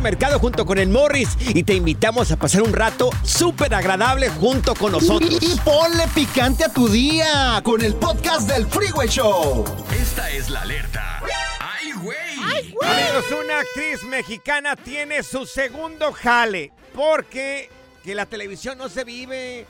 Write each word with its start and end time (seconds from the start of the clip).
Mercado 0.00 0.38
junto 0.38 0.64
con 0.64 0.78
el 0.78 0.88
Morris 0.88 1.36
y 1.40 1.62
te 1.62 1.74
invitamos 1.74 2.30
a 2.30 2.36
pasar 2.36 2.62
un 2.62 2.72
rato 2.72 3.10
súper 3.22 3.74
agradable 3.74 4.28
junto 4.28 4.74
con 4.74 4.92
nosotros. 4.92 5.38
Y, 5.40 5.52
y 5.52 5.56
ponle 5.64 6.06
picante 6.14 6.64
a 6.64 6.68
tu 6.72 6.88
día 6.88 7.60
con 7.64 7.82
el 7.82 7.94
podcast 7.94 8.48
del 8.48 8.66
Freeway 8.66 9.08
Show. 9.08 9.64
Esta 10.00 10.30
es 10.30 10.50
la 10.50 10.62
alerta. 10.62 11.22
¡Ay, 11.60 11.92
güey! 11.92 12.18
Amigos, 12.82 13.24
una 13.44 13.60
actriz 13.60 14.02
mexicana 14.04 14.76
tiene 14.76 15.22
su 15.22 15.46
segundo 15.46 16.12
jale 16.12 16.72
porque 16.94 17.70
que 18.02 18.14
la 18.14 18.26
televisión 18.26 18.78
no 18.78 18.88
se 18.88 19.04
vive. 19.04 19.66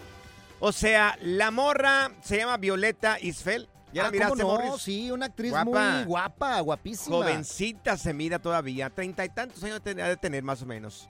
O 0.61 0.73
sea, 0.73 1.19
la 1.21 1.51
morra 1.51 2.13
se 2.23 2.39
llama 2.39 2.57
Violeta 2.57 3.19
Isfel. 3.21 3.69
¿Ya 3.93 4.03
la 4.03 4.09
Ah, 4.09 4.11
miraste, 4.13 4.43
¿cómo 4.43 4.59
no? 4.59 4.65
Morris? 4.67 4.83
Sí, 4.83 5.11
una 5.11 5.27
actriz 5.27 5.51
Guapa. 5.51 5.65
muy 5.97 6.05
guapa, 6.05 6.61
guapísima. 6.61 7.17
Jovencita 7.17 7.97
se 7.97 8.13
mira 8.15 8.39
todavía, 8.39 8.89
treinta 8.91 9.25
y 9.25 9.29
tantos 9.29 9.63
años 9.65 9.83
tenía 9.83 10.09
de 10.09 10.17
tener 10.17 10.43
más 10.43 10.63
o 10.63 10.67
menos. 10.67 11.09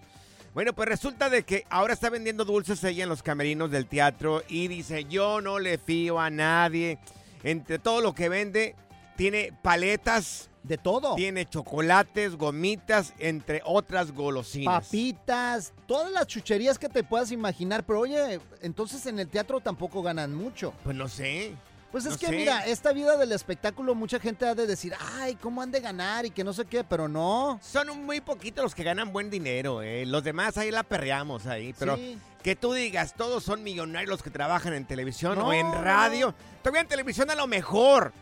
Bueno, 0.54 0.74
pues 0.74 0.88
resulta 0.88 1.30
de 1.30 1.44
que 1.44 1.64
ahora 1.70 1.94
está 1.94 2.10
vendiendo 2.10 2.44
dulces 2.44 2.82
ella 2.84 3.04
en 3.04 3.08
los 3.08 3.22
camerinos 3.22 3.70
del 3.70 3.86
teatro 3.86 4.42
y 4.48 4.68
dice, 4.68 5.04
yo 5.04 5.40
no 5.40 5.58
le 5.58 5.78
fío 5.78 6.20
a 6.20 6.28
nadie. 6.28 6.98
Entre 7.42 7.78
todo 7.78 8.00
lo 8.02 8.14
que 8.14 8.28
vende, 8.28 8.76
tiene 9.16 9.52
paletas, 9.62 10.50
De 10.62 10.76
todo. 10.76 11.14
tiene 11.14 11.46
chocolates, 11.46 12.36
gomitas, 12.36 13.14
entre 13.18 13.62
otras 13.64 14.12
golosinas. 14.12 14.84
Papitas, 14.84 15.72
todas 15.86 16.12
las 16.12 16.26
chucherías 16.26 16.78
que 16.78 16.88
te 16.90 17.02
puedas 17.02 17.32
imaginar. 17.32 17.84
Pero 17.84 18.00
oye, 18.00 18.38
entonces 18.60 19.06
en 19.06 19.18
el 19.18 19.28
teatro 19.28 19.60
tampoco 19.60 20.02
ganan 20.02 20.34
mucho. 20.34 20.74
Pues 20.84 20.94
no 20.94 21.08
sé. 21.08 21.54
Pues 21.92 22.06
es 22.06 22.12
No 22.12 22.18
que 22.18 22.26
sé. 22.26 22.32
mira, 22.32 22.66
esta 22.66 22.92
vida 22.92 23.16
del 23.18 23.32
espectáculo 23.32 23.94
mucha 23.94 24.18
gente 24.18 24.46
ha 24.46 24.54
de 24.54 24.66
decir, 24.66 24.94
ay, 25.20 25.34
¿cómo 25.36 25.60
han 25.62 25.70
de 25.70 25.80
ganar? 25.80 26.24
Y 26.26 26.30
que 26.30 26.42
no 26.42 26.52
sé 26.54 26.64
qué, 26.64 26.82
pero 26.84 27.06
no. 27.06 27.60
Son 27.62 27.86
muy 28.04 28.20
poquitos 28.22 28.64
los 28.64 28.74
que 28.74 28.82
ganan 28.82 29.12
buen 29.12 29.28
dinero, 29.30 29.82
¿eh? 29.82 30.06
Los 30.06 30.24
demás 30.24 30.56
ahí 30.56 30.70
la 30.70 30.82
perreamos 30.82 31.46
ahí, 31.46 31.74
pero... 31.78 31.96
Sí. 31.96 32.18
Que 32.42 32.56
tú 32.56 32.72
digas, 32.72 33.14
todos 33.16 33.44
son 33.44 33.62
millonarios 33.62 34.10
los 34.10 34.20
que 34.20 34.30
trabajan 34.30 34.72
en 34.74 34.84
televisión 34.84 35.38
No, 35.38 35.46
o 35.48 35.52
en 35.52 35.70
radio. 35.70 36.34
Todavía 36.62 36.80
en 36.80 36.88
televisión 36.88 37.30
a 37.30 37.36
lo 37.36 37.46
mejor, 37.46 38.12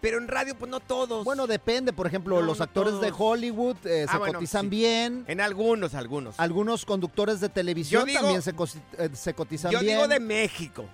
pero 0.00 0.18
en 0.18 0.26
radio 0.26 0.56
pues 0.58 0.68
no 0.68 0.80
todos. 0.80 1.22
Bueno, 1.24 1.46
depende. 1.46 1.92
Por 1.92 2.08
ejemplo, 2.08 2.40
No, 2.40 2.42
los 2.46 2.58
no 2.58 2.64
actores 2.64 2.98
de. 3.00 3.12
Hollywood 3.16 3.76
eh, 3.84 4.06
Ah, 4.08 4.12
se 4.12 4.18
bueno, 4.18 4.34
cotizan 4.40 4.62
sí. 4.62 4.68
bien. 4.70 5.24
en 5.28 5.40
algunos, 5.40 5.94
algunos. 5.94 6.34
Algunos 6.40 6.84
conductores 6.84 7.38
de 7.38 7.50
televisión 7.50 8.00
Yo 8.02 8.06
digo- 8.06 8.20
también 8.20 8.42
se, 8.42 8.50
eh, 8.98 9.10
se 9.12 9.34
cotizan 9.34 9.70
Yo 9.70 9.78
bien. 9.78 9.94
digo 9.94 10.08
de 10.08 10.18
México. 10.18 10.84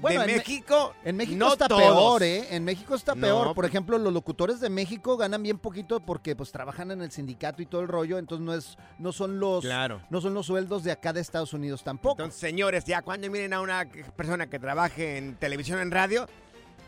Bueno, 0.00 0.20
de 0.24 0.30
en 0.32 0.36
México, 0.38 0.94
En 1.04 1.16
México 1.16 1.38
no 1.38 1.52
está 1.52 1.68
todos. 1.68 1.82
peor, 1.82 2.22
¿eh? 2.22 2.48
En 2.54 2.64
México 2.64 2.94
está 2.94 3.14
No, 3.14 3.20
peor. 3.20 3.46
Por 3.48 3.54
pues- 3.56 3.68
ejemplo, 3.68 3.98
los 3.98 4.12
locutores 4.12 4.60
de 4.60 4.70
México 4.70 5.16
ganan 5.16 5.42
bien 5.42 5.58
poquito 5.58 6.00
porque 6.00 6.34
pues 6.34 6.50
trabajan 6.52 6.90
en 6.90 7.02
el 7.02 7.10
sindicato 7.10 7.60
y 7.62 7.66
todo 7.66 7.82
el 7.82 7.88
rollo, 7.88 8.18
entonces 8.18 8.44
no 8.44 8.54
es 8.54 8.78
no 8.98 9.12
son 9.12 9.38
los 9.40 9.62
Claro. 9.62 10.00
no 10.10 10.20
son 10.20 10.34
los 10.34 10.46
sueldos 10.46 10.84
de 10.84 10.92
acá 10.92 11.12
de 11.12 11.20
Estados 11.20 11.52
Unidos 11.52 11.82
tampoco. 11.84 12.22
Entonces, 12.22 12.40
señores, 12.40 12.84
ya 12.84 13.02
cuando 13.02 13.30
miren 13.30 13.52
a 13.52 13.60
una 13.60 13.86
persona 14.16 14.48
que 14.48 14.58
trabaje 14.58 15.18
en 15.18 15.36
televisión 15.36 15.80
en 15.80 15.90
radio, 15.90 16.26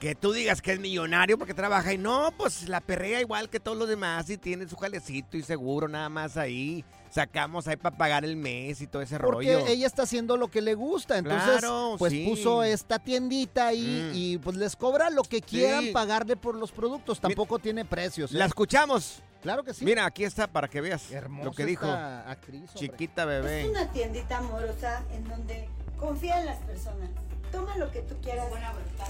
que 0.01 0.15
tú 0.17 0.33
digas 0.33 0.61
que 0.63 0.73
es 0.73 0.81
millonario 0.81 1.39
porque 1.39 1.55
trabaja 1.55 1.93
y 1.93 1.99
no, 1.99 2.33
pues 2.37 2.69
la 2.69 2.81
perrea 2.81 3.21
igual 3.21 3.49
que 3.51 3.61
todos 3.61 3.79
los 3.79 3.89
demás 3.89 4.29
y 4.31 4.37
tiene 4.39 4.69
su 4.69 4.77
jalecito 4.77 5.37
y 5.37 5.43
seguro 5.43 5.87
nada 5.87 6.09
más 6.09 6.37
ahí. 6.37 6.85
Sacamos 7.13 7.69
ahí 7.69 7.77
para 7.77 7.95
pagar 7.97 8.25
el 8.25 8.37
mes 8.37 8.81
y 8.81 8.87
todo 8.87 9.03
ese 9.03 9.19
porque 9.19 9.53
rollo. 9.55 9.67
ella 9.67 9.87
está 9.87 10.05
haciendo 10.05 10.39
lo 10.39 10.49
que 10.49 10.63
le 10.63 10.75
gusta, 10.75 11.19
entonces 11.19 11.59
Claro, 11.59 11.97
pues 11.99 12.11
sí. 12.11 12.25
puso 12.27 12.63
esta 12.63 12.99
tiendita 12.99 13.67
ahí 13.67 14.11
Mm. 14.11 14.17
y 14.17 14.39
pues 14.39 14.57
les 14.57 14.75
cobra 14.77 15.11
lo 15.11 15.23
que 15.23 15.43
quieran 15.43 15.85
Sí. 15.85 15.91
pagarle 15.93 16.37
por 16.37 16.55
los 16.55 16.73
productos, 16.73 17.21
tampoco 17.21 17.59
tiene 17.59 17.85
precios. 17.85 18.33
¿eh? 18.33 18.39
La 18.39 18.47
escuchamos. 18.47 19.23
Claro 19.43 19.63
que 19.63 19.75
sí. 19.75 19.85
Mira, 19.85 20.07
aquí 20.07 20.25
está 20.25 20.47
para 20.47 20.69
que 20.69 20.81
veas 20.81 21.11
Hermosa 21.11 21.45
lo 21.45 21.53
que 21.53 21.67
dijo. 21.67 21.87
actriz. 21.87 22.73
Chiquita 22.75 23.23
Es 23.23 23.29
bebé. 23.29 23.69
una 23.69 23.91
tiendita 23.93 24.39
amorosa 24.39 25.05
en 25.13 25.25
donde 25.29 25.69
confía 25.99 26.41
en 26.41 26.47
las 26.47 26.59
personas. 26.61 27.11
Toma 27.51 27.77
lo 27.77 27.91
que 27.91 28.01
tú 28.01 28.15
quieras 28.23 28.47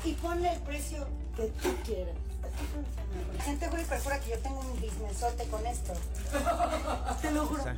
y 0.05 0.13
ponle 0.15 0.53
el 0.55 0.61
precio 0.63 1.07
que 1.37 1.45
tú 1.63 1.69
quieras. 1.85 2.17
Gente 3.45 3.69
jura 3.69 3.83
y 3.83 3.85
perfora 3.85 4.21
que 4.21 4.31
yo 4.31 4.39
tengo 4.39 4.61
un 4.61 4.81
businessote 4.81 5.45
con 5.49 5.67
esto. 5.67 5.93
Te 7.23 7.31
lo 7.33 7.47
juro. 7.47 7.61
O 7.63 7.65
sea, 7.65 7.77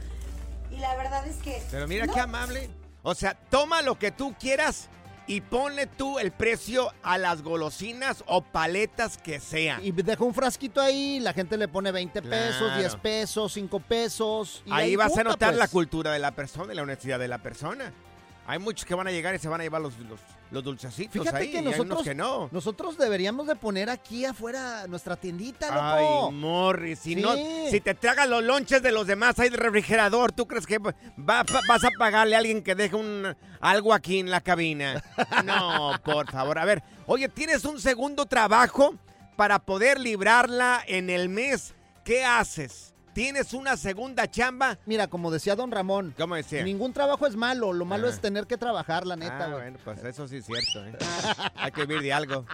Y 0.70 0.76
la 0.76 0.94
verdad 0.96 1.26
es 1.26 1.36
que. 1.36 1.62
Pero 1.70 1.88
mira 1.88 2.06
no, 2.06 2.12
qué 2.14 2.20
amable. 2.20 2.70
O 3.02 3.14
sea, 3.14 3.34
toma 3.50 3.82
lo 3.82 3.98
que 3.98 4.10
tú 4.10 4.34
quieras 4.38 4.88
y 5.26 5.40
ponle 5.40 5.86
tú 5.86 6.18
el 6.18 6.32
precio 6.32 6.92
a 7.02 7.16
las 7.16 7.42
golosinas 7.42 8.22
o 8.26 8.42
paletas 8.42 9.16
que 9.16 9.40
sean. 9.40 9.82
Y 9.84 9.92
dejó 9.92 10.26
un 10.26 10.34
frasquito 10.34 10.80
ahí, 10.82 11.18
la 11.20 11.32
gente 11.32 11.56
le 11.56 11.66
pone 11.68 11.92
20 11.92 12.20
pesos, 12.22 12.58
Claro. 12.58 12.80
10 12.80 12.96
pesos, 12.96 13.52
5 13.54 13.80
pesos. 13.80 14.62
y 14.66 14.72
Ahí 14.72 14.96
vas 14.96 15.16
a 15.16 15.24
notar 15.24 15.50
pues. 15.50 15.58
la 15.58 15.68
cultura 15.68 16.12
de 16.12 16.18
la 16.18 16.32
persona 16.32 16.72
y 16.72 16.76
la 16.76 16.82
honestidad 16.82 17.18
de 17.18 17.28
la 17.28 17.38
persona. 17.38 17.92
Hay 18.46 18.58
muchos 18.58 18.84
que 18.84 18.94
van 18.94 19.06
a 19.06 19.10
llegar 19.10 19.34
y 19.34 19.38
se 19.38 19.48
van 19.48 19.60
a 19.62 19.64
llevar 19.64 19.80
los, 19.80 19.98
los, 20.00 20.20
los 20.54 20.64
dulcecitos 20.64 21.12
Fíjate 21.12 21.36
ahí. 21.36 21.50
que 21.50 21.60
nosotros, 21.60 22.02
que 22.02 22.14
no. 22.14 22.48
nosotros 22.52 22.96
deberíamos 22.96 23.46
de 23.46 23.56
poner 23.56 23.90
aquí 23.90 24.24
afuera 24.24 24.86
nuestra 24.86 25.16
tiendita, 25.16 25.68
Ay, 25.70 26.02
loco. 26.04 26.32
Morris, 26.32 26.98
si 27.00 27.14
Sí. 27.14 27.20
no, 27.20 27.34
si 27.70 27.80
te 27.80 27.94
tragas 27.94 28.28
los 28.28 28.42
lonches 28.42 28.80
de 28.82 28.92
los 28.92 29.06
demás 29.06 29.38
ahí 29.38 29.50
del 29.50 29.58
refrigerador, 29.60 30.32
¿tú 30.32 30.46
crees 30.46 30.66
que 30.66 30.78
va- 30.78 30.94
va- 31.18 31.44
vas 31.68 31.84
a 31.84 31.90
pagarle 31.98 32.36
a 32.36 32.38
alguien 32.38 32.62
que 32.62 32.74
deje 32.74 32.96
un 32.96 33.36
algo 33.60 33.92
aquí 33.92 34.20
en 34.20 34.30
la 34.30 34.40
cabina? 34.40 35.02
No, 35.44 35.92
por 36.04 36.30
favor. 36.30 36.58
A 36.58 36.64
ver, 36.64 36.82
oye, 37.06 37.28
tienes 37.28 37.64
un 37.64 37.80
segundo 37.80 38.24
trabajo 38.26 38.94
para 39.36 39.58
poder 39.58 39.98
librarla 40.00 40.82
en 40.86 41.10
el 41.10 41.28
mes. 41.28 41.74
¿Qué 42.04 42.24
haces? 42.24 42.93
¿Tienes 43.14 43.52
una 43.54 43.76
segunda 43.76 44.28
chamba? 44.30 44.78
Mira, 44.86 45.06
como 45.06 45.30
decía 45.30 45.54
don 45.54 45.70
Ramón, 45.70 46.14
¿Cómo 46.18 46.34
decía? 46.34 46.64
ningún 46.64 46.92
trabajo 46.92 47.26
es 47.26 47.36
malo, 47.36 47.72
lo 47.72 47.84
malo 47.84 48.08
Ah. 48.08 48.10
es 48.10 48.20
tener 48.20 48.46
que 48.46 48.56
trabajar, 48.58 49.06
la 49.06 49.16
neta, 49.16 49.44
Ah, 49.46 49.48
bueno, 49.52 49.78
pues 49.84 50.02
eso 50.04 50.26
sí 50.28 50.36
es 50.38 50.46
cierto. 50.46 50.84
¿eh? 50.84 50.98
Hay 51.56 51.70
que 51.70 51.86
vivir 51.86 52.02
de 52.02 52.12
algo. 52.12 52.44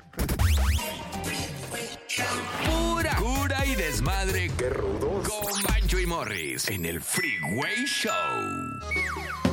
Pura 2.66 3.16
cura 3.16 3.64
y 3.66 3.74
desmadre. 3.74 4.50
¡Qué 4.58 4.68
rudos! 4.68 5.28
Con 5.28 5.62
Bancho 5.62 5.98
y 5.98 6.06
Morris 6.06 6.68
en 6.68 6.84
el 6.84 7.00
Freeway 7.00 7.84
Show. 7.86 8.12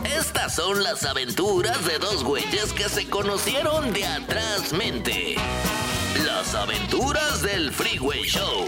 Estas 0.06 0.56
son 0.56 0.84
las 0.84 1.04
aventuras 1.06 1.86
de 1.86 2.00
dos 2.00 2.24
güeyes 2.24 2.74
que 2.74 2.90
se 2.90 3.10
conocieron 3.10 3.94
de 3.94 4.06
atrás 4.06 4.74
mente. 4.74 5.36
Las 6.26 6.54
aventuras 6.56 7.42
del 7.44 7.72
Freeway 7.72 8.24
Show. 8.24 8.66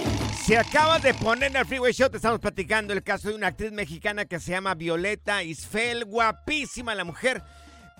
Se 0.49 0.57
acaba 0.57 0.97
de 0.97 1.13
poner 1.13 1.51
en 1.51 1.57
el 1.57 1.65
Freeway 1.67 1.93
Show, 1.93 2.09
te 2.09 2.17
estamos 2.17 2.39
platicando 2.39 2.91
el 2.91 3.03
caso 3.03 3.29
de 3.29 3.35
una 3.35 3.45
actriz 3.45 3.71
mexicana 3.71 4.25
que 4.25 4.39
se 4.39 4.49
llama 4.49 4.73
Violeta 4.73 5.43
Isfel, 5.43 6.05
guapísima 6.05 6.95
la 6.95 7.03
mujer. 7.03 7.43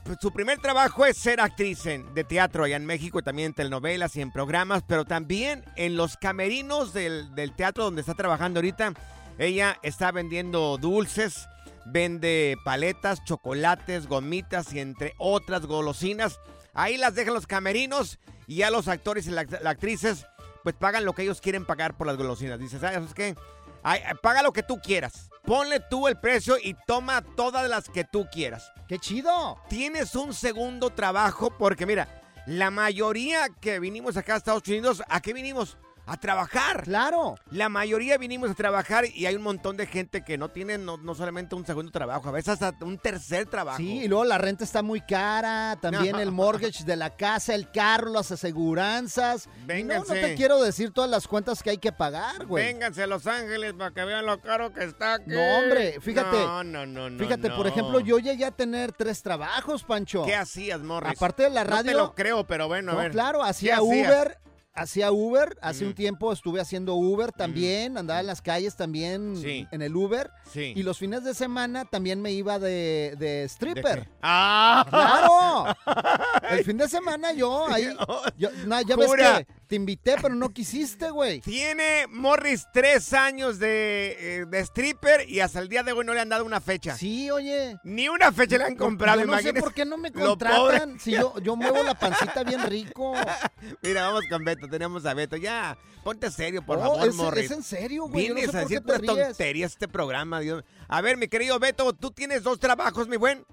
Pues, 0.04 0.18
su 0.20 0.34
primer 0.34 0.58
trabajo 0.58 1.06
es 1.06 1.16
ser 1.16 1.42
actriz 1.42 1.86
en- 1.86 2.12
de 2.16 2.24
teatro 2.24 2.64
allá 2.64 2.76
en 2.76 2.88
México, 2.88 3.22
también 3.22 3.50
en 3.50 3.54
telenovelas 3.54 4.16
y 4.16 4.22
en 4.22 4.32
programas, 4.32 4.82
pero 4.88 5.06
también 5.06 5.64
en 5.76 5.96
los 5.96 6.18
camerinos 6.18 6.92
del, 6.92 7.36
del 7.36 7.56
teatro 7.56 7.84
donde 7.84 8.02
está 8.02 8.16
trabajando 8.16 8.58
ahorita. 8.62 8.94
Ella 9.38 9.78
está 9.84 10.12
vendiendo 10.12 10.80
dulces, 10.80 11.48
vende 11.86 12.58
paletas, 12.66 13.24
chocolates, 13.26 14.08
gomitas 14.08 14.74
y 14.74 14.80
entre 14.80 15.14
otras 15.20 15.68
golosinas. 15.68 16.40
Ahí 16.74 16.98
las 16.98 17.14
dejan 17.14 17.36
los 17.36 17.46
camerinos 17.46 18.18
y 18.48 18.56
ya 18.56 18.72
los 18.72 18.88
actores 18.88 19.28
y 19.28 19.30
las 19.30 19.54
actrices 19.64 20.26
pues 20.64 20.76
pagan 20.76 21.06
lo 21.06 21.14
que 21.14 21.24
ellos 21.24 21.42
quieren 21.42 21.66
pagar 21.66 21.96
por 21.98 22.08
las 22.08 22.18
golosinas. 22.18 22.60
Dices, 22.60 22.82
¿sabes 22.82 23.14
qué? 23.14 23.36
Ay, 23.84 24.02
ay, 24.06 24.16
paga 24.22 24.42
lo 24.42 24.52
que 24.52 24.64
tú 24.64 24.80
quieras. 24.82 25.30
Ponle 25.46 25.80
tú 25.80 26.08
el 26.08 26.18
precio 26.18 26.58
y 26.62 26.76
toma 26.86 27.22
todas 27.22 27.70
las 27.70 27.90
que 27.90 28.04
tú 28.04 28.28
quieras. 28.32 28.72
¡Qué 28.88 29.00
chido! 29.00 29.58
Tienes 29.70 30.16
un 30.16 30.34
segundo 30.34 30.90
trabajo 30.90 31.50
porque 31.58 31.86
mira, 31.86 32.22
la 32.46 32.72
mayoría 32.72 33.48
que 33.62 33.80
vinimos 33.80 34.18
acá 34.18 34.34
a 34.34 34.38
Estados 34.38 34.68
Unidos, 34.68 35.04
¿a 35.08 35.22
qué 35.22 35.34
vinimos? 35.34 35.78
A 36.12 36.18
trabajar. 36.18 36.84
Claro. 36.84 37.36
La 37.52 37.70
mayoría 37.70 38.18
vinimos 38.18 38.50
a 38.52 38.54
trabajar 38.54 39.06
y 39.14 39.26
hay 39.26 39.36
un 39.36 39.44
montón 39.44 39.78
de 39.78 39.86
gente 39.86 40.24
que 40.24 40.38
no 40.38 40.50
tiene 40.50 40.78
no, 40.78 40.98
no 40.98 41.16
solamente 41.16 41.56
un 41.56 41.66
segundo 41.66 41.92
trabajo, 41.92 42.30
a 42.30 42.32
veces 42.32 42.62
hasta 42.62 42.74
un 42.86 42.98
tercer 42.98 43.46
trabajo. 43.48 43.78
Sí, 43.78 44.04
y 44.04 44.08
luego 44.08 44.26
la 44.26 44.38
renta 44.38 44.64
está 44.64 44.82
muy 44.82 45.02
cara, 45.02 45.78
también 45.82 46.16
el 46.18 46.32
mortgage 46.32 46.84
de 46.84 46.96
la 46.96 47.16
casa, 47.16 47.54
el 47.56 47.70
carro, 47.72 48.12
las 48.12 48.32
aseguranzas. 48.32 49.48
No, 49.48 49.54
no 49.62 49.68
Vénganse. 49.68 50.22
te 50.22 50.36
quiero 50.36 50.62
decir 50.62 50.92
todas 50.92 51.10
las 51.10 51.28
cuentas 51.28 51.62
que 51.64 51.72
hay 51.72 51.78
que 51.78 51.92
pagar, 51.92 52.46
güey. 52.46 52.66
Vénganse 52.66 53.04
a 53.04 53.08
Los 53.08 53.28
Ángeles 53.28 53.74
para 53.74 53.92
que 53.92 54.04
vean 54.04 54.26
lo 54.26 54.40
caro 54.42 54.74
que 54.74 54.84
está 54.84 55.16
aquí. 55.16 55.32
No, 55.32 55.42
hombre, 55.60 56.00
fíjate. 56.02 56.38
No, 56.38 56.64
no, 56.64 56.86
no, 56.86 57.10
no. 57.10 57.20
Fíjate, 57.20 57.50
por 57.50 57.66
no. 57.66 57.72
ejemplo, 57.72 58.00
yo 58.00 58.20
llegué 58.20 58.46
a 58.46 58.52
tener 58.52 58.92
tres 58.94 59.22
trabajos, 59.22 59.84
Pancho. 59.84 60.24
¿Qué 60.26 60.36
hacías, 60.36 60.80
Morris? 60.82 61.14
Aparte 61.16 61.44
de 61.44 61.50
la 61.50 61.64
No 61.64 61.70
radio. 61.70 61.92
te 61.92 61.98
lo 61.98 62.16
creo, 62.16 62.48
pero 62.48 62.68
bueno, 62.68 62.92
a 62.92 62.96
No, 62.96 63.00
ver. 63.02 63.12
claro, 63.12 63.44
hacía? 63.44 63.82
Uber. 63.82 64.38
Hacía 64.82 65.12
Uber, 65.12 65.58
hace 65.62 65.84
Mm. 65.84 65.88
un 65.90 65.94
tiempo 65.94 66.32
estuve 66.34 66.62
haciendo 66.62 66.96
Uber 66.96 67.32
también, 67.32 67.98
andaba 67.98 68.20
en 68.22 68.28
las 68.28 68.42
calles 68.42 68.76
también 68.76 69.36
Sí. 69.36 69.68
en 69.72 69.82
el 69.82 69.96
Uber. 69.96 70.32
Sí. 70.52 70.74
Y 70.76 70.84
los 70.84 70.98
fines 70.98 71.24
de 71.24 71.34
semana 71.34 71.86
también 71.86 72.22
me 72.22 72.32
iba 72.32 72.60
de, 72.60 73.16
de 73.20 73.26
¿De 73.40 73.44
stripper. 73.44 74.10
¡Ah! 74.22 74.86
¡Claro! 74.90 75.76
El 76.52 76.64
fin 76.64 76.78
de 76.78 76.88
semana 76.88 77.34
yo 77.34 77.68
ahí. 77.68 77.88
yo- 78.38 78.50
no, 78.66 78.82
ya 78.82 78.96
ves 78.96 79.12
que 79.14 79.48
te 79.70 79.76
invité, 79.76 80.16
pero 80.20 80.34
no 80.34 80.50
quisiste, 80.50 81.12
güey. 81.12 81.42
Tiene 81.42 82.08
Morris 82.10 82.66
tres 82.74 83.14
años 83.14 83.60
de, 83.60 84.18
eh, 84.42 84.46
de 84.48 84.60
stripper 84.62 85.30
y 85.30 85.42
hasta 85.42 85.60
el 85.60 85.70
día 85.70 85.84
de 85.84 85.92
hoy 85.92 86.04
no 86.04 86.14
le 86.16 86.20
han 86.20 86.28
dado 86.30 86.44
una 86.44 86.60
fecha. 86.60 86.96
Sí, 86.98 87.30
oye. 87.30 87.78
Ni 87.84 88.10
una 88.10 88.32
fecha 88.32 88.58
le 88.58 88.64
han 88.64 88.76
comprado, 88.76 89.22
Yo 89.22 89.28
no 89.28 89.38
sé 89.40 89.54
por 89.54 89.72
qué 89.74 89.86
no 89.86 89.96
me 89.98 90.12
contratan. 90.12 91.00
Si 91.00 91.12
yo, 91.12 91.38
yo 91.40 91.56
muevo 91.56 91.84
la 91.84 91.94
pancita 91.94 92.44
bien 92.44 92.64
rico. 92.68 93.14
Mira, 93.84 94.08
vamos 94.08 94.24
con 94.28 94.44
Beto, 94.44 94.68
tenemos 94.68 95.06
a 95.06 95.14
Beto. 95.14 95.36
Ya, 95.38 95.78
ponte 96.04 96.32
serio, 96.32 96.66
por 96.66 96.80
Oh, 96.80 96.82
favor, 96.82 97.08
es, 97.08 97.14
Morris. 97.16 97.46
es 97.46 97.52
en 97.52 97.62
serio, 97.64 98.08
güey. 98.08 98.24
Yo 98.28 98.30
no 98.30 98.36
Vienes 98.36 98.52
sé 98.52 98.58
a 98.58 98.62
por 98.62 98.70
qué 98.70 98.74
decir 98.80 99.04
puras 99.06 99.28
tonterías 99.28 99.72
este 99.74 99.88
programa, 99.88 100.40
Dios. 100.40 100.64
A 100.88 101.02
ver, 101.02 101.16
mi 101.18 101.28
querido 101.28 101.60
Beto, 101.60 101.94
tú 101.94 102.10
tienes 102.10 102.42
dos 102.42 102.60
trabajos, 102.60 103.08
mi 103.08 103.18
buen. 103.18 103.46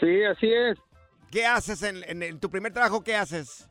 Sí, 0.00 0.24
así 0.24 0.50
es. 0.50 0.78
¿Qué 1.30 1.44
haces 1.44 1.82
en, 1.82 2.02
en- 2.08 2.22
en 2.22 2.40
tu 2.40 2.48
primer 2.48 2.72
trabajo? 2.72 3.02
¿Qué 3.04 3.14
haces? 3.14 3.68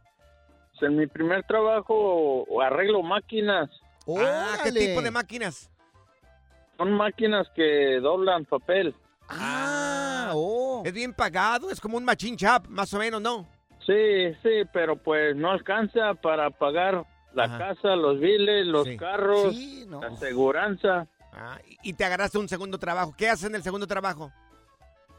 En 0.82 0.98
mi 0.98 1.08
primer 1.08 1.44
trabajo 1.44 2.46
arreglo 2.62 3.02
máquinas. 3.04 3.70
Ah, 4.20 4.58
¿qué 4.64 4.72
tipo 4.72 5.02
de 5.02 5.12
máquinas? 5.12 5.70
Son 6.78 6.92
máquinas 6.92 7.48
que 7.56 8.00
doblan 8.02 8.44
papel. 8.46 8.94
Ah, 9.30 10.32
oh. 10.34 10.82
Es 10.86 10.92
bien 10.94 11.14
pagado, 11.14 11.70
es 11.70 11.80
como 11.80 11.96
un 11.98 12.04
machine 12.04 12.36
shop, 12.36 12.68
más 12.68 12.94
o 12.94 13.00
menos, 13.00 13.22
¿no? 13.22 13.48
Sí, 13.86 14.34
sí, 14.42 14.64
pero 14.74 14.98
pues 14.98 15.36
no 15.36 15.52
alcanza 15.52 16.14
para 16.16 16.50
pagar 16.50 17.06
la 17.34 17.46
Ajá. 17.46 17.58
casa, 17.76 17.96
los 17.96 18.20
biles, 18.20 18.66
los 18.66 18.86
Sí. 18.88 18.98
carros, 18.98 19.54
Sí, 19.56 19.86
no. 19.88 20.02
la 20.02 20.08
aseguranza. 20.08 21.08
Ah, 21.32 21.60
y 21.82 21.94
te 21.94 22.04
agarraste 22.04 22.38
un 22.38 22.50
segundo 22.50 22.78
trabajo. 22.78 23.14
¿Qué 23.18 23.30
haces 23.30 23.46
en 23.50 23.56
el 23.56 23.64
segundo 23.64 23.88
trabajo? 23.88 24.32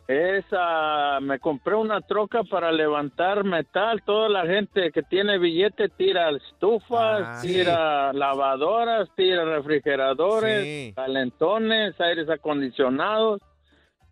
Esa, 0.06 1.18
me 1.20 1.38
compré 1.38 1.74
una 1.76 2.00
troca 2.02 2.44
para 2.44 2.70
levantar 2.70 3.42
metal. 3.44 4.02
Toda 4.04 4.28
la 4.28 4.44
gente 4.46 4.90
que 4.92 5.02
tiene 5.02 5.38
billete 5.38 5.88
tira 5.88 6.30
estufas, 6.30 7.22
Ah, 7.26 7.38
sí. 7.40 7.48
tira 7.48 8.12
lavadoras, 8.12 9.08
tira 9.16 9.44
refrigeradores, 9.44 10.62
Sí. 10.62 10.92
calentones, 10.94 11.98
aires 12.00 12.28
acondicionados. 12.28 13.40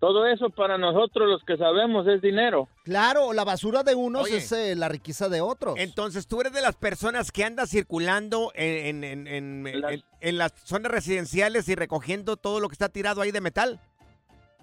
Todo 0.01 0.27
eso 0.27 0.51
para 0.51 0.79
nosotros 0.79 1.29
los 1.29 1.45
que 1.45 1.57
sabemos 1.57 2.09
es 2.09 2.21
dinero. 2.21 2.69
Claro, 2.85 3.33
la 3.33 3.45
basura 3.45 3.85
de 3.85 3.95
unos 3.95 4.25
Oye. 4.25 4.39
es 4.39 4.51
eh, 4.51 4.75
la 4.75 4.89
riqueza 4.89 5.29
de 5.29 5.41
otros. 5.41 5.75
Entonces, 5.79 6.27
tú 6.27 6.41
eres 6.41 6.53
de 6.53 6.61
las 6.61 6.75
personas 6.75 7.31
que 7.31 7.45
andas 7.45 7.71
circulando 7.71 8.51
en, 8.57 9.05
en- 9.05 9.27
en- 9.29 9.67
en- 9.69 9.81
Las- 9.81 9.93
en- 9.93 10.03
en 10.21 10.39
las 10.39 10.53
zonas 10.65 10.91
residenciales 10.91 11.69
y 11.69 11.77
recogiendo 11.77 12.37
todo 12.37 12.59
lo 12.59 12.69
que 12.69 12.73
está 12.73 12.89
tirado 12.89 13.21
ahí 13.21 13.31
de 13.31 13.41
metal. 13.41 13.79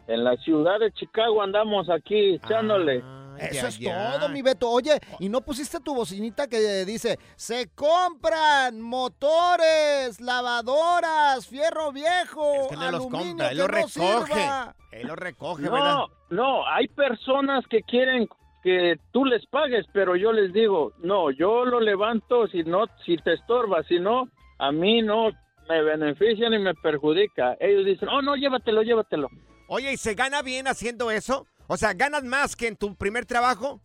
En 0.09 0.23
la 0.23 0.35
ciudad 0.37 0.79
de 0.79 0.91
Chicago 0.91 1.41
andamos 1.43 1.87
aquí 1.89 2.35
echándole. 2.35 3.03
Ah, 3.05 3.37
Eso 3.39 3.61
ya, 3.61 3.67
es 3.67 3.77
ya. 3.79 4.11
todo, 4.19 4.29
mi 4.29 4.41
Beto. 4.41 4.69
Oye, 4.69 4.99
¿y 5.19 5.29
no 5.29 5.41
pusiste 5.41 5.79
tu 5.79 5.93
bocinita 5.93 6.47
que 6.47 6.83
dice, 6.83 7.19
se 7.35 7.69
compran 7.75 8.81
motores, 8.81 10.19
lavadoras, 10.19 11.47
fierro 11.47 11.91
viejo, 11.91 12.53
Es 12.63 12.67
que 12.69 12.75
no 12.75 12.91
los 12.91 13.01
aluminio 13.01 13.27
compra, 13.29 13.51
él 13.51 13.57
que 13.57 13.61
lo 13.61 13.67
no 13.67 13.73
recoge. 13.73 14.33
sirva"? 14.33 14.75
Él 14.91 15.07
lo 15.07 15.15
recoge, 15.15 15.61
¿verdad? 15.69 15.93
No, 15.93 16.07
no, 16.31 16.67
hay 16.67 16.87
personas 16.87 17.63
que 17.69 17.83
quieren 17.83 18.27
que 18.63 18.97
tú 19.11 19.23
les 19.25 19.45
pagues, 19.45 19.85
pero 19.93 20.15
yo 20.15 20.33
les 20.33 20.51
digo, 20.51 20.91
no, 21.03 21.29
yo 21.31 21.63
lo 21.65 21.79
levanto 21.79 22.47
si 22.47 22.63
no, 22.63 22.87
si 23.05 23.15
te 23.17 23.33
estorba, 23.33 23.83
si 23.83 23.99
no, 23.99 24.27
a 24.57 24.71
mí 24.71 25.01
no 25.03 25.29
me 25.69 25.81
beneficia 25.83 26.49
ni 26.49 26.57
me 26.57 26.73
perjudica. 26.73 27.55
Ellos 27.59 27.85
dicen, 27.85 28.09
oh, 28.09 28.21
no, 28.23 28.35
llévatelo, 28.35 28.81
llévatelo. 28.81 29.29
Oye, 29.71 29.93
¿y 29.93 29.97
se 29.97 30.15
gana 30.15 30.41
bien 30.41 30.67
haciendo 30.67 31.11
eso? 31.11 31.45
O 31.67 31.77
sea, 31.77 31.93
¿ganas 31.93 32.23
más 32.23 32.55
que 32.55 32.67
en 32.67 32.75
tu 32.75 32.95
primer 32.95 33.27
trabajo? 33.27 33.79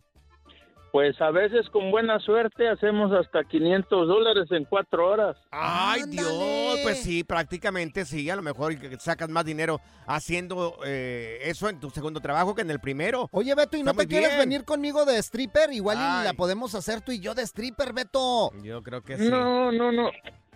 Pues 0.91 1.19
a 1.21 1.29
veces 1.29 1.69
con 1.69 1.91
buena 1.91 2.19
suerte 2.19 2.67
hacemos 2.67 3.11
hasta 3.11 3.43
500 3.43 4.07
dólares 4.07 4.47
en 4.49 4.63
cuatro 4.65 5.07
horas. 5.09 5.37
Ay, 5.51 6.01
Ándale. 6.01 6.29
Dios, 6.29 6.79
pues 6.81 7.03
sí, 7.03 7.23
prácticamente 7.23 8.03
sí, 8.05 8.27
a 8.31 8.35
lo 8.35 8.41
mejor 8.41 8.79
que 8.79 8.97
sacas 8.97 9.29
más 9.29 9.45
dinero 9.45 9.79
haciendo 10.07 10.79
eh, 10.85 11.39
eso 11.43 11.69
en 11.69 11.79
tu 11.79 11.91
segundo 11.91 12.19
trabajo 12.19 12.55
que 12.55 12.61
en 12.63 12.71
el 12.71 12.79
primero. 12.79 13.27
Oye, 13.31 13.53
Beto, 13.53 13.77
¿y 13.77 13.83
no 13.83 13.93
te 13.93 14.07
quieres 14.07 14.29
bien. 14.29 14.39
venir 14.39 14.63
conmigo 14.63 15.05
de 15.05 15.17
stripper? 15.19 15.71
Igual 15.71 15.97
y 15.97 16.23
la 16.25 16.33
podemos 16.35 16.73
hacer 16.73 17.01
tú 17.01 17.11
y 17.11 17.19
yo 17.19 17.35
de 17.35 17.43
stripper, 17.43 17.93
Beto. 17.93 18.51
Yo 18.63 18.81
creo 18.81 19.03
que 19.03 19.17
sí. 19.17 19.29
No, 19.29 19.71
no, 19.71 19.91
no. 19.91 20.09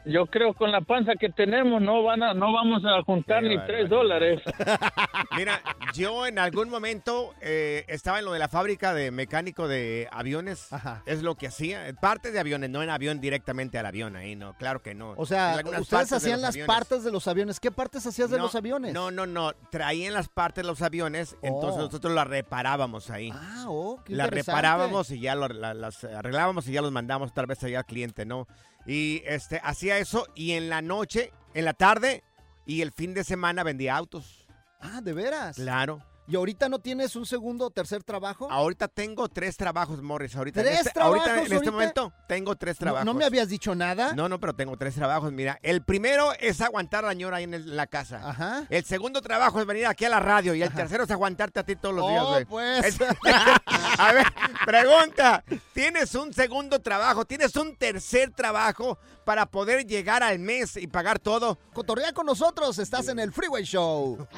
Yo 0.06 0.26
creo 0.28 0.54
con 0.54 0.72
la 0.72 0.82
panza 0.82 1.14
que 1.20 1.30
tenemos 1.30 1.82
no 1.82 2.04
van 2.04 2.24
a, 2.24 2.34
no 2.34 2.52
vamos 2.54 2.84
a 2.86 3.02
juntar 3.04 3.44
Qué 3.44 3.50
ni 3.50 3.58
tres 3.66 3.90
dólares. 3.90 4.42
Mira, 5.38 5.62
yo 5.94 6.26
en 6.26 6.40
algún 6.40 6.70
momento 6.70 7.34
eh, 7.42 7.86
estaba 7.88 8.20
en 8.20 8.26
lo 8.26 8.32
de 8.34 8.40
la 8.40 8.48
fábrica 8.48 8.94
de 8.94 9.12
mecánico 9.12 9.68
de 9.68 10.08
aviones. 10.12 10.72
Ajá. 10.74 11.04
Es 11.06 11.22
lo 11.22 11.36
que 11.36 11.48
hacía. 11.48 11.94
Parte 12.02 12.32
de 12.32 12.40
aviones, 12.40 12.70
no 12.70 12.82
en 12.82 12.90
avión 12.90 13.20
directamente 13.20 13.78
al 13.78 13.86
avión 13.86 14.16
ahí, 14.16 14.36
no, 14.36 14.54
claro 14.58 14.82
que 14.82 14.96
no. 14.96 15.14
O 15.18 15.26
sea, 15.26 15.58
ustedes 15.64 15.88
partes 15.90 16.10
de 16.10 16.16
hacían 16.18 16.42
las 16.42 16.50
aviones. 16.52 16.68
partes 16.76 17.04
de 17.04 17.12
los 17.12 17.28
aviones. 17.28 17.60
¿Qué 17.60 17.72
partes 17.72 18.06
hacías 18.08 18.30
de 18.30 18.38
No, 18.38 18.44
los 18.44 18.56
aviones? 18.56 18.94
No, 18.94 19.12
no, 19.12 19.26
no. 19.26 19.54
Traían 19.70 20.14
las 20.14 20.30
partes 20.30 20.64
de 20.64 20.68
los 20.68 20.82
aviones, 20.82 21.36
entonces 21.42 21.80
Oh. 21.80 21.86
nosotros 21.86 22.14
las 22.14 22.28
reparábamos 22.28 23.10
ahí. 23.10 23.32
Ah, 23.34 23.66
oh, 23.68 24.02
qué 24.06 24.16
las 24.16 24.30
reparábamos 24.30 25.12
y 25.12 25.20
ya 25.20 25.36
lo- 25.36 25.48
la- 25.50 25.74
las 25.74 26.04
arreglábamos 26.04 26.68
y 26.68 26.72
ya 26.72 26.82
los 26.82 26.92
mandamos 26.92 27.34
tal 27.34 27.46
vez 27.46 27.64
allá 27.64 27.80
al 27.80 27.86
cliente, 27.86 28.26
¿no? 28.26 28.48
Y 28.90 29.22
este 29.28 29.62
hacía 29.64 30.00
eso 30.00 30.26
y 30.34 30.54
en 30.54 30.68
la 30.68 30.82
noche, 30.82 31.32
en 31.54 31.66
la 31.66 31.74
tarde 31.74 32.24
y 32.66 32.82
el 32.82 32.92
fin 32.92 33.14
de 33.14 33.24
semana 33.24 33.62
vendía 33.62 33.96
autos. 33.96 34.48
Ah, 34.82 35.00
¿de 35.02 35.14
veras? 35.14 35.58
Claro. 35.58 36.04
¿Y 36.30 36.36
ahorita 36.36 36.70
no 36.70 36.78
tienes 36.78 37.16
un 37.16 37.26
segundo 37.26 37.66
o 37.66 37.72
tercer 37.72 38.04
trabajo? 38.04 38.48
Ahorita 38.52 38.88
tengo 38.88 39.28
tres 39.30 39.58
trabajos, 39.58 40.00
Morris. 40.04 40.36
Ahorita, 40.36 40.62
¿Tres 40.62 40.80
en 40.82 40.88
este, 40.88 41.00
ahorita 41.00 41.24
trabajos 41.26 41.38
en 41.40 41.44
este 41.46 41.56
ahorita? 41.56 41.72
momento 41.72 42.14
tengo 42.28 42.56
tres 42.56 42.78
trabajos. 42.78 43.06
¿No, 43.06 43.16
me 43.16 43.26
habías 43.26 43.50
dicho 43.50 43.74
nada? 43.74 44.14
No, 44.14 44.30
no, 44.30 44.40
pero 44.40 44.54
tengo 44.54 44.78
tres 44.78 44.94
trabajos. 44.94 45.32
Mira, 45.32 45.58
el 45.64 45.82
primero 45.84 46.32
es 46.40 46.62
aguantar 46.62 47.04
a 47.04 47.08
la 47.08 47.14
ñora 47.16 47.38
ahí 47.38 47.46
en, 47.46 47.56
el- 47.56 47.64
en 47.70 47.76
la 47.76 47.88
casa. 47.88 48.22
Ajá. 48.30 48.66
El 48.70 48.86
segundo 48.86 49.22
trabajo 49.24 49.60
es 49.60 49.66
venir 49.66 49.88
aquí 49.88 50.06
a 50.06 50.10
la 50.10 50.20
radio 50.20 50.54
y 50.54 50.62
el 50.62 50.72
tercero 50.72 51.04
es 51.06 51.10
aguantarte 51.12 51.60
a 51.62 51.64
ti 51.64 51.76
todos 51.76 51.96
los 51.96 52.08
días, 52.08 52.24
Oh, 52.24 52.30
güey. 52.30 52.46
pues. 52.46 52.86
Es- 52.86 53.00
a 53.98 54.14
ver, 54.14 54.28
pregunta. 54.68 55.44
¿Tienes 55.74 56.14
un 56.14 56.32
segundo 56.32 56.80
trabajo? 56.80 57.26
¿Tienes 57.26 57.56
un 57.56 57.76
tercer 57.76 58.32
trabajo 58.36 59.00
para 59.26 59.48
poder 59.48 59.88
llegar 59.88 60.22
al 60.22 60.38
mes 60.38 60.78
y 60.78 60.86
pagar 60.86 61.18
todo? 61.18 61.58
Cotorrea 61.74 62.14
con 62.14 62.28
nosotros, 62.28 62.78
estás 62.78 63.08
en 63.08 63.18
el 63.18 63.32
Freeway 63.34 63.64
Show. 63.64 64.28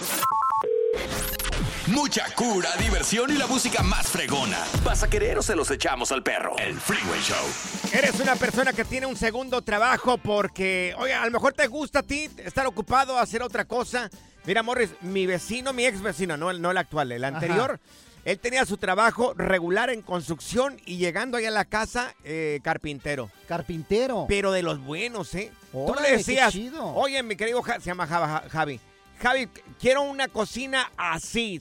Mucha 1.87 2.25
cura, 2.35 2.69
diversión 2.79 3.31
y 3.31 3.37
la 3.37 3.47
música 3.47 3.81
más 3.81 4.07
fregona. 4.07 4.57
¿Vas 4.83 5.01
a 5.03 5.09
querer 5.09 5.39
o 5.39 5.41
se 5.41 5.55
los 5.55 5.69
echamos 5.71 6.11
al 6.11 6.21
perro? 6.21 6.55
El 6.57 6.79
Freeway 6.79 7.19
Show. 7.21 7.43
Eres 7.91 8.19
una 8.19 8.35
persona 8.35 8.71
que 8.71 8.85
tiene 8.85 9.07
un 9.07 9.15
segundo 9.15 9.61
trabajo 9.63 10.17
porque, 10.19 10.93
oye, 10.99 11.13
a 11.13 11.25
lo 11.25 11.31
mejor 11.31 11.53
te 11.53 11.65
gusta 11.67 11.99
a 11.99 12.03
ti 12.03 12.29
estar 12.37 12.67
ocupado, 12.67 13.17
hacer 13.17 13.41
otra 13.41 13.65
cosa. 13.65 14.09
Mira, 14.45 14.61
Morris, 14.63 14.91
mi 15.01 15.25
vecino, 15.25 15.73
mi 15.73 15.85
ex 15.85 16.01
vecino, 16.01 16.37
no 16.37 16.51
el, 16.51 16.61
no 16.61 16.69
el 16.71 16.77
actual, 16.77 17.11
el 17.11 17.23
anterior, 17.23 17.79
él 18.25 18.37
tenía 18.39 18.65
su 18.65 18.77
trabajo 18.77 19.33
regular 19.35 19.89
en 19.89 20.03
construcción 20.03 20.79
y 20.85 20.97
llegando 20.97 21.37
ahí 21.37 21.45
a 21.45 21.51
la 21.51 21.65
casa, 21.65 22.13
eh, 22.23 22.59
carpintero. 22.63 23.31
Carpintero. 23.47 24.25
Pero 24.27 24.51
de 24.51 24.61
los 24.61 24.79
buenos, 24.79 25.33
¿eh? 25.33 25.51
Tú 25.71 25.95
le 25.99 26.07
qué 26.09 26.17
decías, 26.17 26.53
chido. 26.53 26.85
oye, 26.93 27.21
mi 27.23 27.35
querido 27.35 27.61
Ja- 27.63 27.79
se 27.79 27.85
llama 27.87 28.05
Javi. 28.07 28.79
Javi, 29.21 29.47
quiero 29.79 30.01
una 30.01 30.27
cocina 30.27 30.91
así, 30.97 31.59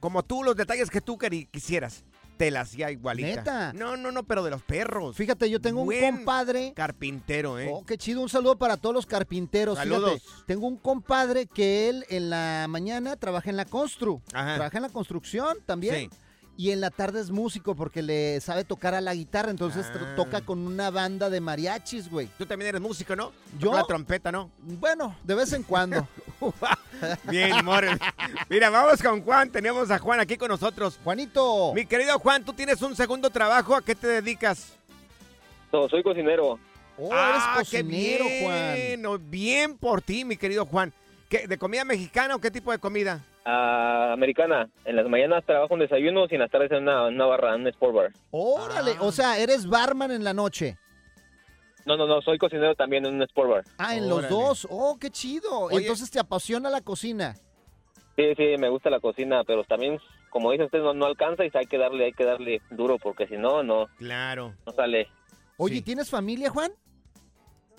como 0.00 0.22
tú, 0.22 0.42
los 0.42 0.56
detalles 0.56 0.88
que 0.88 1.00
tú 1.00 1.18
quisieras. 1.50 2.04
Te 2.38 2.50
la 2.50 2.62
hacía 2.62 2.90
igualita. 2.90 3.28
¿Neta? 3.28 3.72
No, 3.74 3.98
no, 3.98 4.10
no, 4.10 4.22
pero 4.22 4.42
de 4.42 4.50
los 4.50 4.62
perros. 4.62 5.14
Fíjate, 5.14 5.50
yo 5.50 5.60
tengo 5.60 5.82
un 5.82 5.92
compadre. 6.00 6.72
Carpintero, 6.74 7.58
¿eh? 7.58 7.68
Oh, 7.70 7.84
qué 7.84 7.98
chido. 7.98 8.22
Un 8.22 8.30
saludo 8.30 8.56
para 8.56 8.78
todos 8.78 8.94
los 8.94 9.04
carpinteros. 9.04 9.76
Saludos. 9.76 10.22
Fíjate, 10.22 10.44
tengo 10.46 10.66
un 10.66 10.78
compadre 10.78 11.44
que 11.44 11.90
él 11.90 12.06
en 12.08 12.30
la 12.30 12.64
mañana 12.66 13.16
trabaja 13.16 13.50
en 13.50 13.58
la 13.58 13.66
constru. 13.66 14.22
Ajá. 14.32 14.54
Trabaja 14.54 14.78
en 14.78 14.82
la 14.84 14.88
construcción 14.88 15.58
también. 15.66 15.94
Sí. 15.94 16.16
Y 16.56 16.72
en 16.72 16.80
la 16.80 16.90
tarde 16.90 17.20
es 17.20 17.30
músico 17.30 17.74
porque 17.74 18.02
le 18.02 18.40
sabe 18.40 18.64
tocar 18.64 18.94
a 18.94 19.00
la 19.00 19.14
guitarra, 19.14 19.50
entonces 19.50 19.86
Ah. 19.94 20.12
toca 20.16 20.40
con 20.42 20.58
una 20.58 20.90
banda 20.90 21.30
de 21.30 21.40
mariachis, 21.40 22.10
güey. 22.10 22.28
Tú 22.36 22.44
también 22.46 22.68
eres 22.68 22.80
músico, 22.80 23.16
¿no? 23.16 23.32
Yo- 23.58 23.72
La 23.72 23.84
trompeta, 23.84 24.30
¿no? 24.30 24.50
Bueno, 24.58 25.16
de 25.24 25.34
vez 25.34 25.52
en 25.54 25.62
cuando. 25.62 26.06
Bien, 27.30 27.64
Morris. 27.64 27.96
Mira, 28.48 28.68
vamos 28.70 29.02
con 29.02 29.22
Juan. 29.22 29.50
Tenemos 29.50 29.90
a 29.90 29.98
Juan 29.98 30.20
aquí 30.20 30.36
con 30.36 30.48
nosotros. 30.48 30.98
Juanito. 31.02 31.72
Mi 31.74 31.86
querido 31.86 32.18
Juan, 32.18 32.44
tú 32.44 32.52
tienes 32.52 32.82
un 32.82 32.94
segundo 32.94 33.30
trabajo. 33.30 33.74
¿A 33.74 33.82
qué 33.82 33.94
te 33.94 34.06
dedicas? 34.06 34.72
No, 35.72 35.88
soy 35.88 36.02
cocinero. 36.02 36.58
Oh, 36.98 37.08
ah, 37.12 37.30
eres 37.56 37.68
qué 37.70 37.78
cocinero, 37.80 38.24
Juan. 38.42 38.74
bien. 38.74 39.06
oh, 39.06 39.18
Bien 39.18 39.78
por 39.78 40.02
ti, 40.02 40.24
mi 40.26 40.36
querido 40.36 40.66
Juan. 40.66 40.92
¿Qué, 41.30 41.46
¿De 41.46 41.58
comida 41.58 41.84
mexicana 41.84 42.34
o 42.34 42.40
qué 42.40 42.50
tipo 42.50 42.72
de 42.72 42.78
comida? 42.80 43.24
Ah, 43.44 44.10
americana. 44.12 44.68
En 44.84 44.96
las 44.96 45.06
mañanas 45.08 45.46
trabajo 45.46 45.74
en 45.74 45.80
desayunos 45.80 46.30
y 46.32 46.34
en 46.34 46.40
las 46.40 46.50
tardes 46.50 46.72
en 46.72 46.78
una, 46.82 47.06
una 47.06 47.26
barra, 47.26 47.54
en 47.54 47.60
un 47.60 47.66
sport 47.68 47.94
bar. 47.94 48.12
Órale, 48.32 48.94
Ah. 48.98 49.02
o 49.04 49.12
sea, 49.12 49.38
eres 49.38 49.68
barman 49.68 50.10
en 50.10 50.24
la 50.24 50.34
noche. 50.34 50.76
No, 51.86 51.96
no, 51.96 52.08
no, 52.08 52.20
soy 52.20 52.36
cocinero 52.36 52.74
también 52.74 53.06
en 53.06 53.14
un 53.14 53.22
sport 53.22 53.48
bar. 53.48 53.64
Ah, 53.78 53.94
en 53.94 54.08
los 54.08 54.28
dos. 54.28 54.66
Oh, 54.68 54.98
qué 55.00 55.10
chido. 55.10 55.60
Oye. 55.60 55.76
Entonces 55.78 56.10
te 56.10 56.18
apasiona 56.18 56.68
la 56.68 56.80
cocina. 56.80 57.36
Sí, 58.16 58.34
sí, 58.36 58.56
me 58.58 58.68
gusta 58.68 58.90
la 58.90 58.98
cocina, 58.98 59.44
pero 59.46 59.62
también, 59.62 60.00
como 60.30 60.50
dice 60.50 60.64
usted, 60.64 60.80
no, 60.80 60.94
no 60.94 61.06
alcanza 61.06 61.44
y 61.44 61.50
hay 61.54 61.66
que 61.66 61.78
darle, 61.78 62.06
hay 62.06 62.12
que 62.12 62.24
darle 62.24 62.60
duro, 62.70 62.98
porque 62.98 63.28
si 63.28 63.36
no, 63.36 63.62
no, 63.62 63.86
Claro. 63.98 64.52
no 64.66 64.72
sale. 64.72 65.06
Oye, 65.58 65.76
Sí. 65.76 65.82
¿tienes 65.82 66.10
familia, 66.10 66.50
Juan? 66.50 66.72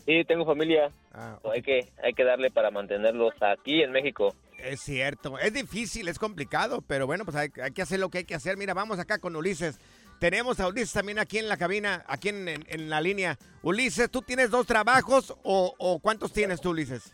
Sí, 0.05 0.23
tengo 0.25 0.45
familia, 0.45 0.89
Ah, 1.13 1.37
hay 1.53 1.61
que, 1.61 1.87
hay 2.03 2.13
que 2.13 2.23
darle 2.23 2.49
para 2.51 2.71
mantenerlos 2.71 3.33
aquí 3.41 3.81
en 3.83 3.91
México. 3.91 4.33
Es 4.57 4.81
cierto, 4.81 5.37
es 5.39 5.53
difícil, 5.53 6.07
es 6.07 6.17
complicado, 6.19 6.81
pero 6.87 7.05
bueno, 7.07 7.25
pues 7.25 7.35
hay, 7.35 7.49
hay 7.61 7.71
que 7.71 7.81
hacer 7.81 7.99
lo 7.99 8.09
que 8.09 8.19
hay 8.19 8.23
que 8.25 8.35
hacer. 8.35 8.57
Mira, 8.57 8.73
vamos 8.73 8.99
acá 8.99 9.17
con 9.19 9.35
Ulises. 9.35 9.79
Tenemos 10.19 10.59
a 10.59 10.67
Ulises 10.67 10.93
también 10.93 11.17
aquí 11.19 11.39
en 11.39 11.49
la 11.49 11.57
cabina, 11.57 12.03
aquí 12.07 12.29
en, 12.29 12.47
en- 12.47 12.65
en 12.69 12.89
la 12.89 13.01
línea. 13.01 13.37
Ulises, 13.63 14.09
¿tú 14.11 14.21
tienes 14.21 14.51
dos 14.51 14.67
trabajos 14.67 15.35
o, 15.43 15.73
o 15.77 15.99
cuántos 15.99 16.31
tienes 16.31 16.61
tú, 16.61 16.69
Ulises? 16.71 17.11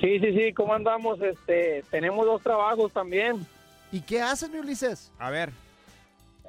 Sí, 0.00 0.18
sí, 0.20 0.32
sí, 0.38 0.52
¿cómo 0.52 0.74
andamos? 0.74 1.20
Este, 1.20 1.82
tenemos 1.90 2.26
dos 2.26 2.42
trabajos 2.42 2.92
también. 2.92 3.44
¿Y 3.90 4.00
qué 4.02 4.20
haces, 4.22 4.50
mi 4.50 4.58
Ulises? 4.58 5.10
A 5.18 5.30
ver. 5.30 5.50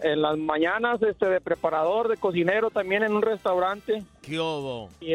En 0.01 0.21
las 0.21 0.37
mañanas, 0.37 1.01
este, 1.01 1.25
de 1.27 1.39
preparador, 1.41 2.09
de 2.09 2.17
cocinero 2.17 2.69
también 2.69 3.03
en 3.03 3.13
un 3.13 3.21
restaurante. 3.21 4.03
¿Qué 4.21 4.39
hubo? 4.39 4.89
Y, 4.99 5.13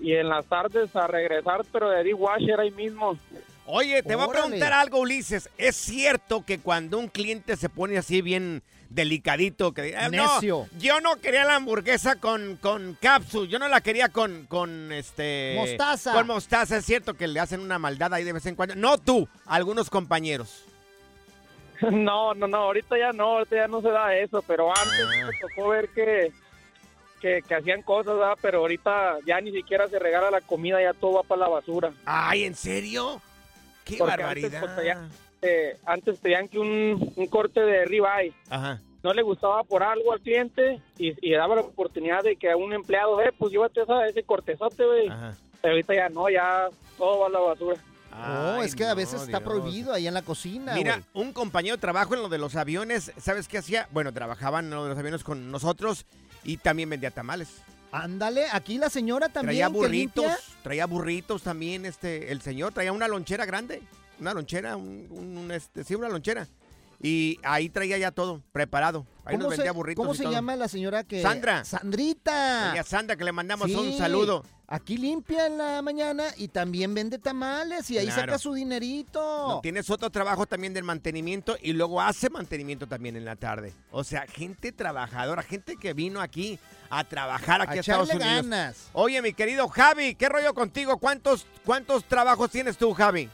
y 0.00 0.14
en 0.14 0.28
las 0.28 0.44
tardes 0.46 0.94
a 0.96 1.06
regresar, 1.06 1.62
pero 1.72 1.90
de 1.90 2.02
dishwasher 2.02 2.58
ahí 2.60 2.70
mismo. 2.70 3.18
Oye, 3.66 4.02
te 4.02 4.14
voy 4.14 4.24
a 4.26 4.28
preguntar 4.32 4.72
algo, 4.72 4.98
Ulises. 5.00 5.48
¿Es 5.56 5.76
cierto 5.76 6.44
que 6.44 6.58
cuando 6.58 6.98
un 6.98 7.08
cliente 7.08 7.56
se 7.56 7.68
pone 7.68 7.96
así 7.96 8.20
bien 8.22 8.62
delicadito, 8.90 9.72
que 9.72 9.96
"Ah, 9.96 10.08
no, 10.10 10.34
Necio. 10.34 10.68
yo 10.78 11.00
no 11.00 11.16
quería 11.16 11.44
la 11.44 11.56
hamburguesa 11.56 12.16
con, 12.16 12.56
con 12.60 12.96
capsu, 13.00 13.46
yo 13.46 13.58
no 13.58 13.66
la 13.68 13.80
quería 13.80 14.08
con, 14.10 14.46
con 14.46 14.92
este... 14.92 15.54
Mostaza. 15.58 16.12
Con 16.12 16.26
mostaza, 16.28 16.76
es 16.76 16.84
cierto 16.84 17.14
que 17.14 17.26
le 17.26 17.40
hacen 17.40 17.60
una 17.60 17.78
maldad 17.78 18.12
ahí 18.14 18.22
de 18.24 18.32
vez 18.34 18.46
en 18.46 18.54
cuando. 18.54 18.74
No 18.76 18.98
tú, 18.98 19.28
algunos 19.46 19.90
compañeros. 19.90 20.64
No, 21.92 22.34
no, 22.34 22.46
no, 22.46 22.56
ahorita 22.58 22.98
ya 22.98 23.12
no, 23.12 23.24
ahorita 23.38 23.56
ya 23.56 23.68
no 23.68 23.80
se 23.80 23.88
da 23.90 24.14
eso, 24.16 24.42
pero 24.46 24.70
antes 24.70 25.06
Ah. 25.06 25.26
me 25.30 25.38
tocó 25.48 25.68
ver 25.68 25.88
que, 25.90 26.32
que, 27.20 27.42
que 27.42 27.54
hacían 27.54 27.82
cosas, 27.82 28.16
¿verdad? 28.18 28.38
pero 28.40 28.58
ahorita 28.60 29.18
ya 29.26 29.40
ni 29.40 29.52
siquiera 29.52 29.88
se 29.88 29.98
regala 29.98 30.30
la 30.30 30.40
comida, 30.40 30.80
ya 30.82 30.92
todo 30.92 31.14
va 31.14 31.22
para 31.22 31.42
la 31.42 31.48
basura. 31.48 31.92
Ay, 32.04 32.44
¿en 32.44 32.54
serio? 32.54 33.20
¡Qué 33.84 33.96
Porque 33.98 34.12
antes, 34.22 34.50
barbaridad! 34.52 34.60
pues, 34.60 34.96
Eh, 35.42 35.76
antes 35.84 36.18
pedían 36.20 36.48
que 36.48 36.58
un, 36.58 37.12
un 37.16 37.26
corte 37.26 37.60
de 37.60 37.84
ribeye 37.84 38.32
Ajá. 38.48 38.80
no 39.02 39.12
le 39.12 39.20
gustaba 39.20 39.62
por 39.62 39.82
algo 39.82 40.12
al 40.14 40.20
cliente 40.20 40.80
y, 40.96 41.12
y 41.20 41.32
daba 41.34 41.56
la 41.56 41.60
oportunidad 41.60 42.22
de 42.22 42.36
que 42.36 42.50
a 42.50 42.56
un 42.56 42.72
empleado, 42.72 43.20
eh, 43.20 43.30
pues 43.38 43.52
llévate 43.52 43.82
esa, 43.82 44.06
ese 44.06 44.22
cortezote, 44.22 44.84
güey. 44.86 45.08
Pero 45.60 45.74
ahorita 45.74 45.94
ya 45.94 46.08
no, 46.08 46.30
ya 46.30 46.68
todo 46.96 47.18
va 47.20 47.26
a 47.26 47.30
la 47.30 47.40
basura. 47.40 47.76
Oh, 48.16 48.58
Ay, 48.60 48.66
es 48.66 48.76
que 48.76 48.84
a 48.84 48.90
no, 48.90 48.96
veces 48.96 49.22
está 49.22 49.40
Dios. 49.40 49.42
prohibido 49.50 49.92
ahí 49.92 50.06
en 50.06 50.14
la 50.14 50.22
cocina, 50.22 50.74
Mira, 50.74 51.02
un 51.14 51.32
compañero 51.32 51.76
de 51.76 51.80
trabajo 51.80 52.14
en 52.14 52.22
lo 52.22 52.28
de 52.28 52.38
los 52.38 52.54
aviones, 52.54 53.10
¿sabes 53.20 53.48
qué 53.48 53.58
hacía? 53.58 53.88
Bueno, 53.90 54.12
trabajaban 54.12 54.66
en 54.66 54.70
lo 54.70 54.84
de 54.84 54.90
los 54.90 54.98
aviones 54.98 55.24
con 55.24 55.50
nosotros 55.50 56.06
y 56.44 56.58
también 56.58 56.88
vendía 56.90 57.10
tamales. 57.10 57.48
Ándale, 57.90 58.46
aquí 58.52 58.78
la 58.78 58.88
señora 58.88 59.28
también 59.28 59.56
traía 59.58 59.68
burritos, 59.68 60.32
traía 60.62 60.86
burritos 60.86 61.42
también, 61.42 61.86
este, 61.86 62.30
el 62.30 62.40
señor 62.40 62.72
traía 62.72 62.92
una 62.92 63.08
lonchera 63.08 63.44
grande, 63.46 63.82
una 64.20 64.32
lonchera, 64.32 64.76
un- 64.76 65.08
un, 65.10 65.50
este, 65.50 65.82
sí, 65.84 65.94
una 65.96 66.08
lonchera. 66.08 66.46
Y 67.02 67.38
ahí 67.42 67.68
traía 67.68 67.98
ya 67.98 68.10
todo 68.10 68.40
preparado. 68.52 69.06
Ahí 69.24 69.36
nos 69.36 69.44
¿Cómo 69.44 69.50
se, 69.52 69.56
vendía 69.58 69.72
burritos. 69.72 70.02
cómo 70.02 70.14
y 70.14 70.16
se 70.16 70.22
todo. 70.24 70.32
llama 70.32 70.56
la 70.56 70.68
señora 70.68 71.04
que...? 71.04 71.22
Sandra. 71.22 71.64
Sandrita. 71.64 72.68
Doña 72.68 72.82
Sandra, 72.84 73.16
que 73.16 73.24
le 73.24 73.32
mandamos 73.32 73.70
un 73.70 73.96
saludo. 73.96 74.44
Aquí 74.66 74.96
limpia 74.96 75.46
en 75.46 75.58
la 75.58 75.82
mañana 75.82 76.24
y 76.38 76.48
también 76.48 76.94
vende 76.94 77.18
tamales 77.18 77.90
y 77.90 77.98
ahí 77.98 78.06
Claro. 78.06 78.20
saca 78.22 78.38
su 78.38 78.54
dinerito. 78.54 79.20
No, 79.48 79.60
tienes 79.60 79.90
otro 79.90 80.08
trabajo 80.10 80.46
también 80.46 80.72
del 80.72 80.84
mantenimiento 80.84 81.56
y 81.62 81.74
luego 81.74 82.00
hace 82.00 82.30
mantenimiento 82.30 82.86
también 82.86 83.16
en 83.16 83.26
la 83.26 83.36
tarde. 83.36 83.74
O 83.90 84.04
sea, 84.04 84.26
gente 84.26 84.72
trabajadora, 84.72 85.42
gente 85.42 85.76
que 85.76 85.92
vino 85.92 86.20
aquí 86.20 86.58
a 86.88 87.04
trabajar 87.04 87.60
aquí 87.60 87.72
a, 87.72 87.76
a 87.76 87.80
Estados 87.80 88.08
Unidos. 88.08 88.26
ganas. 88.26 88.88
Oye, 88.94 89.20
mi 89.20 89.34
querido 89.34 89.68
Javi, 89.68 90.14
¿qué 90.14 90.28
rollo 90.30 90.54
contigo? 90.54 90.96
¿Cuántos, 90.98 91.46
cuántos 91.64 92.04
trabajos 92.04 92.50
tienes 92.50 92.78
tú, 92.78 92.94
Javi? 92.94 93.28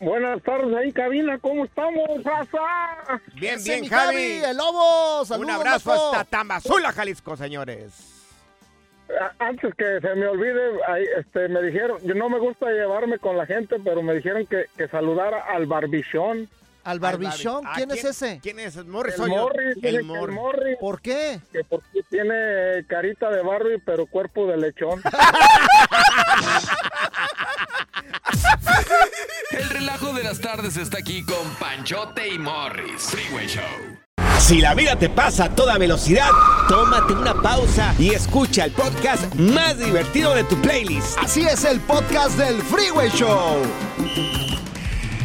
Buenas 0.00 0.40
tardes 0.42 0.74
ahí, 0.76 0.92
cabina, 0.92 1.38
¿cómo 1.38 1.64
estamos, 1.64 2.22
raza? 2.22 2.58
Bien, 3.34 3.62
bien, 3.64 3.80
mi 3.80 3.88
Javi. 3.88 4.40
el 4.44 4.56
lobo. 4.56 5.24
Saludos, 5.24 5.44
Un 5.46 5.50
abrazo 5.50 5.92
loco. 5.92 6.10
hasta 6.12 6.24
Tamazula, 6.24 6.92
Jalisco, 6.92 7.36
señores. 7.36 8.14
Antes 9.38 9.74
que 9.74 10.00
se 10.00 10.14
me 10.14 10.26
olvide, 10.26 10.60
ahí, 10.86 11.04
este, 11.18 11.48
me 11.48 11.62
dijeron, 11.62 11.98
yo 12.04 12.14
no 12.14 12.28
me 12.28 12.38
gusta 12.38 12.66
llevarme 12.70 13.18
con 13.18 13.36
la 13.36 13.46
gente, 13.46 13.76
pero 13.82 14.02
me 14.02 14.14
dijeron 14.14 14.46
que, 14.46 14.66
que 14.76 14.86
saludara 14.88 15.40
al 15.48 15.66
barbichón. 15.66 16.48
Al 16.88 17.00
barbichón, 17.00 17.66
Ah, 17.66 17.74
¿quién, 17.76 17.90
es 17.90 18.02
ese? 18.02 18.40
¿Quién 18.42 18.58
es? 18.60 18.82
Morris 18.86 19.18
El. 19.18 19.28
Morris, 19.28 19.76
El. 19.82 20.04
Morris, 20.04 20.78
¿Por 20.80 21.02
qué? 21.02 21.38
que 21.52 21.62
porque 21.64 22.00
tiene 22.08 22.82
carita 22.88 23.28
de 23.30 23.42
Barbie, 23.42 23.78
pero 23.84 24.06
cuerpo 24.06 24.46
de 24.46 24.56
lechón. 24.56 25.02
El 29.50 29.68
relajo 29.68 30.14
de 30.14 30.22
las 30.22 30.40
tardes 30.40 30.78
está 30.78 30.98
aquí 30.98 31.22
con 31.24 31.46
Panchote 31.60 32.26
y 32.28 32.38
Morris. 32.38 33.02
Freeway 33.10 33.46
Show. 33.46 33.62
Si 34.40 34.62
la 34.62 34.74
vida 34.74 34.96
te 34.96 35.10
pasa 35.10 35.44
a 35.44 35.54
toda 35.54 35.76
velocidad, 35.76 36.30
tómate 36.68 37.12
una 37.12 37.34
pausa 37.34 37.94
y 37.98 38.14
escucha 38.14 38.64
el 38.64 38.72
podcast 38.72 39.34
más 39.34 39.78
divertido 39.78 40.34
de 40.34 40.44
tu 40.44 40.56
playlist. 40.62 41.18
Así 41.18 41.42
es 41.42 41.64
el 41.64 41.80
podcast 41.80 42.38
del 42.38 42.62
Freeway 42.62 43.10
Show. 43.10 43.62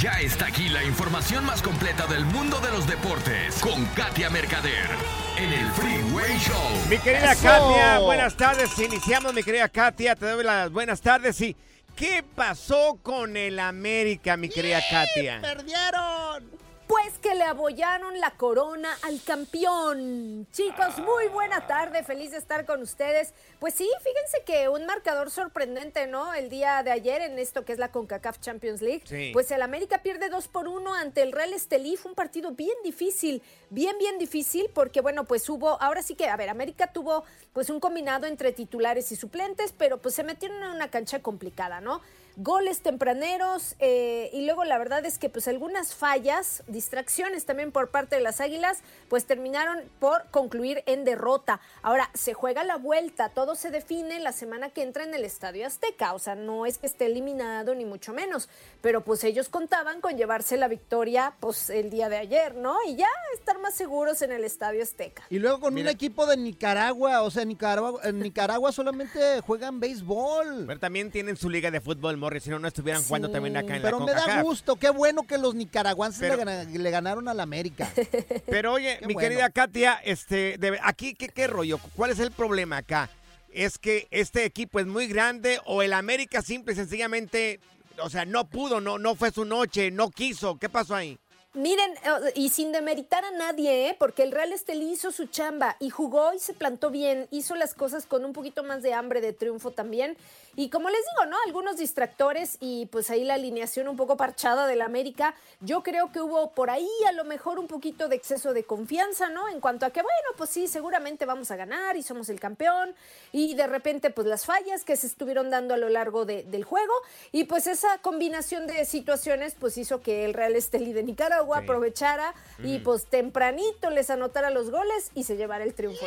Ya 0.04 0.20
está 0.20 0.48
aquí 0.48 0.68
la 0.68 0.84
información 0.84 1.46
más 1.46 1.62
completa 1.62 2.06
del 2.08 2.26
mundo 2.26 2.60
de 2.60 2.70
los 2.72 2.86
deportes 2.86 3.58
con 3.62 3.86
Katia 3.96 4.30
Mercader 4.30 4.90
en 5.38 5.54
el 5.54 5.72
Freeway 5.72 6.38
Show. 6.40 6.90
Mi 6.90 6.98
querida 6.98 7.32
¡Eso! 7.32 7.44
Katia, 7.44 8.00
buenas 8.00 8.36
tardes. 8.36 8.78
Iniciamos, 8.80 9.34
mi 9.34 9.44
querida 9.44 9.70
Katia. 9.70 10.14
Te 10.18 10.26
doy 10.26 10.44
las 10.44 10.70
buenas 10.74 11.00
tardes. 11.00 11.40
Y, 11.40 11.56
¿qué 11.96 12.22
pasó 12.36 13.00
con 13.02 13.38
el 13.38 13.58
América, 13.60 14.36
mi 14.36 14.50
querida 14.50 14.82
Katia? 14.92 15.40
¡Perdieron! 15.40 16.52
Pues 16.94 17.18
que 17.18 17.34
le 17.34 17.44
abollaron 17.44 18.20
la 18.20 18.30
corona 18.38 18.96
al 19.02 19.20
campeón. 19.24 20.46
Chicos, 20.52 21.00
muy 21.00 21.28
buena 21.30 21.66
tarde, 21.66 22.04
feliz 22.04 22.30
de 22.30 22.38
estar 22.38 22.68
con 22.68 22.84
ustedes. 22.84 23.34
Pues 23.60 23.74
sí, 23.74 23.90
fíjense 24.04 24.44
que 24.46 24.70
un 24.70 24.86
marcador 24.86 25.32
sorprendente, 25.32 26.06
¿no? 26.06 26.36
El 26.36 26.50
día 26.50 26.84
de 26.84 26.92
ayer 26.92 27.24
en 27.24 27.40
esto 27.40 27.66
que 27.66 27.74
es 27.74 27.80
la 27.80 27.92
CONCACAF 27.92 28.40
Champions 28.40 28.84
League. 28.84 29.02
Sí. 29.06 29.32
Pues 29.34 29.50
el 29.50 29.64
América 29.64 30.04
pierde 30.04 30.30
2 30.30 30.48
por 30.50 30.68
1 30.68 30.94
ante 30.94 31.24
el 31.24 31.32
Real 31.32 31.54
Estelí. 31.54 31.98
Fue 31.98 32.12
un 32.12 32.16
partido 32.16 32.52
bien 32.52 32.78
difícil, 32.84 33.42
bien, 33.72 33.98
bien 33.98 34.20
difícil, 34.20 34.70
porque 34.72 35.02
bueno, 35.02 35.24
pues 35.24 35.50
hubo, 35.50 35.82
ahora 35.82 36.04
sí 36.04 36.14
que, 36.14 36.28
a 36.28 36.38
ver, 36.38 36.50
América 36.50 36.94
tuvo 36.94 37.24
pues 37.54 37.72
un 37.72 37.80
combinado 37.80 38.28
entre 38.28 38.52
titulares 38.52 39.12
y 39.12 39.16
suplentes, 39.16 39.74
pero 39.76 39.98
pues 39.98 40.14
se 40.14 40.22
metieron 40.22 40.62
en 40.62 40.70
una 40.70 40.92
cancha 40.92 41.24
complicada, 41.24 41.82
¿no? 41.82 42.02
Goles 42.36 42.82
tempraneros 42.82 43.76
eh, 43.80 44.30
y 44.34 44.46
luego 44.46 44.64
la 44.64 44.78
verdad 44.78 45.06
es 45.06 45.18
que 45.18 45.30
pues 45.30 45.48
algunas 45.48 45.94
fallas, 45.94 46.64
distracciones 46.68 47.46
también 47.46 47.72
por 47.72 47.90
parte 47.90 48.16
de 48.16 48.22
las 48.22 48.42
Águilas, 48.42 48.80
pues 49.10 49.26
terminaron 49.26 49.82
por 50.00 50.30
concluir 50.32 50.84
en 50.86 51.06
derrota. 51.06 51.62
Ahora 51.82 52.10
se 52.14 52.34
juega 52.34 52.64
la 52.64 52.78
vuelta, 52.78 53.30
todo 53.30 53.56
se 53.56 53.72
define 53.72 54.20
la 54.20 54.32
semana 54.32 54.70
que 54.70 54.84
entra 54.84 55.04
en 55.04 55.14
el 55.14 55.26
Estadio 55.26 55.68
Azteca, 55.68 56.14
o 56.14 56.20
sea, 56.20 56.36
no 56.36 56.66
es 56.66 56.78
que 56.78 56.88
esté 56.88 57.06
eliminado 57.06 57.76
ni 57.76 57.86
mucho 57.86 58.14
menos, 58.14 58.50
pero 58.82 59.02
pues 59.02 59.24
ellos 59.24 59.50
contaban 59.50 60.02
con 60.02 60.18
llevarse 60.18 60.58
la 60.58 60.68
victoria 60.68 61.34
pues 61.40 61.70
el 61.70 61.90
día 61.90 62.10
de 62.10 62.18
ayer, 62.18 62.56
¿no? 62.56 62.78
Y 62.88 62.96
ya 62.96 63.10
estar 63.34 63.60
más 63.60 63.76
seguros 63.76 64.22
en 64.22 64.32
el 64.32 64.44
Estadio 64.44 64.84
Azteca. 64.84 65.24
Y 65.30 65.40
luego 65.40 65.60
con 65.60 65.78
un 65.78 65.88
equipo 65.88 66.26
de 66.26 66.38
Nicaragua, 66.38 67.22
o 67.22 67.32
sea, 67.32 67.46
Nicaragua, 67.46 68.02
en 68.04 68.20
Nicaragua 68.20 68.72
solamente 68.72 69.42
juegan 69.42 69.80
béisbol. 69.80 70.66
Pero 70.68 70.80
también 70.80 71.12
tienen 71.12 71.38
su 71.38 71.50
liga 71.50 71.72
de 71.72 71.82
fútbol 71.82 72.18
Morris, 72.24 72.44
si 72.44 72.50
no, 72.50 72.58
no 72.58 72.70
estuvieran 72.70 73.04
jugando 73.04 73.30
también 73.30 73.58
acá 73.58 73.76
en 73.76 73.82
Pero 73.82 74.00
la 74.00 74.06
me 74.06 74.14
da 74.14 74.42
gusto, 74.44 74.78
qué 74.78 74.90
bueno 74.90 75.24
que 75.24 75.38
los 75.38 75.56
nicaragüenses 75.56 76.22
Pero- 76.22 76.38
le, 76.38 76.46
gana- 76.46 76.64
le 76.64 76.90
ganaron 76.90 77.28
al 77.28 77.40
América. 77.42 77.92
Pero 78.46 78.72
oye, 78.72 78.98
mi 79.06 79.14
bueno. 79.14 79.20
querida 79.30 79.50
Katia, 79.50 80.00
este, 80.06 80.58
de- 80.58 80.80
aquí, 80.82 81.16
¿qué, 81.16 81.28
¿qué 81.28 81.48
rollo? 81.48 81.80
¿Cuál 81.98 82.12
es 82.12 82.20
el 82.20 82.32
problema 82.32 82.78
acá? 82.78 83.10
¿Es 83.52 83.78
que 83.78 84.08
este 84.10 84.46
equipo 84.46 84.80
es 84.80 84.88
muy 84.88 85.08
grande 85.08 85.60
o 85.66 85.82
el 85.82 85.92
América 85.92 86.42
simple 86.42 86.72
y 86.72 86.76
sencillamente, 86.78 87.60
o 88.02 88.10
sea, 88.10 88.24
no 88.24 88.48
pudo, 88.50 88.80
no, 88.80 88.98
no 88.98 89.16
fue 89.16 89.32
su 89.32 89.44
noche, 89.44 89.92
no 89.92 90.10
quiso? 90.10 90.58
¿Qué 90.58 90.70
pasó 90.70 90.96
ahí? 90.96 91.20
Miren, 91.56 91.92
eh, 91.92 92.32
y 92.34 92.50
sin 92.50 92.72
demeritar 92.72 93.24
a 93.24 93.30
nadie, 93.30 93.90
¿eh? 93.90 93.96
porque 94.00 94.24
el 94.24 94.32
Real 94.32 94.52
Estelí 94.52 94.92
hizo 94.92 95.12
su 95.12 95.28
chamba 95.28 95.76
y 95.80 95.92
jugó 95.92 96.34
y 96.34 96.40
se 96.40 96.54
plantó 96.54 96.90
bien, 96.90 97.28
hizo 97.30 97.54
las 97.54 97.76
cosas 97.76 98.08
con 98.08 98.26
un 98.26 98.34
poquito 98.34 98.64
más 98.64 98.82
de 98.82 98.96
hambre 98.96 99.22
de 99.22 99.34
triunfo 99.34 99.70
también. 99.70 100.18
Y 100.56 100.70
como 100.70 100.90
les 100.90 101.00
digo, 101.00 101.30
¿no? 101.30 101.38
Algunos 101.46 101.78
distractores 101.78 102.58
y 102.60 102.88
pues 102.88 103.10
ahí 103.12 103.24
la 103.24 103.36
alineación 103.36 103.88
un 103.88 103.98
poco 103.98 104.18
parchada 104.18 104.66
del 104.68 104.82
América. 104.82 105.36
Yo 105.62 105.82
creo 105.84 106.12
que 106.12 106.22
hubo 106.22 106.52
por 106.52 106.70
ahí 106.72 106.90
a 107.08 107.12
lo 107.12 107.24
mejor 107.24 107.60
un 107.60 107.68
poquito 107.68 108.08
de 108.08 108.16
exceso 108.16 108.54
de 108.54 108.64
confianza, 108.64 109.30
¿no? 109.30 109.48
En 109.50 109.60
cuanto 109.60 109.86
a 109.86 109.92
que, 109.92 110.02
bueno, 110.02 110.30
pues 110.38 110.50
sí, 110.52 110.68
seguramente 110.68 111.26
vamos 111.26 111.50
a 111.52 111.56
ganar 111.56 111.98
y 111.98 112.04
somos 112.04 112.30
el 112.30 112.40
campeón. 112.40 112.96
Y 113.32 113.54
de 113.56 113.66
repente, 113.68 114.10
pues 114.12 114.28
las 114.28 114.46
fallas 114.46 114.84
que 114.84 114.96
se 114.96 115.08
estuvieron 115.08 115.50
dando 115.52 115.74
a 115.74 115.78
lo 115.78 115.90
largo 115.90 116.26
de- 116.26 116.44
del 116.44 116.64
juego. 116.64 116.94
Y 117.32 117.44
pues 117.46 117.66
esa 117.68 117.98
combinación 118.00 118.66
de 118.68 118.86
situaciones, 118.86 119.56
pues 119.60 119.78
hizo 119.80 120.02
que 120.02 120.24
el 120.26 120.34
Real 120.36 120.56
Estelí 120.56 120.94
de 120.94 121.02
Nicaragua 121.04 121.43
Sí. 121.52 121.60
aprovechara 121.64 122.34
y 122.64 122.80
pues 122.80 123.06
tempranito 123.06 123.90
les 123.90 124.10
anotara 124.10 124.50
los 124.50 124.72
goles 124.72 125.12
y 125.14 125.24
se 125.24 125.36
llevara 125.38 125.64
el 125.64 125.74
triunfo. 125.74 126.06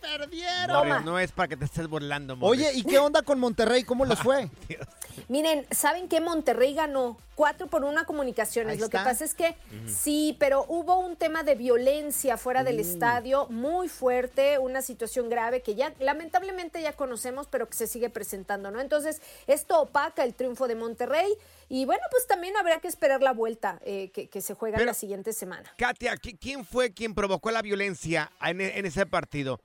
¡Perdieron! 0.00 0.88
Morris, 0.88 1.04
no 1.04 1.18
es 1.18 1.32
para 1.32 1.48
que 1.48 1.56
te 1.56 1.64
estés 1.64 1.88
burlando, 1.88 2.36
Morris. 2.36 2.60
Oye, 2.60 2.72
¿y 2.74 2.82
qué 2.84 2.98
onda 2.98 3.22
con 3.22 3.38
Monterrey? 3.38 3.84
¿Cómo 3.84 4.04
les 4.04 4.18
fue? 4.18 4.50
Miren, 5.28 5.66
¿saben 5.70 6.08
qué? 6.08 6.20
Monterrey 6.20 6.74
ganó 6.74 7.16
4 7.34 7.66
por 7.66 7.84
1 7.84 8.00
a 8.00 8.04
comunicaciones. 8.04 8.74
Ahí 8.74 8.78
Lo 8.78 8.88
que 8.88 8.98
pasa 8.98 9.24
es 9.24 9.34
que 9.34 9.56
sí, 9.88 10.36
pero 10.38 10.64
hubo 10.68 10.98
un 10.98 11.16
tema 11.16 11.42
de 11.42 11.54
violencia 11.54 12.36
fuera 12.36 12.62
del 12.62 12.76
Uh. 12.76 12.80
estadio 12.82 13.46
muy 13.48 13.88
fuerte, 13.88 14.58
una 14.58 14.82
situación 14.82 15.28
grave 15.30 15.62
que 15.62 15.74
ya 15.74 15.92
lamentablemente 15.98 16.82
ya 16.82 16.92
conocemos, 16.92 17.46
pero 17.48 17.68
que 17.68 17.74
se 17.76 17.86
sigue 17.86 18.10
presentando, 18.10 18.70
¿no? 18.70 18.80
Entonces, 18.80 19.20
esto 19.46 19.80
opaca 19.80 20.24
el 20.24 20.34
triunfo 20.34 20.68
de 20.68 20.74
Monterrey 20.74 21.32
y 21.68 21.84
bueno, 21.86 22.02
pues 22.10 22.26
también 22.26 22.56
habrá 22.56 22.80
que 22.80 22.88
esperar 22.88 23.22
la 23.22 23.32
vuelta 23.32 23.80
eh, 23.84 24.10
que, 24.12 24.28
que 24.28 24.40
se 24.42 24.54
juega 24.54 24.76
Pero- 24.76 24.86
la 24.86 24.94
siguiente 24.94 25.32
semana. 25.32 25.72
Katia, 25.78 26.14
¿qui- 26.16 26.38
¿quién 26.38 26.64
fue 26.64 26.92
quien 26.92 27.14
provocó 27.14 27.50
la 27.50 27.62
violencia 27.62 28.30
en, 28.44 28.60
e- 28.60 28.78
en 28.78 28.86
ese 28.86 29.06
partido? 29.06 29.60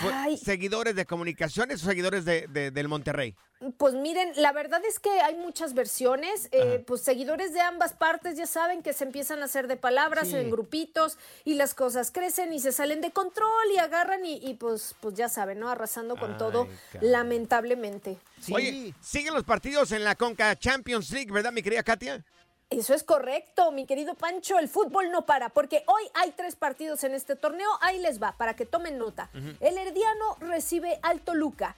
¿Fue 0.00 0.12
Ay. 0.14 0.36
seguidores 0.38 0.94
de 0.96 1.04
comunicaciones 1.06 1.82
o 1.82 1.86
seguidores 1.86 2.24
de, 2.24 2.46
de- 2.48 2.70
del 2.70 2.88
Monterrey? 2.88 3.34
Pues 3.76 3.92
miren, 3.92 4.32
la 4.36 4.52
verdad 4.52 4.80
es 4.88 4.98
que 4.98 5.10
hay 5.20 5.36
muchas 5.36 5.74
versiones. 5.74 6.48
eh, 6.52 6.82
pues 6.86 7.02
seguidores 7.02 7.52
de 7.52 7.60
ambas 7.60 7.92
partes 7.92 8.36
ya 8.38 8.46
saben 8.46 8.82
que 8.82 8.94
se 8.94 9.04
empiezan 9.04 9.42
a 9.42 9.44
hacer 9.44 9.66
de 9.68 9.76
palabras 9.76 10.28
Sí. 10.28 10.36
en 10.36 10.50
grupitos 10.50 11.18
y 11.44 11.54
las 11.54 11.74
cosas 11.74 12.10
crecen 12.10 12.52
y 12.54 12.60
se 12.60 12.72
salen 12.72 13.02
de 13.02 13.10
control 13.10 13.48
y 13.74 13.78
agarran 13.78 14.24
y, 14.24 14.36
y, 14.38 14.54
pues, 14.54 14.94
pues 15.00 15.14
ya 15.14 15.28
saben, 15.28 15.58
¿no? 15.60 15.68
Arrasando 15.68 16.16
con 16.16 16.32
Ay, 16.32 16.38
todo, 16.38 16.68
lamentablemente. 17.00 18.16
Oye, 18.52 18.94
siguen 19.00 19.34
los 19.34 19.44
partidos 19.44 19.92
en 19.92 20.04
la 20.04 20.14
Conca 20.14 20.56
Champions 20.58 21.10
League, 21.10 21.30
¿verdad, 21.30 21.52
mi 21.52 21.62
querida 21.62 21.82
Katia? 21.82 22.24
Eso 22.70 22.94
es 22.94 23.02
correcto, 23.02 23.72
mi 23.72 23.84
querido 23.84 24.14
Pancho. 24.14 24.58
El 24.60 24.68
fútbol 24.68 25.10
no 25.10 25.26
para, 25.26 25.48
porque 25.48 25.82
hoy 25.86 26.02
hay 26.14 26.30
tres 26.36 26.54
partidos 26.54 27.02
en 27.02 27.14
este 27.14 27.34
torneo. 27.34 27.68
Ahí 27.80 27.98
les 27.98 28.22
va, 28.22 28.32
para 28.32 28.54
que 28.54 28.64
tomen 28.64 28.96
nota. 28.96 29.28
El 29.58 29.76
Herdiano 29.76 30.36
recibe 30.38 31.00
al 31.02 31.20
Toluca. 31.20 31.74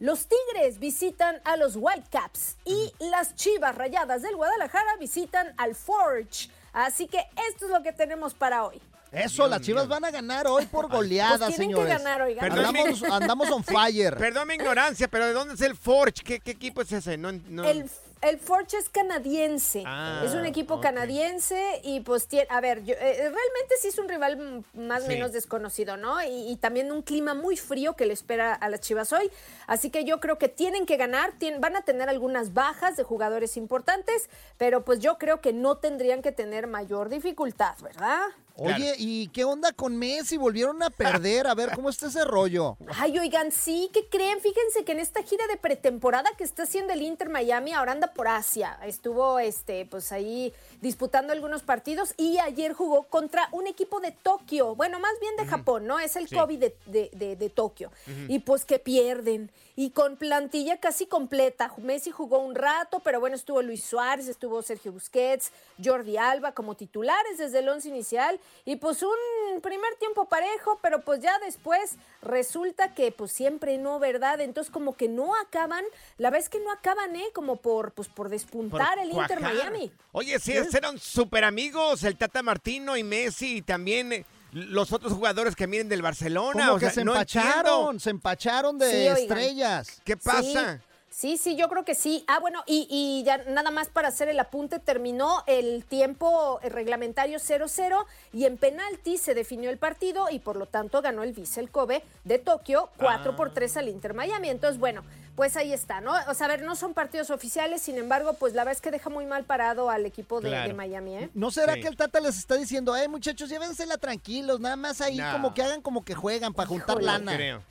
Los 0.00 0.26
Tigres 0.26 0.80
visitan 0.80 1.40
a 1.44 1.56
los 1.56 1.76
Whitecaps 1.76 2.56
y 2.64 2.92
las 2.98 3.36
Chivas 3.36 3.76
Rayadas 3.76 4.22
del 4.22 4.34
Guadalajara 4.34 4.96
visitan 4.98 5.54
al 5.58 5.76
Forge. 5.76 6.50
Así 6.72 7.06
que 7.06 7.18
esto 7.48 7.66
es 7.66 7.70
lo 7.70 7.82
que 7.84 7.92
tenemos 7.92 8.34
para 8.34 8.64
hoy. 8.64 8.82
Eso, 9.12 9.46
las 9.46 9.60
chivas 9.60 9.86
van 9.88 10.06
a 10.06 10.10
ganar 10.10 10.46
hoy 10.46 10.64
por 10.64 10.88
goleada, 10.88 11.36
Pues 11.46 11.54
tienen 11.54 11.68
que 11.68 11.74
señores. 11.76 11.98
ganar, 11.98 12.22
oigan. 12.22 12.50
Andamos, 12.50 13.02
andamos 13.04 13.50
on 13.50 13.62
fire. 13.64 14.16
Perdón 14.16 14.48
mi 14.48 14.54
ignorancia, 14.54 15.06
pero 15.06 15.26
¿de 15.26 15.34
dónde 15.34 15.52
es 15.54 15.60
el 15.60 15.76
Forge? 15.76 16.22
¿Qué, 16.24 16.40
qué 16.40 16.52
equipo 16.52 16.80
es 16.80 16.90
ese? 16.92 17.18
No, 17.18 17.30
no- 17.30 17.62
El, 17.64 17.90
el 18.22 18.38
Forge 18.38 18.76
es 18.78 18.88
canadiense. 18.88 19.82
Ah, 19.86 20.22
es 20.24 20.32
un 20.34 20.46
equipo 20.46 20.80
canadiense 20.80 21.80
y 21.84 22.00
pues 22.00 22.26
tiene, 22.28 22.46
a 22.50 22.60
ver, 22.60 22.82
yo- 22.84 22.94
eh, 22.94 23.14
realmente 23.18 23.74
sí 23.80 23.88
es 23.88 23.98
un 23.98 24.08
rival 24.08 24.64
más 24.74 25.02
o 25.02 25.06
Sí. 25.06 25.08
menos 25.12 25.32
desconocido, 25.32 25.96
¿no? 25.96 26.22
Y, 26.22 26.50
y 26.50 26.56
también 26.56 26.90
un 26.92 27.02
clima 27.02 27.34
muy 27.34 27.56
frío 27.56 27.94
que 27.94 28.06
le 28.06 28.12
espera 28.12 28.54
a 28.54 28.68
las 28.68 28.80
Chivas 28.80 29.12
hoy. 29.12 29.30
Así 29.66 29.90
que 29.90 30.04
yo 30.04 30.20
creo 30.20 30.38
que 30.38 30.48
tienen 30.48 30.86
que 30.86 30.96
ganar, 30.96 31.32
tien- 31.38 31.60
van 31.60 31.76
a 31.76 31.82
tener 31.82 32.08
algunas 32.08 32.54
bajas 32.54 32.96
de 32.96 33.02
jugadores 33.02 33.56
importantes, 33.56 34.28
pero 34.56 34.84
pues 34.84 35.00
yo 35.00 35.18
creo 35.18 35.40
que 35.40 35.52
no 35.52 35.76
tendrían 35.78 36.22
que 36.22 36.32
tener 36.32 36.66
mayor 36.66 37.08
dificultad, 37.08 37.76
¿verdad? 37.82 38.20
Oye, 38.56 38.94
¿y 38.98 39.28
qué 39.28 39.44
onda 39.44 39.72
con 39.72 39.96
Messi? 39.96 40.36
Volvieron 40.36 40.82
a 40.82 40.90
perder. 40.90 41.46
A 41.46 41.54
ver, 41.54 41.70
¿cómo 41.74 41.88
está 41.88 42.06
ese 42.06 42.24
rollo? 42.24 42.76
Ay, 42.98 43.18
oigan, 43.18 43.50
sí, 43.50 43.90
¿qué 43.92 44.08
creen? 44.08 44.40
Fíjense 44.40 44.84
que 44.84 44.92
en 44.92 45.00
esta 45.00 45.22
gira 45.22 45.46
de 45.46 45.56
pretemporada 45.56 46.30
que 46.36 46.44
está 46.44 46.64
haciendo 46.64 46.92
el 46.92 47.02
Inter 47.02 47.28
Miami, 47.28 47.72
ahora 47.72 47.92
anda 47.92 48.12
por 48.12 48.28
Asia. 48.28 48.78
Estuvo, 48.84 49.38
este, 49.38 49.86
pues 49.86 50.12
ahí 50.12 50.52
disputando 50.82 51.32
algunos 51.32 51.62
partidos 51.62 52.12
y 52.18 52.36
ayer 52.38 52.74
jugó 52.74 53.04
contra 53.04 53.48
un 53.52 53.66
equipo 53.66 54.00
de 54.00 54.10
Tokio. 54.12 54.74
Bueno, 54.74 54.98
más 55.00 55.12
bien 55.20 55.34
de 55.36 55.46
Japón, 55.46 55.86
¿no? 55.86 55.98
Es 55.98 56.16
el 56.16 56.28
Sí. 56.28 56.36
COVID 56.36 56.58
de, 56.58 56.76
de- 56.86 57.10
de- 57.14 57.36
de 57.36 57.48
Tokio. 57.48 57.90
Y 58.28 58.40
pues 58.40 58.66
que 58.66 58.78
pierden. 58.78 59.50
Y 59.74 59.90
con 59.90 60.16
plantilla 60.18 60.78
casi 60.80 61.06
completa. 61.06 61.72
Messi 61.78 62.10
jugó 62.10 62.40
un 62.40 62.54
rato, 62.54 63.00
pero 63.00 63.20
bueno, 63.20 63.36
estuvo 63.36 63.62
Luis 63.62 63.82
Suárez, 63.84 64.28
estuvo 64.28 64.60
Sergio 64.60 64.92
Busquets, 64.92 65.50
Jordi 65.82 66.18
Alba 66.18 66.52
como 66.52 66.74
titulares 66.74 67.38
desde 67.38 67.60
el 67.60 67.68
once 67.70 67.88
inicial. 67.88 68.38
Y 68.66 68.76
pues 68.76 69.02
un 69.02 69.60
primer 69.62 69.94
tiempo 69.96 70.26
parejo, 70.26 70.78
pero 70.82 71.00
pues 71.02 71.20
ya 71.20 71.38
después 71.38 71.94
resulta 72.20 72.92
que 72.94 73.12
pues 73.12 73.32
siempre 73.32 73.78
no, 73.78 73.98
¿verdad? 73.98 74.40
Entonces 74.40 74.70
como 74.70 74.94
que 74.94 75.08
no 75.08 75.34
acaban, 75.36 75.84
la 76.18 76.28
vez 76.30 76.48
que 76.50 76.60
no 76.60 76.70
acaban, 76.70 77.16
¿eh? 77.16 77.24
Como 77.32 77.56
por, 77.56 77.92
pues 77.92 78.08
por 78.08 78.28
despuntar 78.28 78.96
Por 78.96 79.04
el 79.04 79.12
Inter. 79.12 79.40
Miami. 79.40 79.90
Oye, 80.12 80.38
sí, 80.38 80.52
¿Eh? 80.74 80.78
eran 80.78 80.98
súper 80.98 81.44
amigos, 81.44 82.02
el 82.04 82.16
Tata 82.16 82.42
Martino 82.42 82.96
y 82.96 83.02
Messi 83.04 83.58
y 83.58 83.62
también 83.62 84.12
eh, 84.12 84.24
los 84.52 84.92
otros 84.92 85.12
jugadores 85.12 85.56
que 85.56 85.66
vienen 85.66 85.88
del 85.88 86.02
Barcelona. 86.02 86.64
Como 86.66 86.72
o 86.76 86.78
que 86.78 86.86
sea, 86.86 86.94
se 86.94 87.04
no 87.04 87.12
empacharon, 87.12 87.80
entiendo. 87.80 88.00
se 88.00 88.10
empacharon 88.10 88.78
de 88.78 88.90
Sí, 88.90 89.22
estrellas. 89.22 90.00
¿Qué 90.04 90.16
pasa? 90.16 90.80
Sí, 91.08 91.36
sí, 91.36 91.56
yo 91.56 91.68
creo 91.68 91.84
que 91.84 91.94
sí. 91.94 92.24
Ah, 92.26 92.38
bueno, 92.40 92.62
y, 92.66 92.86
y 92.90 93.22
ya 93.24 93.36
nada 93.36 93.70
más 93.70 93.88
para 93.90 94.08
hacer 94.08 94.28
el 94.30 94.40
apunte, 94.40 94.78
terminó 94.78 95.44
el 95.46 95.84
tiempo 95.84 96.58
eh, 96.62 96.70
reglamentario 96.70 97.38
0-0 97.38 98.06
y 98.32 98.46
en 98.46 98.56
penalti 98.56 99.18
se 99.18 99.34
definió 99.34 99.68
el 99.68 99.76
partido 99.76 100.30
y 100.30 100.38
por 100.38 100.56
lo 100.56 100.64
tanto 100.64 101.02
ganó 101.02 101.22
el 101.22 101.34
vice 101.34 101.60
el 101.60 101.70
Kobe 101.70 102.02
de 102.24 102.38
Tokio 102.38 102.88
4 102.96 103.36
por 103.36 103.52
3 103.52 103.76
al 103.76 103.88
Inter 103.90 104.14
Miami. 104.14 104.48
Entonces, 104.48 104.80
bueno, 104.80 105.04
pues 105.42 105.56
ahí 105.56 105.72
está, 105.72 106.00
¿no? 106.00 106.12
O 106.28 106.34
sea, 106.34 106.46
a 106.46 106.50
ver, 106.50 106.62
no 106.62 106.76
son 106.76 106.94
partidos 106.94 107.30
oficiales, 107.30 107.82
sin 107.82 107.98
embargo, 107.98 108.34
pues 108.34 108.54
la 108.54 108.62
verdad 108.62 108.76
es 108.76 108.80
que 108.80 108.92
deja 108.92 109.10
muy 109.10 109.26
mal 109.26 109.42
parado 109.42 109.90
al 109.90 110.06
equipo 110.06 110.40
de, 110.40 110.50
Claro. 110.50 110.68
de 110.68 110.74
Miami, 110.74 111.16
¿eh? 111.16 111.30
¿No 111.34 111.50
será 111.50 111.74
Sí. 111.74 111.80
que 111.80 111.88
el 111.88 111.96
Tata 111.96 112.20
les 112.20 112.38
está 112.38 112.54
diciendo, 112.54 112.94
eh, 112.94 113.08
muchachos, 113.08 113.48
llévensela 113.50 113.98
tranquilos, 113.98 114.60
nada 114.60 114.76
más 114.76 115.00
ahí 115.00 115.16
No. 115.18 115.32
como 115.32 115.52
que 115.52 115.64
hagan 115.64 115.82
como 115.82 116.04
que 116.04 116.14
juegan 116.14 116.54
para 116.54 116.68
juntar 116.68 116.90
Híjole. 116.90 117.06
lana? 117.06 117.34
Creo. 117.34 117.62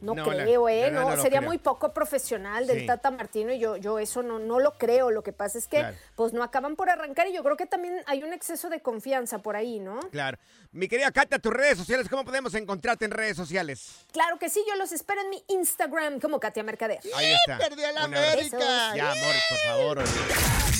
No, 0.00 0.14
No, 0.14 0.26
la- 0.32 0.44
creo, 0.44 0.68
¿eh? 0.68 0.90
la 0.90 1.00
No, 1.02 1.16
sería 1.16 1.38
creo. 1.40 1.42
muy 1.50 1.58
poco 1.58 1.92
profesional 1.92 2.66
del 2.66 2.80
Sí. 2.80 2.86
Tata 2.86 3.10
Martino 3.10 3.52
y 3.52 3.58
yo, 3.58 3.76
yo 3.76 3.98
eso 3.98 4.22
no, 4.22 4.38
no 4.38 4.58
lo 4.60 4.72
creo. 4.78 5.10
Lo 5.10 5.22
que 5.22 5.32
pasa 5.32 5.58
es 5.58 5.66
que 5.66 5.78
Claro. 5.78 5.96
pues 6.14 6.32
no 6.32 6.42
acaban 6.42 6.76
por 6.76 6.90
arrancar 6.90 7.26
y 7.28 7.32
yo 7.34 7.42
creo 7.42 7.56
que 7.56 7.66
también 7.66 8.02
hay 8.06 8.22
un 8.22 8.32
exceso 8.32 8.68
de 8.68 8.80
confianza 8.80 9.38
por 9.38 9.56
ahí, 9.56 9.78
¿no? 9.80 10.00
Claro. 10.10 10.38
Mi 10.72 10.88
querida 10.88 11.10
Katia, 11.10 11.38
tus 11.38 11.52
redes 11.52 11.78
sociales, 11.78 12.08
¿cómo 12.08 12.24
podemos 12.24 12.54
encontrarte 12.54 13.04
en 13.04 13.10
redes 13.10 13.36
sociales? 13.36 14.04
Claro 14.12 14.38
que 14.38 14.48
sí, 14.50 14.62
yo 14.68 14.74
los 14.76 14.92
espero 14.92 15.20
en 15.22 15.30
mi 15.30 15.42
Instagram 15.48 16.20
como 16.20 16.38
Katia 16.40 16.62
Mercader. 16.62 17.00
Ahí 17.14 17.32
está. 17.32 17.58
¡Perdió 17.58 17.90
la 17.92 18.04
Un 18.06 18.14
abrazo. 18.14 18.32
América! 18.34 18.96
Ya, 18.96 19.12
amor, 19.12 19.34
por 19.48 19.58
favor. 19.58 20.04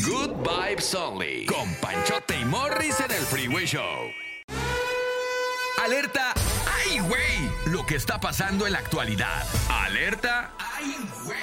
Good 0.08 0.48
Vibes 0.48 0.94
Only. 0.94 1.46
Con 1.46 1.74
Panchote 1.76 2.38
y 2.38 2.44
Morris 2.44 3.00
en 3.00 3.10
el 3.10 3.22
Freeway 3.22 3.64
Show. 3.66 4.10
Alerta. 5.86 6.34
¡Ay, 6.84 6.98
güey! 6.98 7.48
Lo 7.72 7.86
que 7.86 7.94
está 7.94 8.18
pasando 8.18 8.66
en 8.66 8.72
la 8.72 8.80
actualidad. 8.80 9.46
Alerta. 9.70 10.50
¡Ay, 10.58 10.96
güey! 11.24 11.36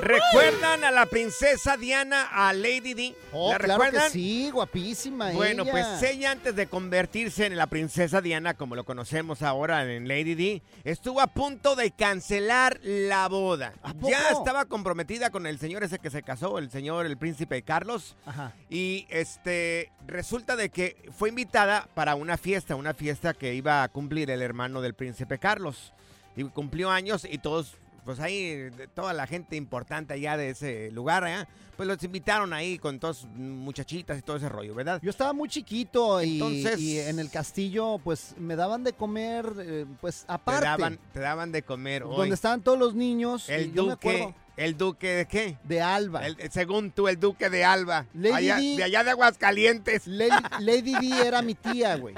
¿Recuerdan 0.00 0.82
a 0.84 0.90
la 0.90 1.04
princesa 1.06 1.76
Diana, 1.76 2.28
a 2.32 2.52
Lady 2.54 2.94
Di? 2.94 3.14
Oh, 3.32 3.52
¿La 3.52 3.58
claro 3.58 3.80
que 3.80 3.86
recuerdan? 3.86 4.10
sí, 4.10 4.50
guapísima 4.50 5.30
Bueno, 5.32 5.62
ella. 5.64 5.72
pues 5.72 6.02
ella 6.02 6.30
antes 6.30 6.56
de 6.56 6.66
convertirse 6.66 7.46
en 7.46 7.56
la 7.56 7.66
princesa 7.66 8.20
Diana, 8.20 8.54
como 8.54 8.74
lo 8.76 8.84
conocemos 8.84 9.42
ahora 9.42 9.84
en 9.84 10.08
Lady 10.08 10.34
Di, 10.34 10.62
estuvo 10.84 11.20
a 11.20 11.26
punto 11.26 11.76
de 11.76 11.90
cancelar 11.90 12.80
la 12.82 13.28
boda. 13.28 13.74
poco? 13.82 14.08
Ya 14.10 14.30
estaba 14.30 14.64
comprometida 14.64 15.30
con 15.30 15.46
el 15.46 15.58
señor 15.58 15.84
ese 15.84 15.98
que 15.98 16.10
se 16.10 16.22
casó, 16.22 16.58
el 16.58 16.70
señor, 16.70 17.04
el 17.06 17.18
príncipe 17.18 17.62
Carlos. 17.62 18.16
Ajá. 18.24 18.52
Y 18.70 19.06
este 19.10 19.90
resulta 20.06 20.56
de 20.56 20.70
que 20.70 21.10
fue 21.16 21.28
invitada 21.28 21.88
para 21.94 22.14
una 22.14 22.36
fiesta, 22.36 22.74
una 22.74 22.94
fiesta 22.94 23.34
que 23.34 23.54
iba 23.54 23.81
a 23.84 23.88
cumplir 23.88 24.30
el 24.30 24.42
hermano 24.42 24.80
del 24.80 24.94
príncipe 24.94 25.38
Carlos. 25.38 25.92
Y 26.36 26.44
cumplió 26.44 26.90
años 26.90 27.26
y 27.30 27.38
todos 27.38 27.76
pues 28.04 28.18
ahí 28.18 28.68
toda 28.94 29.12
la 29.12 29.28
gente 29.28 29.54
importante 29.54 30.14
allá 30.14 30.36
de 30.36 30.50
ese 30.50 30.90
lugar, 30.90 31.24
¿eh? 31.24 31.46
pues 31.76 31.86
los 31.88 32.02
invitaron 32.02 32.52
ahí 32.52 32.76
con 32.76 32.98
todas 32.98 33.24
muchachitas 33.36 34.18
y 34.18 34.22
todo 34.22 34.38
ese 34.38 34.48
rollo, 34.48 34.74
¿verdad? 34.74 34.98
Yo 35.04 35.10
estaba 35.10 35.32
muy 35.32 35.48
chiquito 35.48 36.20
y, 36.20 36.32
Entonces- 36.34 36.80
y 36.80 36.98
en 36.98 37.20
el 37.20 37.30
castillo 37.30 37.98
pues 38.02 38.34
me 38.38 38.56
daban 38.56 38.82
de 38.82 38.92
comer 38.92 39.46
eh, 39.60 39.86
pues 40.00 40.24
Te 40.26 40.32
aparte. 40.32 40.64
daban, 40.66 40.98
te 41.12 41.20
daban 41.20 41.52
de 41.52 41.62
comer 41.62 42.02
hoy. 42.02 42.16
donde 42.16 42.34
estaban 42.34 42.60
todos 42.62 42.76
los 42.78 42.94
niños. 42.96 43.48
y 43.48 43.52
el 43.52 43.72
yo 43.72 43.84
me 43.84 43.90
duque, 43.92 44.08
acuerdo 44.10 44.34
el 44.56 44.76
duque 44.76 45.08
de 45.08 45.26
qué? 45.26 45.58
de 45.62 45.80
Alba. 45.80 46.26
El- 46.26 46.50
según 46.50 46.90
tú, 46.90 47.06
el 47.06 47.20
duque 47.20 47.50
de 47.50 47.64
Alba. 47.64 48.06
Lady 48.14 48.32
allá- 48.34 48.56
Di- 48.56 48.76
de 48.78 48.82
allá 48.84 49.04
de 49.04 49.10
Aguascalientes. 49.10 50.06
Lady, 50.08 50.30
Lady 50.60 50.94
Di 50.98 51.12
era 51.12 51.40
mi 51.40 51.54
tía, 51.54 51.94
güey. 51.96 52.16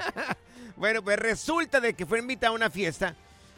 Bueno, 0.77 1.01
pues 1.03 1.17
resulta 1.17 1.79
de 1.79 1.93
que 1.93 2.05
fue 2.05 2.19
invitada 2.19 2.49
a 2.51 2.55
una 2.55 2.69
fiesta. 2.69 3.15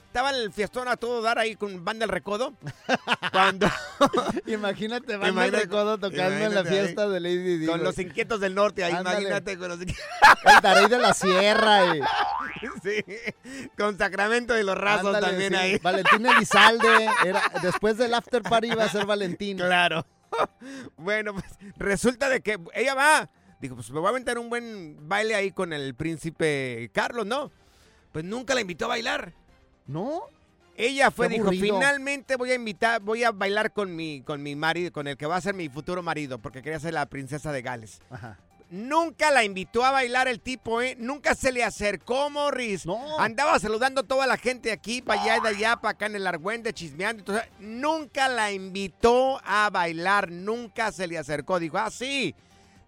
Estaba 0.08 0.30
el 0.32 0.51
fiestón 0.53 0.88
a 0.88 0.95
todo 0.97 1.21
dar 1.21 1.38
ahí 1.38 1.56
con 1.56 1.84
banda 1.84 2.06
el 2.06 2.10
recodo. 2.10 2.53
Cuando 3.32 3.67
Imagínate, 4.47 5.17
Banda 5.17 5.27
Imagínate- 5.47 5.63
Recodo 5.63 5.97
tocando 5.97 6.45
en 6.45 6.56
la 6.56 6.63
fiesta 6.63 7.03
ahí, 7.03 7.10
de 7.10 7.19
Lady 7.19 7.58
Di. 7.58 7.65
con 7.67 7.84
los 7.84 7.97
inquietos 7.99 8.39
del 8.39 8.56
norte, 8.56 8.84
ahí 8.84 8.93
Ándale. 8.93 9.17
imagínate 9.21 9.58
con 9.58 9.69
los. 9.69 9.80
El 9.82 10.62
Tarey 10.62 10.88
de 10.88 10.97
la 10.97 11.13
Sierra. 11.13 11.95
y- 11.97 12.01
Sí, 12.82 13.03
con 13.77 13.97
Sacramento 13.97 14.53
de 14.53 14.63
los 14.63 14.75
Rasos 14.75 15.08
ándale, 15.08 15.27
también 15.27 15.53
sí. 15.53 15.60
ahí. 15.60 15.77
Valentín 15.77 16.25
Elizalde. 16.25 17.08
Era, 17.23 17.43
después 17.62 17.97
del 17.97 18.13
after 18.15 18.41
party 18.41 18.69
iba 18.71 18.84
a 18.86 18.89
ser 18.89 19.06
Valentín. 19.06 19.58
Claro. 19.58 20.06
Bueno, 20.95 21.34
pues 21.34 21.45
resulta 21.77 22.30
de 22.30 22.41
que 22.41 22.58
ella 22.73 22.95
va. 22.95 23.30
Dijo, 23.60 23.76
pues 23.76 23.89
me 23.91 24.00
voy 24.00 24.08
a 24.08 24.10
aventar 24.10 24.38
un 24.38 24.50
buen 24.50 24.98
baile 25.08 25.36
ahí 25.36 25.52
con 25.52 25.74
el 25.74 25.96
príncipe 25.96 26.89
Carlos, 26.93 27.26
¿no? 27.26 27.52
Pues 28.12 28.24
nunca 28.24 28.54
la 28.54 28.62
invitó 28.62 28.86
a 28.86 28.89
bailar. 28.89 29.34
¿No? 29.88 30.24
Ella 30.76 31.10
fue, 31.10 31.28
Qué 31.28 31.36
dijo, 31.36 31.46
aburrido. 31.48 31.76
finalmente 31.76 32.36
voy 32.36 32.52
a 32.52 32.56
invitar, 32.56 33.02
voy 33.02 33.24
a 33.24 33.32
bailar 33.32 33.74
con 33.74 33.96
mi, 33.96 34.22
con 34.22 34.43
mi 34.43 34.56
marido, 34.56 34.91
con 34.91 35.08
el 35.08 35.17
que 35.17 35.26
va 35.26 35.38
a 35.38 35.41
ser 35.41 35.56
mi 35.56 35.70
futuro 35.70 36.04
marido, 36.04 36.38
porque 36.38 36.62
quería 36.62 36.80
ser 36.80 36.93
la 36.93 37.08
princesa 37.08 37.52
de 37.52 37.63
Gales. 37.63 38.00
Ajá. 38.12 38.38
Nunca 38.70 39.32
la 39.32 39.43
invitó 39.46 39.86
a 39.86 39.91
bailar 39.91 40.28
el 40.28 40.41
tipo, 40.41 40.82
¿eh? 40.82 40.96
Nunca 41.00 41.34
se 41.36 41.54
le 41.54 41.63
acercó, 41.63 42.30
Morris. 42.30 42.86
No. 42.86 43.17
Andaba 43.17 43.58
saludando 43.60 44.02
a 44.02 44.04
toda 44.04 44.28
la 44.28 44.38
gente 44.38 44.72
aquí, 44.74 45.02
para 45.02 45.22
allá 45.22 45.38
y 45.38 45.41
de 45.41 45.48
allá, 45.48 45.78
para 45.78 45.93
acá 45.93 46.06
en 46.08 46.17
el 46.17 46.28
Argüende, 46.28 46.74
chismeando. 46.74 47.22
Entonces, 47.22 47.48
nunca 47.60 48.28
la 48.28 48.52
invitó 48.52 49.39
a 49.46 49.70
bailar, 49.72 50.30
nunca 50.30 50.91
se 50.91 51.08
le 51.08 51.17
acercó. 51.17 51.60
Dijo, 51.60 51.78
ah, 51.78 51.89
sí. 51.89 52.36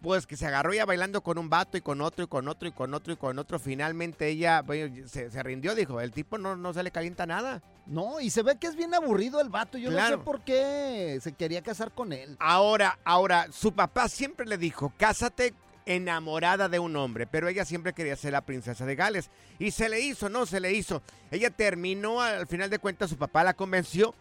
Pues 0.02 0.26
que 0.26 0.38
se 0.38 0.46
agarró 0.46 0.74
ya 0.74 0.86
bailando 0.86 1.22
con 1.22 1.38
un 1.38 1.50
vato 1.50 1.78
y 1.78 1.82
con 1.82 2.00
otro 2.00 2.24
y 2.24 2.28
con 2.28 2.48
otro 2.48 2.70
y 2.70 2.72
con 2.72 2.94
otro 2.94 3.14
y 3.14 3.18
con 3.18 3.38
otro. 3.38 3.60
Finalmente 3.60 4.28
ella 4.28 4.62
bueno, 4.62 4.96
se, 5.08 5.30
se 5.30 5.44
rindió, 5.44 5.76
dijo, 5.76 6.00
el 6.00 6.12
tipo 6.12 6.38
no, 6.38 6.56
no 6.56 6.74
se 6.74 6.84
le 6.84 6.92
calienta 6.92 7.26
nada. 7.26 7.62
No, 7.86 8.22
y 8.22 8.30
se 8.30 8.44
ve 8.44 8.58
que 8.58 8.68
es 8.68 8.76
bien 8.76 8.94
aburrido 8.94 9.42
el 9.42 9.50
vato. 9.50 9.78
Yo 9.78 9.92
no 9.92 10.08
sé 10.08 10.18
por 10.20 10.42
qué 10.42 11.20
se 11.22 11.34
quería 11.34 11.62
casar 11.64 11.92
con 11.92 12.14
él. 12.14 12.38
Ahora, 12.40 13.00
ahora, 13.04 13.48
su 13.52 13.74
papá 13.74 14.08
siempre 14.08 14.46
le 14.46 14.58
dijo, 14.58 14.94
cásate 14.98 15.54
enamorada 15.86 16.70
de 16.70 16.78
un 16.78 16.96
hombre, 16.96 17.26
pero 17.26 17.48
ella 17.48 17.66
siempre 17.66 17.94
quería 17.94 18.16
ser 18.16 18.34
la 18.34 18.46
princesa 18.46 18.86
de 18.86 18.96
Gales. 18.96 19.32
Y 19.58 19.72
se 19.72 19.90
le 19.90 20.00
hizo, 20.02 20.30
no, 20.30 20.46
se 20.46 20.60
le 20.60 20.72
hizo. 20.72 21.02
Ella 21.32 21.50
terminó, 21.50 22.22
al 22.22 22.46
final 22.48 22.70
de 22.70 22.78
cuentas, 22.80 23.10
su 23.10 23.18
papá 23.18 23.44
la 23.44 23.56
convenció 23.56 24.14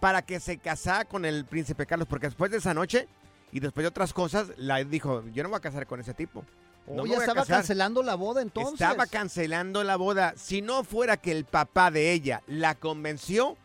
para 0.00 0.20
que 0.20 0.38
se 0.38 0.58
casara 0.58 1.06
con 1.06 1.24
el 1.24 1.46
príncipe 1.46 1.86
Carlos, 1.86 2.06
porque 2.06 2.26
después 2.26 2.50
de 2.50 2.58
esa 2.58 2.74
noche 2.74 3.08
y 3.54 3.60
después 3.60 3.84
de 3.84 3.88
otras 3.88 4.12
cosas, 4.12 4.48
la 4.58 4.84
dijo, 4.84 5.24
yo 5.32 5.42
no 5.42 5.48
me 5.48 5.52
voy 5.52 5.58
a 5.58 5.60
casar 5.62 5.86
con 5.86 6.00
ese 6.00 6.12
tipo. 6.12 6.44
No 6.86 7.04
Oh, 7.04 7.06
ya 7.06 7.14
estaba 7.16 7.40
casar". 7.40 7.56
cancelando 7.58 8.02
la 8.02 8.14
boda 8.14 8.42
entonces. 8.42 8.74
Estaba 8.74 9.06
cancelando 9.06 9.82
la 9.84 9.96
boda. 9.96 10.34
Si 10.36 10.60
no 10.60 10.84
fuera 10.84 11.16
que 11.16 11.32
el 11.32 11.46
papá 11.46 11.90
de 11.90 12.12
ella 12.12 12.42
la 12.46 12.74
convenció, 12.74 13.56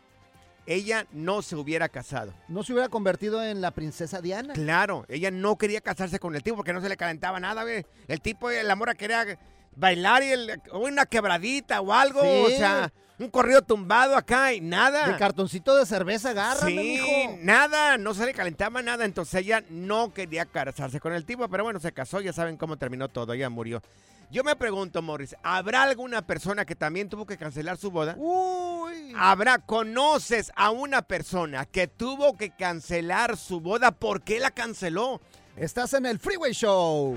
ella 0.66 1.06
no 1.12 1.42
se 1.42 1.56
hubiera 1.56 1.88
casado. 1.88 2.32
No 2.48 2.62
se 2.62 2.72
hubiera 2.72 2.88
convertido 2.88 3.42
en 3.42 3.60
la 3.60 3.72
princesa 3.72 4.20
Diana. 4.22 4.54
Claro, 4.54 5.04
ella 5.08 5.30
no 5.30 5.56
quería 5.58 5.80
casarse 5.80 6.18
con 6.18 6.34
el 6.34 6.42
tipo 6.42 6.56
porque 6.56 6.72
no 6.72 6.80
se 6.80 6.88
le 6.88 6.96
calentaba 6.96 7.40
nada, 7.40 7.62
güey. 7.62 7.84
El 8.08 8.20
tipo, 8.20 8.50
la 8.50 8.76
mora 8.76 8.94
quería 8.94 9.38
bailar 9.76 10.22
y 10.22 10.28
el- 10.30 10.62
una 10.72 11.04
quebradita 11.06 11.80
o 11.80 11.92
algo, 11.92 12.22
Sí. 12.22 12.42
o 12.46 12.48
sea, 12.50 12.92
un 13.24 13.30
corrido 13.30 13.62
tumbado 13.62 14.16
acá 14.16 14.52
y 14.52 14.60
nada. 14.60 15.06
De 15.08 15.16
cartoncito 15.16 15.76
de 15.76 15.86
cerveza, 15.86 16.30
agárrame, 16.30 16.70
Sí, 16.72 16.78
mijo. 17.02 17.38
nada, 17.42 17.98
no 17.98 18.14
se 18.14 18.24
le 18.26 18.32
calentaba 18.34 18.82
nada, 18.82 19.04
entonces 19.04 19.42
ella 19.42 19.62
no 19.68 20.12
quería 20.14 20.46
casarse 20.46 21.00
con 21.00 21.12
el 21.12 21.24
tipo, 21.24 21.48
pero 21.48 21.64
bueno, 21.64 21.80
se 21.80 21.92
casó, 21.92 22.20
ya 22.20 22.32
saben 22.32 22.56
cómo 22.56 22.76
terminó 22.76 23.08
todo, 23.08 23.32
ella 23.32 23.50
murió. 23.50 23.82
Yo 24.30 24.44
me 24.44 24.54
pregunto, 24.54 25.02
Morris, 25.02 25.34
¿habrá 25.42 25.82
alguna 25.82 26.22
persona 26.22 26.64
que 26.64 26.76
también 26.76 27.08
tuvo 27.08 27.26
que 27.26 27.36
cancelar 27.36 27.76
su 27.78 27.90
boda? 27.90 28.14
Uy. 28.16 29.12
¿Habrá, 29.18 29.58
conoces 29.58 30.52
a 30.54 30.70
una 30.70 31.02
persona 31.02 31.66
que 31.66 31.88
tuvo 31.88 32.36
que 32.36 32.50
cancelar 32.50 33.36
su 33.36 33.60
boda? 33.60 33.90
¿Por 33.90 34.22
qué 34.22 34.38
la 34.38 34.52
canceló? 34.52 35.20
Estás 35.56 35.94
en 35.94 36.06
el 36.06 36.20
Freeway 36.20 36.52
Show. 36.52 37.16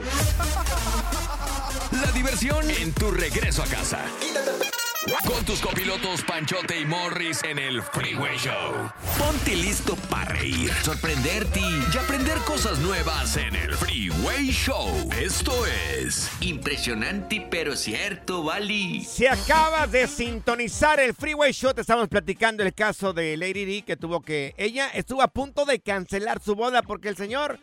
La 2.04 2.12
diversión 2.14 2.68
en 2.72 2.92
tu 2.94 3.12
regreso 3.12 3.62
a 3.62 3.68
casa. 3.68 4.00
Con 5.06 5.44
tus 5.44 5.60
copilotos 5.60 6.22
Panchote 6.22 6.80
y 6.80 6.86
Morris 6.86 7.44
en 7.44 7.60
el 7.60 7.82
Freeway 7.82 8.38
Show. 8.38 8.90
Ponte 9.18 9.54
listo 9.54 9.98
para 10.10 10.34
reír, 10.34 10.72
sorprenderte 10.82 11.60
y 11.60 11.98
aprender 11.98 12.38
cosas 12.40 12.80
nuevas 12.80 13.36
en 13.36 13.54
el 13.54 13.76
Freeway 13.76 14.48
Show. 14.52 15.10
Esto 15.20 15.52
es 15.66 16.32
Impresionante 16.40 17.46
pero 17.52 17.76
cierto, 17.76 18.44
Bali. 18.44 19.04
Si 19.04 19.28
acabas 19.28 19.92
de 19.92 20.08
sintonizar 20.08 21.02
el 21.02 21.14
Freeway 21.14 21.52
Show, 21.52 21.74
te 21.74 21.82
estamos 21.82 22.08
platicando 22.08 22.64
el 22.64 22.74
caso 22.74 23.12
de 23.12 23.36
Lady 23.36 23.66
Di 23.66 23.82
que 23.82 23.98
tuvo 23.98 24.22
que. 24.22 24.54
Ella 24.58 24.88
estuvo 24.88 25.22
a 25.22 25.28
punto 25.28 25.66
de 25.66 25.82
cancelar 25.82 26.42
su 26.42 26.56
boda 26.56 26.82
porque 26.82 27.10
el 27.10 27.18
señor, 27.18 27.60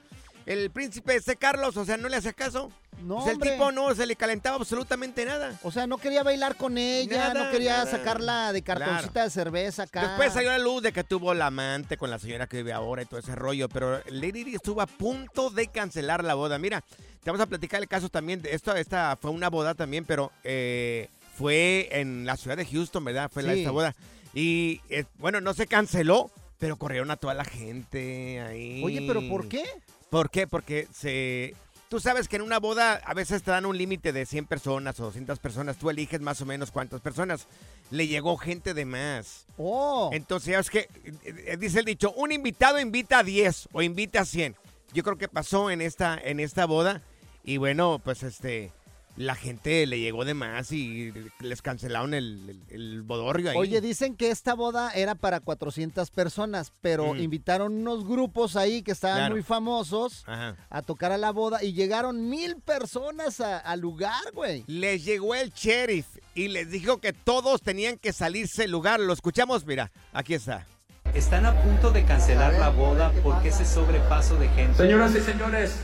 el 0.47 0.71
príncipe 0.71 1.15
ese 1.17 1.37
Carlos, 1.37 1.77
o 1.77 1.85
sea, 1.85 1.97
no 1.97 2.09
le 2.09 2.17
hacía 2.17 2.33
caso. 2.33 2.71
No, 3.03 3.23
sea, 3.23 3.31
el 3.31 3.37
hombre. 3.37 3.53
tipo 3.53 3.73
no 3.73 3.95
se 3.95 4.05
le 4.05 4.15
calentaba 4.15 4.57
absolutamente 4.57 5.25
nada. 5.25 5.59
O 5.63 5.71
sea, 5.73 5.87
no 5.87 5.97
quería 5.97 6.23
bailar 6.23 6.57
con 6.57 6.77
ella, 6.77 7.29
Nada, 7.29 7.45
no 7.45 7.51
quería 7.51 7.79
nada. 7.79 7.91
sacarla 7.91 8.53
de 8.53 8.61
cartoncita 8.63 9.25
de 9.25 9.31
cerveza 9.31 9.85
acá. 9.85 10.09
Después 10.09 10.33
salió 10.35 10.51
a 10.51 10.59
la 10.59 10.65
luz 10.65 10.83
de 10.83 10.93
que 10.93 11.03
tuvo 11.05 11.33
la 11.33 11.47
amante 11.47 11.97
con 11.97 12.11
la 12.11 12.19
señora 12.19 12.47
que 12.47 12.59
vive 12.59 12.73
ahora 12.75 13.03
y 13.03 13.07
todo 13.07 13.21
ese 13.21 13.35
rollo, 13.35 13.69
pero 13.71 14.03
Lady 14.11 14.45
Di 14.45 14.55
estuvo 14.57 14.83
a 14.83 14.87
punto 14.87 15.49
de 15.51 15.69
cancelar 15.69 16.23
la 16.25 16.35
boda. 16.35 16.59
Mira, 16.59 16.83
te 16.83 17.31
vamos 17.31 17.41
a 17.41 17.47
platicar 17.47 17.81
el 17.81 17.89
caso 17.89 18.11
también. 18.11 18.43
De 18.43 18.55
esto, 18.55 18.75
esta 18.77 19.17
fue 19.21 19.31
una 19.31 19.49
boda 19.49 19.75
también, 19.75 20.05
pero 20.05 20.31
eh, 20.45 21.09
fue 21.39 21.89
en 21.93 22.27
la 22.27 22.37
ciudad 22.37 22.59
de 22.59 22.67
Houston, 22.67 23.03
¿verdad? 23.03 23.31
Fue 23.33 23.43
la, 23.43 23.55
Sí. 23.55 23.61
esta 23.61 23.71
boda. 23.71 23.95
Y 24.35 24.83
eh, 24.91 25.05
bueno, 25.19 25.41
no 25.41 25.55
se 25.55 25.67
canceló, 25.67 26.31
pero 26.59 26.77
corrieron 26.77 27.11
a 27.11 27.17
toda 27.17 27.33
la 27.33 27.45
gente 27.47 28.41
ahí. 28.43 28.83
Oye, 28.85 29.03
pero 29.07 29.27
¿por 29.27 29.49
qué? 29.49 29.65
¿Por 30.11 30.31
qué? 30.31 30.47
Porque 30.47 30.89
se... 30.93 31.55
Tú 31.89 31.99
sabes 31.99 32.29
que 32.29 32.37
en 32.37 32.43
una 32.43 32.61
boda 32.61 33.01
a 33.05 33.15
veces 33.15 33.43
te 33.43 33.51
dan 33.51 33.67
un 33.67 33.77
límite 33.77 34.13
de 34.13 34.25
100 34.25 34.47
personas 34.47 35.01
o 35.01 35.05
200 35.05 35.41
personas. 35.41 35.77
Tú 35.77 35.91
eliges 35.91 36.21
más 36.21 36.41
o 36.41 36.47
menos 36.47 36.71
cuántas 36.71 37.01
personas. 37.01 37.49
Le 37.91 38.07
llegó 38.07 38.37
gente 38.37 38.75
de 38.75 38.85
más. 38.85 39.47
Oh. 39.57 40.11
Entonces, 40.13 40.57
es 40.57 40.71
que 40.71 40.89
eh, 41.25 41.57
dice 41.59 41.81
el 41.81 41.85
dicho, 41.85 42.13
un 42.13 42.31
invitado 42.31 42.79
invita 42.79 43.19
a 43.19 43.25
10 43.25 43.71
o 43.73 43.83
invita 43.83 44.21
a 44.21 44.25
100. 44.25 44.55
Yo 44.93 45.03
creo 45.03 45.19
que 45.19 45.27
pasó 45.27 45.69
en 45.69 45.81
esta, 45.81 46.17
en 46.17 46.39
esta 46.39 46.65
boda 46.65 47.03
y 47.43 47.57
bueno, 47.57 48.01
pues 48.05 48.23
este, 48.23 48.71
la 49.17 49.35
gente 49.35 49.85
le 49.87 49.99
llegó 50.01 50.25
de 50.25 50.35
más 50.35 50.73
y 50.73 51.13
les 51.41 51.61
cancelaron 51.63 52.15
el, 52.15 52.63
el, 52.71 52.75
el 52.75 53.03
bodorrio 53.03 53.51
ahí. 53.51 53.57
Oye, 53.57 53.81
dicen 53.81 54.15
que 54.17 54.31
esta 54.31 54.55
boda 54.55 54.91
era 54.93 55.15
para 55.15 55.41
400 55.41 56.11
personas, 56.11 56.73
pero 56.81 57.13
Mm. 57.15 57.19
invitaron 57.21 57.75
unos 57.75 58.07
grupos 58.07 58.57
ahí 58.57 58.83
que 58.83 58.93
estaban 58.93 59.19
Claro. 59.19 59.35
muy 59.35 59.43
famosos 59.43 60.25
Ajá. 60.27 60.57
a 60.71 60.83
tocar 60.83 61.13
a 61.13 61.19
la 61.19 61.33
boda 61.33 61.63
y 61.63 61.73
llegaron 61.73 62.29
mil 62.31 62.57
personas 62.57 63.41
al 63.41 63.81
lugar, 63.81 64.23
güey. 64.33 64.65
Les 64.67 65.05
llegó 65.05 65.35
el 65.35 65.51
sheriff 65.51 66.07
y 66.35 66.49
les 66.49 66.71
dijo 66.71 66.99
que 66.99 67.13
todos 67.13 67.61
tenían 67.63 67.99
que 67.99 68.13
salirse 68.13 68.63
del 68.63 68.71
lugar. 68.71 69.01
Lo 69.01 69.13
escuchamos, 69.13 69.67
mira, 69.67 69.91
aquí 70.13 70.35
está. 70.35 70.67
Están 71.15 71.45
a 71.45 71.61
punto 71.61 71.91
de 71.91 72.05
cancelar 72.05 72.55
la 72.55 72.69
boda 72.71 73.13
porque 73.25 73.49
ese 73.49 73.67
sobrepaso 73.67 74.37
de 74.37 74.49
gente. 74.51 74.77
Señoras 74.77 75.15
y 75.17 75.21
señores, 75.21 75.75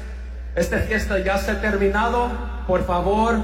esta 0.56 0.78
fiesta 0.78 1.18
ya 1.18 1.38
se 1.38 1.50
ha 1.52 1.60
terminado. 1.60 2.28
Por 2.66 2.84
favor, 2.84 3.38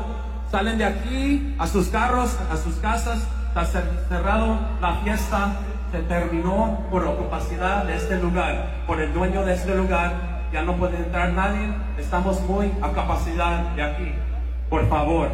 salen 0.51 0.79
de 0.79 0.85
aquí 0.85 1.55
a 1.59 1.67
sus 1.67 1.89
carros, 1.89 2.37
a 2.51 2.57
sus 2.57 2.75
casas. 2.77 3.21
Está 3.49 3.63
cer- 3.67 4.09
cerrado 4.09 4.59
la 4.81 4.95
fiesta. 5.05 5.53
Se 5.93 5.99
terminó 6.01 6.79
por 6.91 7.05
ocupacidad 7.07 7.85
de 7.85 7.97
este 7.97 8.17
lugar, 8.17 8.83
por 8.87 8.99
el 9.01 9.13
dueño 9.13 9.45
de 9.45 9.53
este 9.55 9.75
lugar. 9.75 10.41
Ya 10.53 10.63
no 10.63 10.75
puede 10.77 10.97
entrar 10.97 11.31
nadie. 11.33 11.75
Estamos 11.99 12.41
muy 12.43 12.73
a 12.83 12.91
capacidad 12.93 13.59
de 13.77 13.83
aquí. 13.83 14.15
Por 14.71 14.89
favor. 14.89 15.29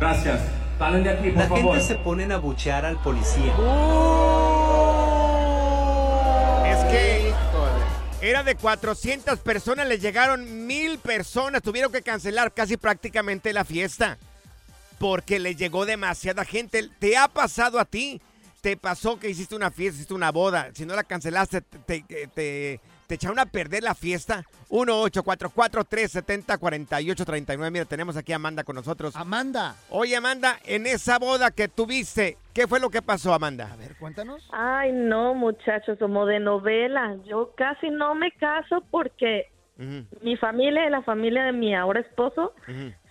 Gracias. 0.00 0.40
Salen 0.78 1.02
de 1.04 1.10
aquí, 1.10 1.30
por 1.30 1.38
La 1.42 1.48
favor. 1.48 1.62
gente 1.74 1.80
se 1.80 1.94
ponen 1.96 2.30
a 2.32 2.36
buchear 2.38 2.84
al 2.84 2.96
policía. 2.98 3.52
Es 6.66 6.84
que 6.84 7.32
era 8.20 8.42
de 8.42 8.56
400 8.56 9.38
personas, 9.40 9.86
les 9.86 10.00
llegaron 10.00 10.66
mil 10.66 10.98
personas, 10.98 11.62
tuvieron 11.62 11.92
que 11.92 12.02
cancelar 12.02 12.52
casi 12.52 12.76
prácticamente 12.76 13.52
la 13.52 13.64
fiesta 13.64 14.18
porque 14.98 15.38
les 15.38 15.56
llegó 15.56 15.86
demasiada 15.86 16.44
gente. 16.44 16.88
¿Te 16.98 17.16
ha 17.16 17.28
pasado 17.28 17.78
a 17.78 17.84
ti 17.84 18.20
te 18.60 18.76
pasó 18.76 19.18
que 19.18 19.30
hiciste 19.30 19.54
una 19.54 19.70
fiesta, 19.70 19.96
hiciste 19.96 20.14
una 20.14 20.32
boda, 20.32 20.70
si 20.74 20.84
no 20.84 20.94
la 20.94 21.04
cancelaste, 21.04 21.60
te, 21.60 22.04
te, 22.34 22.80
te, 23.08 23.14
echaron 23.14 23.38
a 23.38 23.46
perder 23.46 23.82
la 23.82 23.94
fiesta. 23.94 24.44
1-844-370-4839. 24.70 27.70
Mira, 27.70 27.84
tenemos 27.84 28.16
aquí 28.16 28.32
a 28.32 28.36
Amanda 28.36 28.64
con 28.64 28.76
nosotros. 28.76 29.14
Amanda. 29.16 29.76
Oye, 29.90 30.16
Amanda, 30.16 30.58
en 30.64 30.86
esa 30.86 31.18
boda 31.18 31.50
que 31.50 31.68
tuviste, 31.68 32.38
¿qué 32.52 32.66
fue 32.66 32.80
lo 32.80 32.90
que 32.90 33.02
pasó, 33.02 33.34
Amanda? 33.34 33.70
A 33.72 33.76
ver, 33.76 33.96
cuéntanos. 33.96 34.48
Ay, 34.52 34.92
no, 34.92 35.34
muchachos, 35.34 35.98
como 35.98 36.26
de 36.26 36.40
novela. 36.40 37.16
Yo 37.26 37.52
casi 37.56 37.90
no 37.90 38.14
me 38.14 38.30
caso 38.32 38.84
porque 38.90 39.50
mi 40.22 40.36
familia 40.36 40.86
y 40.86 40.90
la 40.90 41.02
familia 41.02 41.44
de 41.44 41.52
mi 41.52 41.74
ahora 41.74 42.00
esposo 42.00 42.52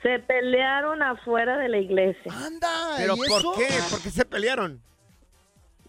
se 0.04 0.20
pelearon 0.20 1.02
afuera 1.02 1.58
de 1.58 1.70
la 1.70 1.78
iglesia. 1.78 2.32
¡Anda! 2.46 2.68
¿Pero 2.98 3.16
¿y 3.16 3.20
por 3.20 3.40
eso? 3.40 3.54
qué? 3.58 3.68
¿Por 3.90 4.02
qué 4.02 4.10
se 4.10 4.26
pelearon? 4.26 4.82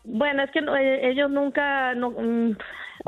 Bueno, 0.04 0.44
es 0.44 0.52
que 0.52 0.62
no, 0.62 0.76
eh, 0.76 1.10
ellos 1.10 1.30
nunca, 1.30 1.94
no, 1.94 2.10
mm, 2.10 2.56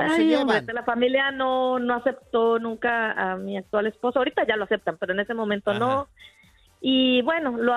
No 0.08 0.14
se 0.16 0.22
ay, 0.22 0.28
llevan. 0.28 0.48
hombre, 0.58 0.74
la 0.74 0.82
familia 0.84 1.30
no, 1.30 1.78
no 1.78 1.94
aceptó 1.94 2.58
nunca 2.58 3.12
a 3.12 3.36
mi 3.36 3.56
actual 3.56 3.86
esposo. 3.86 4.18
Ahorita 4.18 4.46
ya 4.46 4.56
lo 4.56 4.64
aceptan, 4.64 4.96
pero 4.98 5.12
en 5.12 5.20
ese 5.20 5.34
momento 5.34 5.74
no. 5.74 6.08
Y 6.80 7.22
bueno, 7.22 7.56
lo 7.56 7.74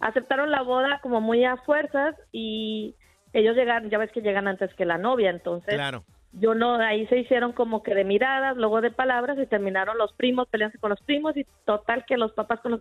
aceptaron 0.00 0.50
la 0.50 0.62
boda 0.62 1.00
como 1.02 1.20
muy 1.20 1.44
a 1.44 1.56
fuerzas 1.58 2.14
y 2.32 2.94
ellos 3.32 3.56
llegaron, 3.56 3.90
ya 3.90 3.98
ves 3.98 4.10
que 4.12 4.22
llegan 4.22 4.48
antes 4.48 4.72
que 4.74 4.84
la 4.86 4.96
novia, 4.96 5.28
entonces 5.30 5.74
Claro. 5.74 6.04
yo 6.32 6.54
no, 6.54 6.76
ahí 6.76 7.06
se 7.08 7.18
hicieron 7.18 7.52
como 7.52 7.82
que 7.82 7.94
de 7.94 8.04
miradas, 8.04 8.56
luego 8.56 8.80
de 8.80 8.90
palabras 8.90 9.36
y 9.38 9.46
terminaron 9.46 9.98
los 9.98 10.12
primos 10.14 10.48
peleándose 10.48 10.78
con 10.80 10.90
los 10.90 11.00
primos 11.02 11.36
y 11.36 11.44
total 11.66 12.04
que 12.06 12.16
los 12.16 12.32
papás 12.32 12.60
con 12.60 12.72
los... 12.72 12.80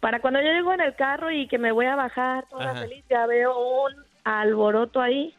Para 0.00 0.20
cuando 0.20 0.40
yo 0.40 0.48
llego 0.52 0.72
en 0.72 0.80
el 0.80 0.94
carro 0.94 1.30
y 1.30 1.46
que 1.48 1.58
me 1.58 1.72
voy 1.72 1.86
a 1.86 1.96
bajar 1.96 2.46
toda 2.48 2.70
Ajá. 2.70 2.80
feliz, 2.82 3.04
ya 3.10 3.26
veo 3.26 3.56
un 3.58 3.92
alboroto 4.24 5.00
ahí 5.00 5.34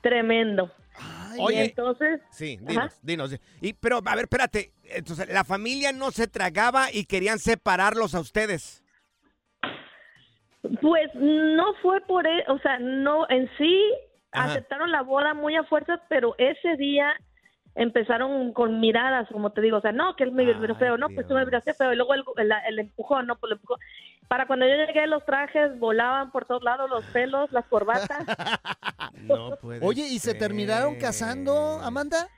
tremendo. 0.00 0.70
Y 1.36 1.40
Oye, 1.40 1.64
entonces... 1.64 2.20
Sí, 2.30 2.58
Ajá. 2.62 2.88
dinos, 3.02 3.30
dinos. 3.30 3.40
Y, 3.60 3.72
pero, 3.74 3.98
a 4.04 4.14
ver, 4.14 4.24
espérate. 4.24 4.72
Entonces, 4.84 5.28
la 5.28 5.44
familia 5.44 5.92
no 5.92 6.10
se 6.10 6.26
tragaba 6.26 6.92
y 6.92 7.04
querían 7.04 7.38
separarlos 7.38 8.14
a 8.14 8.20
ustedes. 8.20 8.82
Pues 10.80 11.10
no 11.14 11.74
fue 11.82 12.00
por, 12.02 12.26
e- 12.26 12.44
o 12.48 12.58
sea, 12.60 12.78
no, 12.78 13.28
en 13.28 13.50
sí 13.58 13.92
Ajá. 14.30 14.52
aceptaron 14.52 14.92
la 14.92 15.02
boda 15.02 15.34
muy 15.34 15.56
a 15.56 15.64
fuerzas, 15.64 16.00
pero 16.08 16.34
ese 16.38 16.76
día 16.76 17.14
empezaron 17.74 18.52
con 18.52 18.80
miradas, 18.80 19.28
como 19.32 19.50
te 19.52 19.60
digo, 19.60 19.78
o 19.78 19.80
sea, 19.80 19.92
no, 19.92 20.14
que 20.14 20.24
él 20.24 20.32
me 20.32 20.44
vio 20.44 20.74
feo, 20.76 20.98
no, 20.98 21.08
pues 21.08 21.26
tú 21.26 21.34
me 21.34 21.44
miraste 21.44 21.74
feo, 21.74 21.92
y 21.92 21.96
luego 21.96 22.14
el, 22.14 22.22
el, 22.36 22.52
el 22.68 22.78
empujón, 22.78 23.26
no, 23.26 23.36
pues 23.36 23.50
el 23.50 23.56
empujón. 23.56 23.78
Para 24.32 24.46
cuando 24.46 24.66
yo 24.66 24.74
llegué, 24.76 25.06
los 25.08 25.22
trajes 25.26 25.78
volaban 25.78 26.30
por 26.30 26.46
todos 26.46 26.62
lados, 26.62 26.88
los 26.88 27.04
pelos, 27.12 27.52
las 27.52 27.66
corbatas. 27.66 28.24
No 29.24 29.56
puede 29.60 29.86
Oye, 29.86 30.08
¿y 30.08 30.18
se 30.18 30.34
terminaron 30.34 30.96
casando, 30.96 31.78
Amanda? 31.82 32.28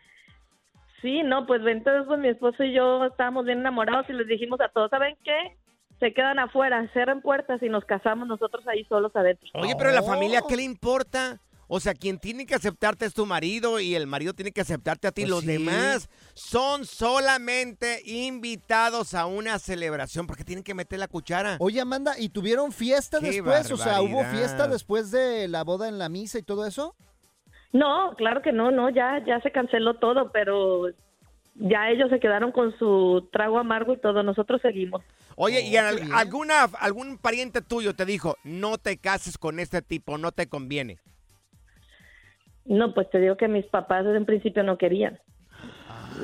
Sí, 1.00 1.22
no, 1.22 1.46
pues 1.46 1.62
entonces 1.64 2.02
pues 2.08 2.18
mi 2.18 2.28
esposo 2.28 2.64
y 2.64 2.74
yo 2.74 3.04
estábamos 3.04 3.46
bien 3.46 3.60
enamorados 3.60 4.06
y 4.10 4.12
les 4.12 4.26
dijimos 4.26 4.60
a 4.60 4.68
todos, 4.68 4.90
¿saben 4.90 5.16
qué? 5.22 5.56
Se 6.00 6.12
quedan 6.12 6.40
afuera, 6.40 6.86
cierren 6.92 7.22
puertas 7.22 7.62
y 7.62 7.68
nos 7.68 7.84
casamos 7.84 8.26
nosotros 8.26 8.66
ahí 8.66 8.84
solos 8.86 9.14
adentro. 9.14 9.48
Oye, 9.54 9.74
pero 9.78 9.92
la 9.92 10.02
familia, 10.02 10.42
¿qué 10.46 10.56
le 10.56 10.64
importa? 10.64 11.38
O 11.68 11.80
sea, 11.80 11.94
quien 11.94 12.18
tiene 12.18 12.46
que 12.46 12.54
aceptarte 12.54 13.06
es 13.06 13.14
tu 13.14 13.26
marido 13.26 13.80
y 13.80 13.94
el 13.94 14.06
marido 14.06 14.34
tiene 14.34 14.52
que 14.52 14.60
aceptarte 14.60 15.08
a 15.08 15.12
ti. 15.12 15.22
Pues 15.22 15.30
Los 15.30 15.40
sí. 15.40 15.46
demás 15.46 16.08
son 16.34 16.84
solamente 16.84 18.02
invitados 18.04 19.14
a 19.14 19.26
una 19.26 19.58
celebración 19.58 20.26
porque 20.26 20.44
tienen 20.44 20.62
que 20.64 20.74
meter 20.74 20.98
la 20.98 21.08
cuchara. 21.08 21.56
Oye, 21.60 21.80
Amanda, 21.80 22.14
¿y 22.18 22.28
tuvieron 22.28 22.72
fiesta 22.72 23.18
Qué 23.20 23.30
después? 23.30 23.70
O 23.70 23.76
sea, 23.76 24.02
¿hubo 24.02 24.24
fiesta 24.24 24.68
después 24.68 25.10
de 25.10 25.48
la 25.48 25.64
boda 25.64 25.88
en 25.88 25.98
la 25.98 26.08
misa 26.08 26.38
y 26.38 26.42
todo 26.42 26.66
eso? 26.66 26.94
No, 27.72 28.14
claro 28.16 28.40
que 28.42 28.52
no, 28.52 28.70
no, 28.70 28.88
ya, 28.90 29.24
ya 29.26 29.40
se 29.40 29.50
canceló 29.50 29.98
todo, 29.98 30.30
pero 30.32 30.88
ya 31.56 31.88
ellos 31.90 32.08
se 32.10 32.20
quedaron 32.20 32.52
con 32.52 32.76
su 32.78 33.28
trago 33.32 33.58
amargo 33.58 33.94
y 33.94 34.00
todo, 34.00 34.22
nosotros 34.22 34.60
seguimos. 34.62 35.02
Oye, 35.36 35.62
¿y 35.62 35.76
Oh, 35.76 35.80
al- 35.80 35.96
bien. 35.96 36.12
alguna, 36.12 36.62
algún 36.78 37.18
pariente 37.18 37.62
tuyo 37.62 37.94
te 37.94 38.04
dijo, 38.04 38.36
no 38.44 38.78
te 38.78 38.98
cases 38.98 39.38
con 39.38 39.58
este 39.58 39.82
tipo, 39.82 40.18
no 40.18 40.30
te 40.30 40.46
conviene? 40.48 40.98
No, 42.64 42.94
pues 42.94 43.10
te 43.10 43.18
digo 43.20 43.36
que 43.36 43.48
mis 43.48 43.66
papás 43.66 44.04
desde 44.04 44.18
un 44.18 44.26
principio 44.26 44.62
no 44.62 44.78
querían. 44.78 45.18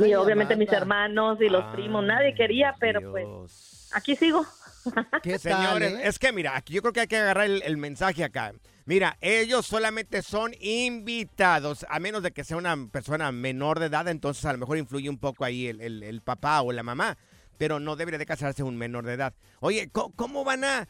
y 0.04 0.14
obviamente 0.14 0.56
mis 0.56 0.72
hermanos 0.72 1.38
y 1.40 1.48
los 1.48 1.64
primos, 1.74 2.04
nadie 2.04 2.34
quería, 2.34 2.74
pero 2.80 3.10
pues 3.10 3.90
aquí 3.94 4.16
sigo. 4.16 4.44
¿Qué 5.22 5.38
Señores, 5.38 5.92
eh? 5.92 6.00
es 6.04 6.18
que 6.18 6.32
mira, 6.32 6.56
aquí 6.56 6.72
yo 6.74 6.80
creo 6.82 6.92
que 6.92 7.00
hay 7.00 7.06
que 7.06 7.16
agarrar 7.18 7.46
el, 7.46 7.62
el 7.62 7.76
mensaje 7.76 8.24
acá. 8.24 8.52
Mira, 8.86 9.16
ellos 9.20 9.66
solamente 9.66 10.22
son 10.22 10.52
invitados, 10.60 11.84
a 11.88 12.00
menos 12.00 12.22
de 12.22 12.32
que 12.32 12.44
sea 12.44 12.56
una 12.56 12.76
persona 12.90 13.30
menor 13.32 13.78
de 13.78 13.86
edad, 13.86 14.08
entonces 14.08 14.44
a 14.46 14.52
lo 14.52 14.58
mejor 14.58 14.78
influye 14.78 15.08
un 15.10 15.18
poco 15.18 15.44
ahí 15.44 15.66
el, 15.66 15.80
el- 15.80 16.02
el 16.02 16.22
papá 16.22 16.62
o 16.62 16.72
la 16.72 16.82
mamá, 16.82 17.16
pero 17.58 17.78
no 17.78 17.96
debería 17.96 18.18
de 18.18 18.26
casarse 18.26 18.62
un 18.62 18.76
menor 18.76 19.04
de 19.04 19.14
edad. 19.14 19.34
Oye, 19.60 19.88
¿cómo, 19.92 20.12
cómo 20.16 20.44
van 20.44 20.64
a... 20.64 20.88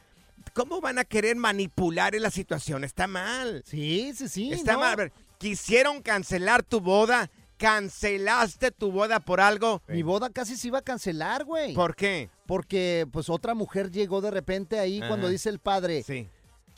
¿Cómo 0.54 0.80
van 0.80 0.98
a 0.98 1.04
querer 1.04 1.36
manipular 1.36 2.14
en 2.14 2.22
la 2.22 2.30
situación? 2.30 2.82
Está 2.82 3.06
mal. 3.06 3.62
Sí, 3.66 4.12
sí, 4.14 4.26
sí. 4.26 4.50
Está 4.50 4.72
¿no? 4.72 4.78
mal. 4.80 4.92
A 4.94 4.96
ver, 4.96 5.12
quisieron 5.40 6.02
cancelar 6.02 6.62
tu 6.62 6.80
boda. 6.80 7.30
¿Cancelaste 7.56 8.70
tu 8.70 8.90
boda 8.90 9.20
por 9.20 9.40
algo? 9.40 9.82
Mi 9.88 10.02
boda 10.02 10.30
casi 10.30 10.56
se 10.56 10.68
iba 10.68 10.78
a 10.78 10.82
cancelar, 10.82 11.44
güey. 11.44 11.74
¿Por 11.74 11.94
qué? 11.94 12.30
Porque 12.46 13.06
pues 13.12 13.28
otra 13.28 13.54
mujer 13.54 13.90
llegó 13.90 14.20
de 14.22 14.30
repente 14.30 14.78
ahí 14.78 15.00
cuando 15.06 15.28
dice 15.28 15.50
el 15.50 15.58
padre, 15.58 16.02
Sí. 16.02 16.28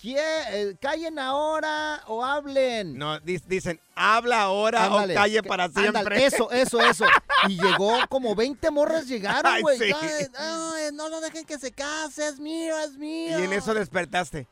"¿Qué? 0.02 0.16
Eh, 0.50 0.76
callen 0.80 1.18
ahora 1.20 2.02
o 2.08 2.24
hablen. 2.24 2.98
No, 2.98 3.20
di- 3.20 3.40
dicen, 3.46 3.78
habla 3.94 4.42
ahora 4.42 4.86
Ándale, 4.86 5.14
o 5.14 5.16
calle 5.16 5.42
que- 5.42 5.48
para 5.48 5.64
ándale, 5.64 5.90
siempre. 5.92 6.26
eso, 6.26 6.50
eso, 6.50 6.80
eso. 6.80 7.04
Y 7.48 7.56
llegó 7.62 7.96
como 8.08 8.34
20 8.34 8.70
morras 8.72 9.06
llegaron, 9.06 9.60
güey. 9.60 9.78
sí. 9.78 9.92
Ay, 10.00 10.26
ay, 10.36 10.90
no 10.92 11.08
lo 11.08 11.20
dejen 11.20 11.44
que 11.46 11.56
se 11.58 11.70
case, 11.70 12.26
es 12.26 12.40
mío, 12.40 12.76
es 12.80 12.92
mío. 12.98 13.38
Y 13.38 13.44
en 13.44 13.52
eso 13.52 13.72
despertaste. 13.74 14.48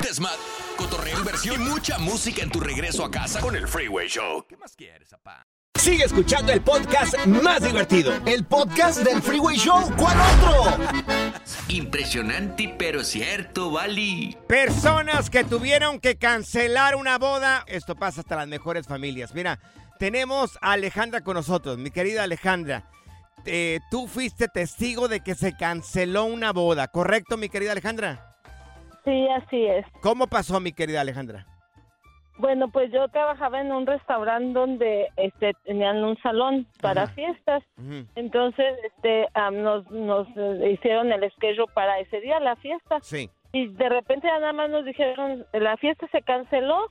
Desmad, 0.00 0.36
cotorreo, 0.76 1.18
inversión 1.18 1.60
y 1.60 1.64
mucha 1.68 1.98
música 1.98 2.42
en 2.42 2.50
tu 2.50 2.60
regreso 2.60 3.04
a 3.04 3.10
casa 3.10 3.40
con 3.40 3.54
el 3.54 3.68
Freeway 3.68 4.08
Show. 4.08 4.46
¿Qué 4.48 4.56
más 4.56 4.74
quieres, 4.74 5.10
papá? 5.10 5.46
Sigue 5.78 6.04
escuchando 6.04 6.52
el 6.52 6.60
podcast 6.60 7.16
más 7.26 7.62
divertido. 7.62 8.12
El 8.26 8.44
podcast 8.44 9.04
del 9.04 9.22
Freeway 9.22 9.56
Show. 9.56 9.80
¿Cuál 9.96 10.16
otro? 10.18 10.84
Impresionante, 11.68 12.74
pero 12.76 13.04
cierto, 13.04 13.70
Bali. 13.70 14.36
Personas 14.48 15.30
que 15.30 15.44
tuvieron 15.44 16.00
que 16.00 16.16
cancelar 16.18 16.96
una 16.96 17.16
boda. 17.16 17.64
Esto 17.68 17.94
pasa 17.94 18.22
hasta 18.22 18.34
las 18.34 18.48
mejores 18.48 18.88
familias. 18.88 19.32
Mira, 19.34 19.60
tenemos 20.00 20.58
a 20.60 20.72
Alejandra 20.72 21.20
con 21.20 21.34
nosotros. 21.34 21.78
Mi 21.78 21.92
querida 21.92 22.24
Alejandra, 22.24 22.90
eh, 23.46 23.78
tú 23.88 24.08
fuiste 24.08 24.48
testigo 24.48 25.06
de 25.06 25.20
que 25.20 25.36
se 25.36 25.56
canceló 25.56 26.24
una 26.24 26.52
boda, 26.52 26.88
¿correcto, 26.88 27.36
mi 27.36 27.48
querida 27.48 27.70
Alejandra? 27.72 28.36
Sí, 29.04 29.28
así 29.28 29.64
es. 29.64 29.86
¿Cómo 30.02 30.26
pasó, 30.26 30.58
mi 30.58 30.72
querida 30.72 31.00
Alejandra? 31.00 31.46
Bueno, 32.38 32.68
pues 32.68 32.92
yo 32.92 33.08
trabajaba 33.08 33.60
en 33.60 33.72
un 33.72 33.84
restaurante 33.84 34.58
donde 34.58 35.08
este, 35.16 35.54
tenían 35.64 36.02
un 36.04 36.16
salón 36.22 36.66
para 36.80 37.08
fiestas. 37.08 37.64
Entonces, 38.14 38.78
este, 38.84 39.28
am, 39.34 39.62
nos, 39.62 39.90
nos 39.90 40.28
eh, 40.36 40.70
hicieron 40.72 41.12
el 41.12 41.28
schedule 41.32 41.66
para 41.74 41.98
ese 41.98 42.20
día, 42.20 42.38
la 42.38 42.54
fiesta. 42.56 42.98
Sí. 43.02 43.28
Y 43.52 43.66
de 43.68 43.88
repente 43.88 44.28
ya 44.28 44.38
nada 44.38 44.52
más 44.52 44.70
nos 44.70 44.84
dijeron, 44.84 45.46
la 45.52 45.76
fiesta 45.78 46.06
se 46.12 46.22
canceló 46.22 46.88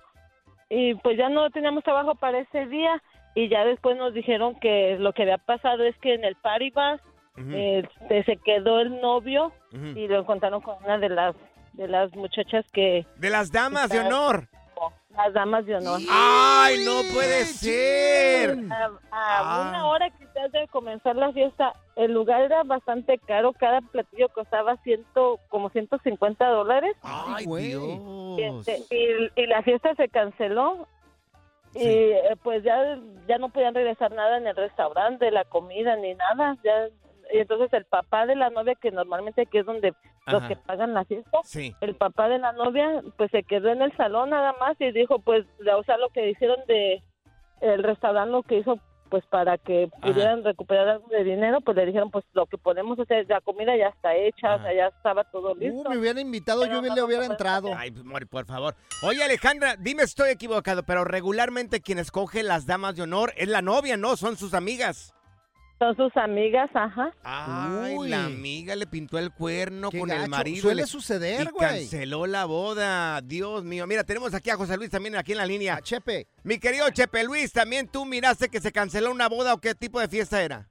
y 0.70 0.96
pues 0.96 1.18
ya 1.18 1.30
no 1.30 1.50
teníamos 1.50 1.84
trabajo 1.84 2.16
para 2.16 2.40
ese 2.40 2.66
día. 2.66 3.02
Y 3.34 3.48
ya 3.50 3.64
después 3.64 3.96
nos 3.98 4.14
dijeron 4.14 4.60
que 4.60 4.98
lo 5.00 5.14
que 5.14 5.22
había 5.22 5.38
pasado 5.38 5.84
es 5.84 5.96
que 6.00 6.14
en 6.14 6.26
el 6.26 6.36
party 6.36 6.74
Ujú. 7.38 7.52
este, 7.54 8.24
se 8.24 8.38
quedó 8.38 8.80
el 8.80 9.00
novio 9.00 9.54
y 9.72 10.08
lo 10.08 10.20
encontraron 10.20 10.60
con 10.62 10.84
una 10.84 10.98
de 10.98 11.10
las 11.10 11.36
de 11.74 11.88
las 11.88 12.14
muchachas 12.16 12.66
que... 12.74 13.06
De 13.18 13.30
las 13.30 13.52
damas 13.52 13.90
de 13.90 14.00
honor. 14.00 14.50
Las 15.18 15.34
damas 15.34 15.66
de 15.66 15.76
honor. 15.76 16.00
¡Ay, 16.10 16.86
no 16.86 17.02
puede 17.14 17.44
ser! 17.46 18.56
A, 18.72 18.86
a 18.86 18.92
Ah. 19.12 19.68
una 19.70 19.88
hora 19.88 20.10
quizás 20.12 20.52
de 20.52 20.68
comenzar 20.68 21.16
la 21.16 21.32
fiesta, 21.34 21.74
el 21.96 22.14
lugar 22.14 22.42
era 22.42 22.62
bastante 22.64 23.18
caro, 23.18 23.52
cada 23.54 23.82
platillo 23.82 24.30
costaba 24.30 24.78
ciento, 24.84 25.40
como 25.50 25.70
150 25.72 26.48
dólares. 26.48 26.96
¡Ay, 27.02 27.46
Y, 27.48 28.42
este, 28.44 28.84
y- 28.96 29.42
y 29.42 29.48
la 29.48 29.64
fiesta 29.64 29.96
se 29.96 30.08
canceló. 30.08 30.88
Y 31.74 31.84
eh, 31.88 32.36
pues 32.44 32.64
ya, 32.64 32.98
ya 33.28 33.38
no 33.40 33.50
podían 33.50 33.74
regresar 33.76 34.12
nada 34.12 34.38
en 34.38 34.48
el 34.48 34.56
restaurante, 34.56 35.30
la 35.32 35.44
comida, 35.46 35.96
ni 35.96 36.14
nada. 36.14 36.58
Ya, 36.64 36.88
y 37.34 37.40
entonces 37.40 37.72
el 37.74 37.86
papá 37.86 38.26
de 38.26 38.36
la 38.36 38.50
novia, 38.50 38.76
que 38.76 38.92
normalmente 38.92 39.42
aquí 39.42 39.58
es 39.60 39.66
donde 39.66 39.94
los 40.28 40.42
Ajá. 40.42 40.48
que 40.48 40.56
pagan 40.56 40.94
la 40.94 41.06
fiesta, 41.06 41.40
Sí. 41.44 41.74
el 41.82 41.96
papá 41.96 42.30
de 42.30 42.40
la 42.40 42.52
novia 42.54 43.02
pues 43.18 43.32
se 43.32 43.44
quedó 43.44 43.70
en 43.70 43.82
el 43.82 43.96
salón 43.98 44.30
nada 44.32 44.54
más 44.60 44.76
y 44.80 44.92
dijo 44.92 45.20
pues 45.20 45.46
o 45.60 45.84
sea 45.84 45.98
lo 45.98 46.10
que 46.10 46.30
hicieron 46.30 46.60
de 46.68 47.02
el 47.62 47.84
restaurante 47.84 48.32
lo 48.32 48.44
que 48.44 48.60
hizo 48.60 48.80
pues 49.10 49.26
para 49.28 49.58
que 49.58 49.90
pudieran 50.02 50.44
recuperar 50.44 50.88
algo 50.90 51.08
de 51.08 51.24
dinero, 51.24 51.62
pues 51.62 51.78
le 51.78 51.86
dijeron, 51.86 52.12
pues 52.12 52.26
lo 52.34 52.46
que 52.46 52.58
podemos 52.58 53.00
hacer, 53.00 53.26
la 53.30 53.42
comida 53.42 53.76
ya 53.78 53.88
está 53.88 54.16
hecha, 54.16 54.56
o 54.56 54.62
sea, 54.62 54.74
ya 54.74 54.88
estaba 54.88 55.24
todo 55.26 55.56
listo. 55.56 55.88
Uh, 55.88 55.92
me 55.92 55.98
hubiera 55.98 56.20
invitado, 56.20 56.66
yo 56.66 56.82
le 56.82 57.02
hubiera 57.02 57.26
entrado. 57.26 57.70
Ay, 57.76 57.92
pues, 57.92 58.26
por 58.26 58.46
favor. 58.46 58.76
Oye, 59.04 59.24
Alejandra, 59.24 59.76
dime 59.78 60.02
si 60.02 60.08
estoy 60.10 60.32
equivocado, 60.32 60.84
pero 60.84 61.06
regularmente 61.06 61.82
quien 61.82 62.00
escoge 62.00 62.44
las 62.44 62.66
damas 62.66 62.96
de 62.96 63.04
honor 63.04 63.34
es 63.38 63.48
la 63.48 63.62
novia, 63.62 63.98
¿no? 63.98 64.18
Son 64.18 64.36
sus 64.36 64.54
amigas. 64.54 65.14
Son 65.80 65.96
sus 65.96 66.18
amigas, 66.18 66.70
ajá. 66.74 67.12
Ay, 67.24 67.96
Uy. 67.96 68.10
la 68.10 68.26
amiga 68.26 68.76
le 68.76 68.88
pintó 68.88 69.20
el 69.20 69.32
cuerno 69.32 69.92
Qué 69.92 70.00
con 70.00 70.10
el 70.10 70.28
marido. 70.28 70.62
Suele 70.64 70.82
le- 70.82 70.88
suceder, 70.88 71.52
güey. 71.52 71.70
canceló 71.70 72.26
la 72.26 72.46
boda. 72.46 73.22
Dios 73.22 73.64
mío. 73.64 73.86
Mira, 73.86 74.04
tenemos 74.04 74.34
aquí 74.34 74.50
a 74.50 74.56
José 74.56 74.76
Luis 74.76 74.90
también 74.90 75.16
aquí 75.16 75.34
en 75.34 75.38
la 75.38 75.46
línea. 75.46 75.80
Chepe. 75.82 76.26
Mi 76.44 76.58
querido 76.58 76.90
Chepe 76.90 77.24
Luis, 77.24 77.54
¿también 77.54 77.88
tú 77.88 78.06
miraste 78.06 78.50
que 78.50 78.60
se 78.60 78.72
canceló 78.72 79.12
una 79.12 79.30
boda 79.30 79.54
o 79.54 79.60
qué 79.60 79.76
tipo 79.76 80.00
de 80.00 80.08
fiesta 80.08 80.42
era? 80.42 80.66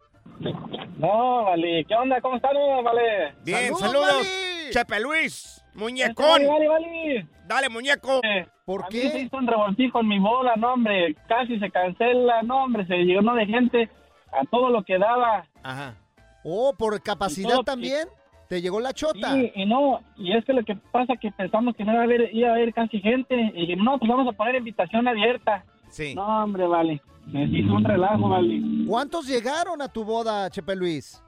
No, 0.99 1.45
vale. 1.45 1.85
¿Qué 1.87 1.95
onda? 1.95 2.21
¿Cómo 2.21 2.37
están, 2.37 2.53
vale? 2.85 3.33
Bien, 3.45 3.75
saludos. 3.77 4.27
Chepe 4.71 4.99
Luis, 5.01 5.63
muñecón. 5.75 6.27
Vale, 6.27 6.49
vale, 6.49 6.69
vale. 6.69 7.27
Dale, 7.47 7.69
muñeco. 7.69 8.21
¿Por 8.65 8.85
a 8.85 8.89
qué? 8.89 9.11
se 9.11 9.21
hizo 9.21 9.37
un 9.37 9.47
revoltijo 9.47 10.01
en 10.01 10.09
mi 10.09 10.19
boda, 10.19 10.55
no, 10.57 10.73
hombre. 10.73 11.15
Casi 11.29 11.61
se 11.61 11.71
cancela, 11.71 12.43
no, 12.43 12.65
hombre. 12.65 12.85
Se 12.87 12.97
llenó 12.97 13.35
de 13.37 13.47
gente 13.47 13.89
a 14.33 14.45
todo 14.51 14.71
lo 14.71 14.83
que 14.83 14.99
daba. 14.99 15.47
Ajá. 15.63 15.95
Oh, 16.45 16.75
por 16.77 17.01
capacidad 17.03 17.51
todo- 17.51 17.65
también. 17.65 18.09
¿Te 18.49 18.63
llegó 18.63 18.79
la 18.79 18.93
chota? 18.93 19.33
Sí, 19.33 19.51
y 19.57 19.67
no, 19.67 19.99
y 20.17 20.33
es 20.37 20.45
que 20.45 20.53
lo 20.53 20.63
que 20.65 20.77
pasa 20.77 21.15
es 21.15 21.21
que 21.21 21.33
pensamos 21.33 21.75
que 21.75 21.85
no 21.85 21.91
iba 21.93 22.03
a 22.03 22.05
haber, 22.05 22.33
iba 22.33 22.51
a 22.51 22.53
haber 22.53 22.73
casi 22.73 23.01
gente. 23.01 23.35
Y 23.57 23.75
no, 23.75 23.99
pues 23.99 24.09
vamos 24.09 24.33
a 24.33 24.37
poner 24.37 24.55
invitación 24.55 25.09
abierta. 25.09 25.65
Sí. 25.89 26.15
No, 26.15 26.45
hombre, 26.45 26.65
vale. 26.67 27.03
Hizo 27.33 27.75
un 27.75 27.83
relajo, 27.83 28.29
vale. 28.29 28.61
¿Cuántos 28.87 29.27
llegaron 29.27 29.83
a 29.83 29.89
tu 29.89 30.05
boda, 30.05 30.49
Chepe 30.49 30.77
Luis? 30.77 31.21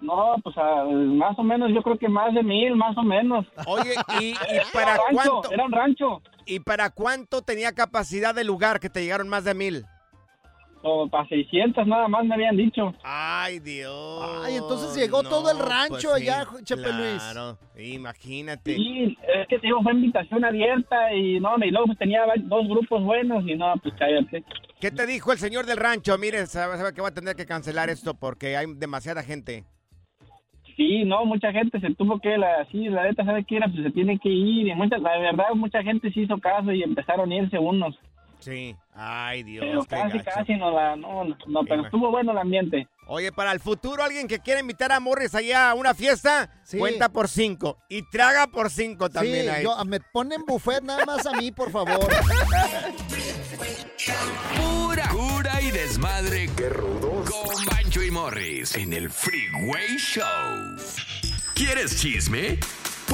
No, 0.00 0.36
pues 0.44 0.54
ah, 0.58 0.84
más 0.86 1.36
o 1.38 1.42
menos, 1.42 1.70
yo 1.74 1.82
creo 1.82 1.98
que 1.98 2.08
más 2.08 2.32
de 2.34 2.42
mil, 2.42 2.76
más 2.76 2.96
o 2.96 3.02
menos. 3.02 3.46
Oye, 3.66 3.94
¿y, 4.20 4.34
para 4.72 4.96
rancho, 4.96 5.12
cuánto? 5.12 5.50
Era 5.52 5.64
un 5.64 5.72
rancho. 5.72 6.22
¿Y 6.46 6.60
para 6.60 6.90
cuánto 6.90 7.42
tenía 7.42 7.72
capacidad 7.72 8.34
de 8.34 8.44
lugar 8.44 8.78
que 8.78 8.90
te 8.90 9.02
llegaron 9.02 9.28
más 9.28 9.44
de 9.44 9.54
mil? 9.54 9.86
O 10.86 11.08
para 11.08 11.26
600 11.28 11.86
nada 11.86 12.08
más 12.08 12.26
me 12.26 12.34
habían 12.34 12.58
dicho. 12.58 12.94
Ay, 13.02 13.58
Dios. 13.58 14.42
Ay, 14.44 14.56
entonces 14.56 14.94
llegó 14.94 15.22
todo 15.22 15.50
el 15.50 15.58
rancho 15.58 16.10
pues 16.10 16.22
sí, 16.22 16.28
allá, 16.28 16.46
Chepe 16.62 16.92
Luis. 16.92 17.22
Claro, 17.22 17.58
imagínate. 17.78 18.76
Sí, 18.76 19.16
es 19.34 19.48
que 19.48 19.58
te 19.58 19.66
digo, 19.66 19.82
fue 19.82 19.92
invitación 19.92 20.44
abierta 20.44 21.10
y 21.14 21.40
no, 21.40 21.56
y 21.64 21.70
luego 21.70 21.86
pues, 21.86 21.98
tenía 21.98 22.20
dos 22.36 22.68
grupos 22.68 23.02
buenos 23.02 23.42
y 23.46 23.56
no, 23.56 23.72
pues 23.82 23.94
cállate. 23.98 24.44
¿Qué 24.78 24.90
te 24.90 25.06
dijo 25.06 25.32
el 25.32 25.38
señor 25.38 25.64
del 25.64 25.78
rancho? 25.78 26.18
Mire, 26.18 26.46
sabe, 26.46 26.76
sabe 26.76 26.92
que 26.92 27.00
va 27.00 27.08
a 27.08 27.14
tener 27.14 27.34
que 27.34 27.46
cancelar 27.46 27.88
esto 27.88 28.12
porque 28.12 28.54
hay 28.58 28.66
demasiada 28.76 29.22
gente. 29.22 29.64
Sí, 30.76 31.04
no, 31.04 31.24
mucha 31.24 31.50
gente 31.52 31.80
se 31.80 31.94
tuvo 31.94 32.18
que, 32.18 32.36
la, 32.36 32.66
sí, 32.70 32.88
la 32.90 33.04
neta, 33.04 33.24
¿sabe 33.24 33.44
qué 33.44 33.56
era? 33.56 33.68
Pues 33.68 33.84
se 33.84 33.90
tiene 33.90 34.18
que 34.18 34.28
ir 34.28 34.66
y 34.66 34.74
mucha, 34.74 34.98
la 34.98 35.16
verdad, 35.18 35.54
mucha 35.54 35.82
gente 35.82 36.12
se 36.12 36.20
hizo 36.20 36.36
caso 36.38 36.72
y 36.72 36.82
empezaron 36.82 37.32
a 37.32 37.36
irse 37.36 37.58
unos. 37.58 37.98
Sí. 38.40 38.76
Ay, 38.96 39.42
Dios, 39.42 39.64
Pero 39.66 39.82
qué 39.82 39.88
casi, 39.88 40.18
gacho. 40.18 40.30
casi 40.34 40.54
no 40.54 40.70
la, 40.70 40.94
no, 40.94 41.24
pero 41.66 41.80
Ima- 41.82 41.84
estuvo 41.86 42.10
bueno 42.12 42.30
el 42.30 42.38
ambiente. 42.38 42.86
Oye, 43.08 43.32
para 43.32 43.50
el 43.52 43.58
futuro, 43.60 44.02
alguien 44.04 44.28
que 44.28 44.38
quiera 44.38 44.60
invitar 44.60 44.92
a 44.92 45.00
Morris 45.00 45.34
allá 45.34 45.70
a 45.70 45.74
una 45.74 45.94
fiesta, 45.94 46.48
Sí. 46.62 46.78
cuenta 46.78 47.08
por 47.08 47.28
cinco. 47.28 47.78
Y 47.88 48.08
traga 48.08 48.46
por 48.46 48.70
cinco 48.70 49.10
también 49.10 49.42
sí, 49.46 49.48
ahí. 49.48 49.64
yo, 49.64 49.84
me 49.84 49.98
ponen 50.00 50.42
buffet 50.46 50.82
nada 50.84 51.04
más 51.04 51.26
a 51.26 51.32
mí, 51.32 51.50
por 51.50 51.70
favor. 51.72 52.08
Pura 54.56 55.08
cura 55.08 55.60
y 55.60 55.70
desmadre. 55.70 56.48
Qué 56.56 56.68
rudos. 56.68 57.28
Con 57.30 57.64
Bancho 57.66 58.02
y 58.02 58.10
Morris 58.10 58.76
en 58.76 58.92
el 58.92 59.10
Freeway 59.10 59.96
Show. 59.98 60.24
¿Quieres 61.54 62.00
chisme? 62.00 62.58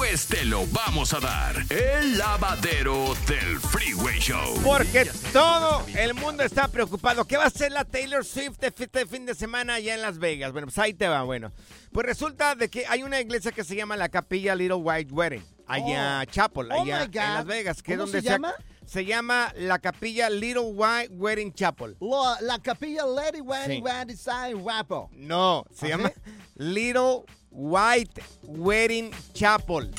Pues 0.01 0.27
te 0.29 0.47
lo 0.47 0.67
vamos 0.69 1.13
a 1.13 1.21
dar. 1.21 1.55
El 1.69 2.17
lavadero 2.17 3.15
del 3.29 3.61
Freeway 3.61 4.19
Show. 4.19 4.59
Porque 4.65 5.05
todo 5.31 5.85
el 5.95 6.15
mundo 6.15 6.43
está 6.43 6.69
preocupado. 6.69 7.27
¿Qué 7.27 7.37
va 7.37 7.45
a 7.45 7.49
hacer 7.49 7.71
la 7.71 7.85
Taylor 7.85 8.25
Swift 8.25 8.57
este 8.63 9.05
fin 9.05 9.27
de 9.27 9.35
semana 9.35 9.75
allá 9.75 9.95
en 9.95 10.01
Las 10.01 10.19
Vegas? 10.19 10.53
Bueno, 10.53 10.69
pues 10.69 10.79
ahí 10.79 10.95
te 10.95 11.07
va, 11.07 11.23
bueno. 11.25 11.53
Pues 11.93 12.07
resulta 12.07 12.55
de 12.55 12.71
que 12.71 12.87
hay 12.87 13.03
una 13.03 13.21
iglesia 13.21 13.53
que 13.53 13.63
se 13.63 13.77
llama 13.77 13.95
la 13.99 14.09
Capilla 14.09 14.55
Little 14.55 14.77
White 14.77 15.13
Wedding, 15.13 15.45
allá 15.67 16.23
Oh. 16.23 16.25
Chapel, 16.31 16.73
Oh 16.73 16.81
allá 16.81 17.01
my 17.01 17.11
en. 17.19 17.35
Las 17.35 17.45
Vegas, 17.45 17.83
que 17.83 17.93
es 17.93 17.99
¿Cómo 17.99 18.07
donde 18.07 18.23
se 18.23 18.27
llama? 18.29 18.55
Se 18.87 19.05
llama 19.05 19.53
la 19.59 19.79
Capilla 19.81 20.31
Little 20.31 20.73
White 20.73 21.13
Wedding 21.13 21.53
Chapel. 21.53 21.97
La, 22.01 22.39
la 22.41 22.59
capilla 22.59 23.05
Lady 23.05 23.43
Wendy 23.43 23.77
Sí. 23.77 23.83
Wendy 23.83 24.17
Sai 24.17 24.55
Guapo. 24.55 25.11
No, 25.13 25.65
se 25.75 25.87
¿Ah, 25.87 25.89
llama? 25.91 26.11
Little 26.57 27.25
White 27.51 28.23
Wedding 28.45 29.11
Chapel. 29.33 29.91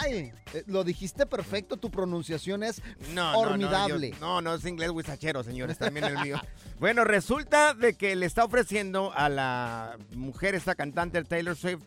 Ay, 0.00 0.32
eh, 0.54 0.64
lo 0.66 0.84
dijiste 0.84 1.26
perfecto, 1.26 1.76
tu 1.76 1.90
pronunciación 1.90 2.62
es 2.62 2.82
No, 3.14 3.32
formidable. 3.34 4.10
No, 4.12 4.16
yo- 4.16 4.20
no, 4.20 4.40
no, 4.42 4.54
es 4.54 4.64
inglés 4.64 4.90
huizachero, 4.90 5.42
señores, 5.42 5.78
también 5.78 6.04
el 6.06 6.18
mío. 6.18 6.40
Bueno, 6.80 7.04
resulta 7.04 7.74
de 7.74 7.92
que 7.92 8.16
le 8.16 8.24
está 8.24 8.42
ofreciendo 8.42 9.12
a 9.14 9.28
la 9.28 9.98
mujer, 10.16 10.54
esta 10.54 10.74
cantante 10.74 11.22
Taylor 11.24 11.54
Swift, 11.54 11.82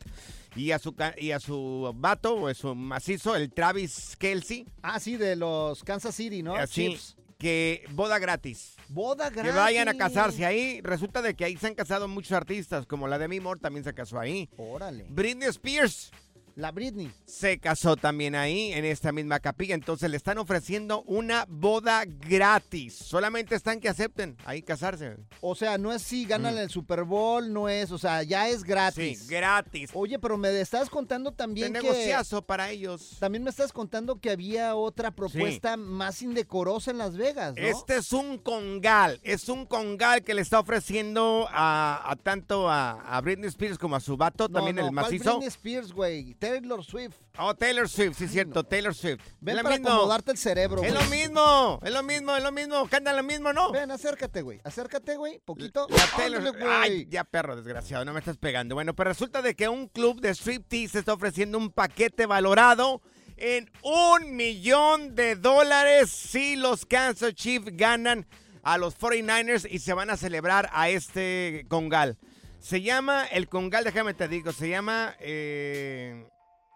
y 0.56 0.70
a 0.70 0.78
su 0.78 0.94
y 1.18 1.32
a 1.32 1.40
su 1.40 1.92
vato, 1.96 2.36
o 2.36 2.48
a 2.48 2.54
su 2.54 2.76
macizo, 2.76 3.36
el 3.36 3.52
Travis 3.52 4.16
Kelsey, 4.20 4.68
Ah, 4.84 5.00
sí, 5.00 5.18
de 5.18 5.36
los 5.36 5.84
Kansas 5.84 6.14
City, 6.14 6.44
¿no? 6.44 6.54
así, 6.56 6.90
Chiefs. 6.90 7.16
Que 7.44 7.84
boda 7.92 8.20
gratis. 8.20 8.78
Boda 8.88 9.30
gratis. 9.30 9.52
Que 9.52 9.58
vayan 9.58 9.90
a 9.90 9.96
casarse 9.96 10.46
ahí. 10.46 10.80
Resulta 10.82 11.22
de 11.22 11.36
que 11.36 11.44
ahí 11.44 11.58
se 11.58 11.68
han 11.68 11.76
casado 11.76 12.08
muchos 12.08 12.32
artistas, 12.32 12.86
como 12.86 13.06
la 13.06 13.18
Demi 13.18 13.42
Moore 13.42 13.60
también 13.60 13.84
se 13.84 13.94
casó 13.94 14.18
ahí. 14.18 14.50
Órale. 14.56 15.06
Britney 15.10 15.50
Spears 15.50 16.14
La 16.56 16.72
Britney. 16.72 17.12
se 17.26 17.58
casó 17.60 17.96
también 17.96 18.36
ahí, 18.36 18.72
en 18.74 18.86
esta 18.86 19.12
misma 19.12 19.40
capilla. 19.40 19.74
Entonces 19.76 20.10
le 20.10 20.18
están 20.18 20.38
ofreciendo 20.38 21.02
una 21.04 21.46
boda 21.50 22.04
gratis. 22.06 22.94
Solamente 22.96 23.56
están 23.56 23.80
que 23.80 23.90
acepten 23.90 24.38
ahí 24.46 24.62
casarse. 24.62 25.18
O 25.42 25.56
sea, 25.56 25.78
no 25.78 25.92
es 25.92 26.02
si 26.04 26.26
ganan 26.26 26.58
el 26.58 26.70
Super 26.70 27.04
Bowl, 27.04 27.52
no 27.52 27.70
es, 27.70 27.92
o 27.92 27.98
sea, 27.98 28.24
ya 28.24 28.50
es 28.50 28.64
gratis. 28.64 29.20
Sí, 29.22 29.28
gratis. 29.28 29.90
Oye, 29.94 30.20
pero 30.20 30.38
me 30.38 30.60
estás 30.60 30.90
contando 30.90 31.32
De 31.32 31.38
también 31.38 31.74
que... 31.74 31.82
negociazo 31.82 32.42
para 32.44 32.70
ellos. 32.70 33.18
También 33.20 33.44
me 33.44 33.50
estás 33.50 33.74
contando 33.74 34.20
que 34.20 34.30
había 34.30 34.76
otra 34.76 35.12
propuesta 35.12 35.76
más 35.78 36.22
indecorosa 36.22 36.92
en 36.92 36.98
Las 37.00 37.18
Vegas, 37.18 37.56
¿no? 37.56 37.62
Este 37.64 37.98
es 37.98 38.14
un 38.14 38.38
congal, 38.38 39.20
es 39.24 39.50
un 39.50 39.66
congal 39.66 40.24
que 40.24 40.34
le 40.34 40.42
está 40.42 40.60
ofreciendo 40.60 41.48
a, 41.52 42.02
a 42.12 42.16
tanto 42.16 42.70
a, 42.70 42.92
a 43.02 43.22
Britney 43.22 43.48
Spears 43.50 43.78
como 43.78 43.96
a 43.96 44.00
su 44.00 44.18
vato, 44.18 44.48
No, 44.48 44.56
también 44.56 44.76
no, 44.76 44.82
el 44.88 44.94
¿cuál 44.94 45.06
macizo. 45.06 45.32
Britney 45.38 45.48
Spears, 45.48 45.92
güey. 45.94 46.36
Taylor 46.50 46.84
Swift. 46.84 47.16
Oh, 47.38 47.54
Taylor 47.56 47.88
Swift, 47.90 48.18
sí, 48.18 48.28
cierto, 48.28 48.64
Taylor 48.64 48.94
Swift. 48.94 49.22
Ven 49.40 49.58
Es 49.58 49.64
para 49.64 49.76
mismo. 49.78 49.90
acomodarte 49.90 50.32
el 50.32 50.38
cerebro, 50.38 50.84
Es 50.84 50.94
güey. 50.94 51.04
lo 51.04 51.10
mismo, 51.10 51.80
es 51.84 51.92
lo 51.92 52.04
mismo, 52.04 52.36
es 52.36 52.44
lo 52.44 52.52
mismo, 52.52 52.88
canta 52.88 53.14
lo 53.14 53.24
mismo, 53.24 53.54
¿no? 53.54 53.72
Ven, 53.72 53.90
acércate, 53.92 54.42
güey. 54.42 54.60
Acércate, 54.64 55.16
güey. 55.16 55.40
Poquito. 55.40 55.88
La 55.90 56.06
Taylor 56.18 56.46
Ándale, 56.48 56.66
Ay, 56.70 57.08
ya 57.10 57.24
perro, 57.24 57.56
desgraciado, 57.56 58.06
no 58.06 58.14
me 58.14 58.20
estás 58.20 58.38
pegando. 58.38 58.76
Bueno, 58.76 58.94
pero 58.96 59.10
resulta 59.10 59.42
de 59.42 59.56
que 59.56 59.68
un 59.70 59.88
club 59.88 60.20
de 60.22 60.34
striptease 60.36 61.00
está 61.00 61.14
ofreciendo 61.14 61.58
un 61.58 61.72
paquete 61.72 62.26
valorado 62.26 63.02
en 63.38 63.72
un 63.82 64.36
millón 64.36 65.16
de 65.16 65.36
dólares 65.36 66.10
si 66.12 66.56
los 66.56 66.86
Kansas 66.86 67.34
Chiefs 67.34 67.76
ganan 67.76 68.28
a 68.62 68.78
los 68.78 68.98
49ers 68.98 69.68
y 69.70 69.80
se 69.80 69.94
van 69.94 70.10
a 70.10 70.18
celebrar 70.18 70.70
a 70.72 70.90
este 70.90 71.66
congal. 71.68 72.18
Se 72.64 72.82
llama, 72.82 73.26
el 73.26 73.50
congal, 73.50 73.84
déjame 73.84 74.14
te 74.14 74.30
digo, 74.30 74.54
se 74.54 74.70
llama, 74.70 75.18
eh, 75.20 76.26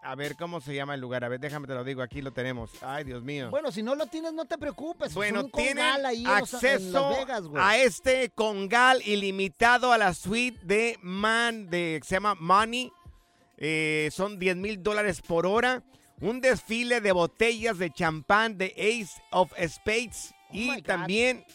a 0.02 0.14
ver, 0.16 0.36
¿cómo 0.36 0.60
se 0.60 0.74
llama 0.74 0.92
el 0.92 1.00
lugar? 1.00 1.24
A 1.24 1.30
ver, 1.30 1.40
déjame 1.40 1.66
te 1.66 1.72
lo 1.72 1.82
digo, 1.82 2.02
aquí 2.02 2.20
lo 2.20 2.30
tenemos. 2.30 2.70
Ay, 2.82 3.04
Dios 3.04 3.22
mío. 3.22 3.48
Bueno, 3.48 3.72
si 3.72 3.82
no 3.82 3.94
lo 3.94 4.06
tienes, 4.06 4.34
no 4.34 4.44
te 4.44 4.58
preocupes. 4.58 5.14
Bueno, 5.14 5.40
Es 5.40 5.50
tienen 5.50 6.04
ahí 6.04 6.24
en 6.24 6.30
acceso 6.30 7.08
Vegas, 7.16 7.44
a 7.56 7.78
este 7.78 8.28
congal 8.28 9.00
ilimitado 9.06 9.90
a 9.90 9.96
la 9.96 10.12
suite 10.12 10.60
de 10.62 10.98
Man, 11.00 11.70
de, 11.70 12.02
se 12.04 12.16
llama 12.16 12.34
Money. 12.34 12.92
Eh, 13.56 14.10
son 14.12 14.38
10 14.38 14.56
mil 14.56 14.82
dólares 14.82 15.22
por 15.22 15.46
hora. 15.46 15.82
Un 16.20 16.42
desfile 16.42 17.00
de 17.00 17.12
botellas 17.12 17.78
de 17.78 17.90
champán 17.90 18.58
de 18.58 18.74
Ace 18.76 19.22
of 19.30 19.52
Spades. 19.66 20.34
Oh 20.50 20.52
y 20.52 20.82
también 20.82 21.46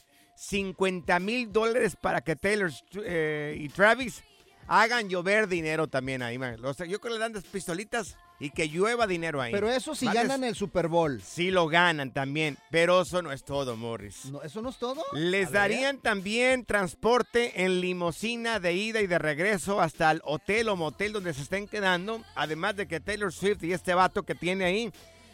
50 0.50 1.20
mil 1.20 1.52
dólares 1.52 1.96
para 2.00 2.22
que 2.22 2.36
Taylor 2.36 2.72
eh, 3.04 3.56
y 3.60 3.70
Travis 3.70 4.24
hagan 4.68 5.10
llover 5.10 5.48
dinero 5.48 5.88
también 5.88 6.22
ahí. 6.22 6.38
man. 6.38 6.64
O 6.66 6.74
sea, 6.74 6.86
yo 6.86 7.00
creo 7.00 7.14
que 7.14 7.20
le 7.20 7.24
dan 7.24 7.34
las 7.34 7.44
pistolitas 7.44 8.18
y 8.40 8.50
que 8.50 8.68
llueva 8.68 9.08
dinero 9.08 9.42
ahí. 9.42 9.52
Pero 9.54 9.70
eso 9.70 9.96
si 9.96 10.06
ganan 10.06 10.44
el 10.44 10.56
Super 10.56 10.88
Bowl. 10.90 11.22
Sí 11.22 11.50
lo 11.50 11.68
ganan 11.68 12.12
también, 12.12 12.58
pero 12.72 13.02
eso 13.02 13.22
no 13.22 13.32
es 13.32 13.44
todo, 13.46 13.78
Morris. 13.78 14.26
No, 14.26 14.42
¿Eso 14.42 14.62
no 14.62 14.70
es 14.70 14.78
todo? 14.78 15.02
Les 15.14 15.48
A 15.48 15.52
ver. 15.52 15.54
darían 15.60 15.98
también 16.00 16.66
transporte 16.66 17.64
en 17.64 17.80
limusina 17.80 18.60
de 18.60 18.74
ida 18.74 19.02
y 19.02 19.08
de 19.08 19.20
regreso 19.20 19.80
hasta 19.80 20.12
el 20.12 20.22
hotel 20.26 20.68
o 20.70 20.76
motel 20.76 21.14
donde 21.14 21.34
se 21.34 21.42
estén 21.44 21.68
quedando. 21.68 22.22
Además 22.36 22.76
de 22.76 22.88
que 22.88 23.00
Taylor 23.00 23.32
Swift 23.32 23.64
y 23.64 23.72
este 23.72 23.94
vato 23.94 24.24
que 24.24 24.36
tiene 24.36 24.66
ahí, 24.66 24.92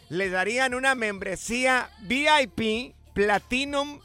les 0.08 0.30
darían 0.30 0.74
una 0.74 0.94
membresía 0.94 1.90
VIP 2.02 2.94
Platinum 3.12 4.00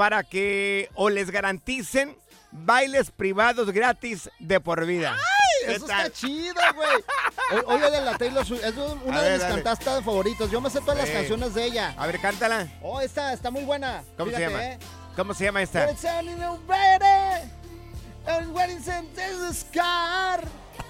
para 0.00 0.22
que 0.22 0.88
o 0.94 1.10
les 1.10 1.30
garanticen 1.30 2.16
bailes 2.52 3.10
privados 3.10 3.70
gratis 3.70 4.30
de 4.38 4.58
por 4.58 4.86
vida. 4.86 5.12
¡Ay! 5.12 5.74
Eso 5.74 5.84
está 5.84 6.10
chido, 6.10 6.54
güey. 6.74 7.66
Oye, 7.66 7.90
de 7.90 8.00
la 8.00 8.16
Taylor 8.16 8.46
Swift, 8.46 8.64
es 8.64 8.74
una 8.78 9.18
A 9.18 9.22
de 9.22 9.28
ver, 9.28 9.32
mis 9.34 9.42
dale. 9.42 9.54
cantastas 9.56 10.02
favoritos. 10.02 10.50
Yo 10.50 10.62
me 10.62 10.70
sé 10.70 10.80
todas 10.80 10.96
las 10.96 11.10
canciones 11.10 11.52
de 11.52 11.66
ella. 11.66 11.94
A 11.98 12.06
ver, 12.06 12.18
cántala. 12.18 12.66
Oh, 12.80 12.98
esta 13.02 13.34
está 13.34 13.50
muy 13.50 13.62
buena. 13.64 14.02
¿Cómo 14.16 14.30
se 14.30 14.40
llama? 14.40 14.64
¿eh? 14.64 14.78
¿Cómo 15.16 15.34
se 15.34 15.44
llama 15.44 15.60
esta? 15.60 15.84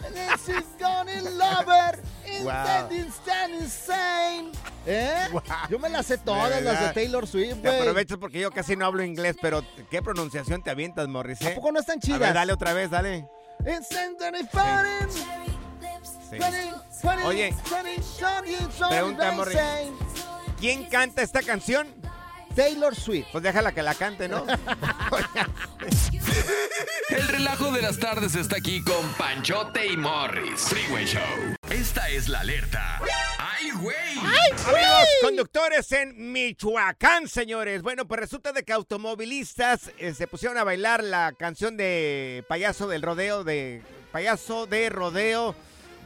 A 0.05 0.37
she's 0.39 0.65
gonna 0.79 1.21
love 1.31 1.67
her, 1.69 1.99
Wow. 2.43 2.91
instant 2.91 3.55
insane. 3.61 4.53
¿Eh? 4.87 5.29
Yo 5.69 5.79
me 5.79 5.89
las 5.91 6.07
sé 6.07 6.17
todas, 6.19 6.49
De 6.51 6.61
las 6.63 6.81
de. 6.81 6.89
Taylor 6.95 7.27
Swift, 7.27 7.57
Te 7.61 7.69
güey. 7.69 7.81
aprovechas 7.81 8.19
porque 8.19 8.41
yo 8.41 8.51
casi 8.51 8.77
no 8.77 8.87
hablo 8.87 9.03
inglés, 9.03 9.37
pero 9.41 9.63
¿qué 9.91 10.01
pronunciación 10.03 10.63
te 10.63 10.71
avientas, 10.71 11.07
Morris? 11.09 11.41
eh? 11.43 11.49
¿A 11.53 11.55
poco 11.55 11.71
no 11.73 11.81
están 11.81 11.99
A 11.99 12.01
chidas? 12.01 12.21
ver, 12.21 12.35
dale 12.35 12.53
otra 12.53 12.73
vez, 12.73 12.91
dale. 12.91 13.27
Sí. 16.31 16.39
Oye, 17.25 17.55
pregunta, 18.89 19.33
Morris. 19.33 19.59
¿Quién 20.59 20.85
canta 20.85 21.23
esta 21.23 21.43
canción? 21.43 21.89
Taylor 22.55 22.95
Swift. 22.95 23.27
Pues 23.33 23.43
déjala 23.45 23.73
que 23.73 23.83
la 23.83 23.95
cante, 23.95 24.29
¿no? 24.29 24.45
El 27.11 27.29
relajo 27.29 27.73
de 27.73 27.83
las 27.83 27.99
tardes 27.99 28.35
está 28.35 28.57
aquí 28.57 28.83
con 28.83 29.07
Panchote 29.15 29.87
y 29.87 29.97
Morris. 29.97 30.61
Freeway 30.61 31.07
Show. 31.07 31.57
Esta 31.71 32.09
es 32.09 32.29
la 32.29 32.41
alerta. 32.41 33.01
¡Ay, 33.39 33.71
güey! 33.73 34.19
Amigos 34.19 35.09
conductores 35.23 35.91
en 35.93 36.33
Michoacán, 36.33 37.29
señores. 37.29 37.83
Bueno, 37.83 38.07
pues 38.07 38.21
resulta 38.21 38.53
de 38.53 38.63
que 38.65 38.73
automovilistas 38.73 39.91
eh, 39.99 40.15
se 40.15 40.27
pusieron 40.27 40.59
a 40.59 40.65
bailar 40.65 41.03
la 41.03 41.33
canción 41.33 41.77
de 41.77 42.45
Payaso 42.49 42.89
del 42.89 43.03
Rodeo, 43.03 43.45
de 43.45 43.83
Payaso 44.13 44.67
de 44.67 44.91
Rodeo, 44.91 45.55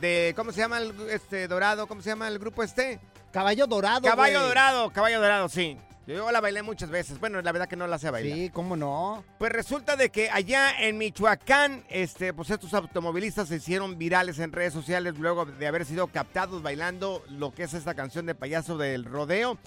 de 0.01 0.33
¿cómo 0.37 0.53
se 0.53 0.61
llama 0.61 0.79
el 0.79 0.95
este 1.11 1.49
dorado? 1.49 1.87
¿Cómo 1.87 2.03
se 2.03 2.11
llama 2.11 2.29
el 2.29 2.39
grupo 2.39 2.63
este? 2.63 3.01
Caballo 3.33 3.67
Dorado, 3.67 4.03
Caballo 4.03 4.39
güey. 4.39 4.49
Dorado, 4.49 4.91
Caballo 4.91 5.21
Dorado, 5.21 5.49
sí. 5.49 5.77
Yo 6.07 6.31
la 6.31 6.41
bailé 6.41 6.63
muchas 6.63 6.91
veces. 6.91 7.19
Bueno, 7.19 7.41
la 7.41 7.51
verdad 7.51 7.67
que 7.67 7.77
no 7.77 7.87
la 7.87 7.99
sé 7.99 8.11
bailar. 8.11 8.37
Sí, 8.37 8.51
cómo 8.51 8.77
no. 8.77 9.25
Pues 9.39 9.51
resulta 9.53 9.97
de 9.97 10.11
que 10.11 10.29
allá 10.29 10.79
en 10.79 10.99
Michoacán, 10.99 11.85
este, 11.89 12.35
pues 12.35 12.51
estos 12.51 12.75
automovilistas 12.75 13.49
se 13.49 13.57
hicieron 13.57 13.97
virales 13.97 14.39
en 14.39 14.53
redes 14.53 14.75
sociales 14.75 15.15
luego 15.19 15.47
de 15.47 15.67
haber 15.67 15.87
sido 15.87 16.07
captados 16.09 16.63
bailando 16.63 17.25
lo 17.31 17.55
que 17.55 17.63
es 17.63 17.73
esta 17.73 17.95
canción 17.95 18.27
de 18.27 18.35
payaso 18.35 18.77
del 18.77 19.07
rodeo. 19.07 19.59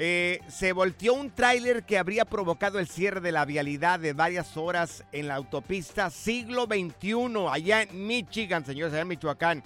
Eh, 0.00 0.40
se 0.48 0.72
volteó 0.72 1.14
un 1.14 1.30
tráiler 1.30 1.84
que 1.84 1.98
habría 1.98 2.24
provocado 2.24 2.78
el 2.78 2.88
cierre 2.88 3.20
de 3.20 3.32
la 3.32 3.44
vialidad 3.44 3.98
de 4.00 4.12
varias 4.12 4.56
horas 4.56 5.04
en 5.12 5.28
la 5.28 5.34
autopista 5.34 6.10
siglo 6.10 6.66
XXI, 6.66 7.46
allá 7.50 7.82
en 7.82 8.06
Michigan, 8.06 8.64
señores, 8.64 8.92
allá 8.92 9.02
en 9.02 9.08
Michoacán. 9.08 9.62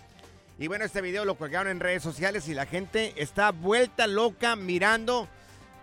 Y 0.58 0.68
bueno, 0.68 0.84
este 0.84 1.00
video 1.00 1.24
lo 1.24 1.36
colgaron 1.36 1.70
en 1.70 1.80
redes 1.80 2.02
sociales 2.02 2.48
y 2.48 2.54
la 2.54 2.66
gente 2.66 3.14
está 3.16 3.50
vuelta 3.50 4.06
loca 4.06 4.56
mirando 4.56 5.28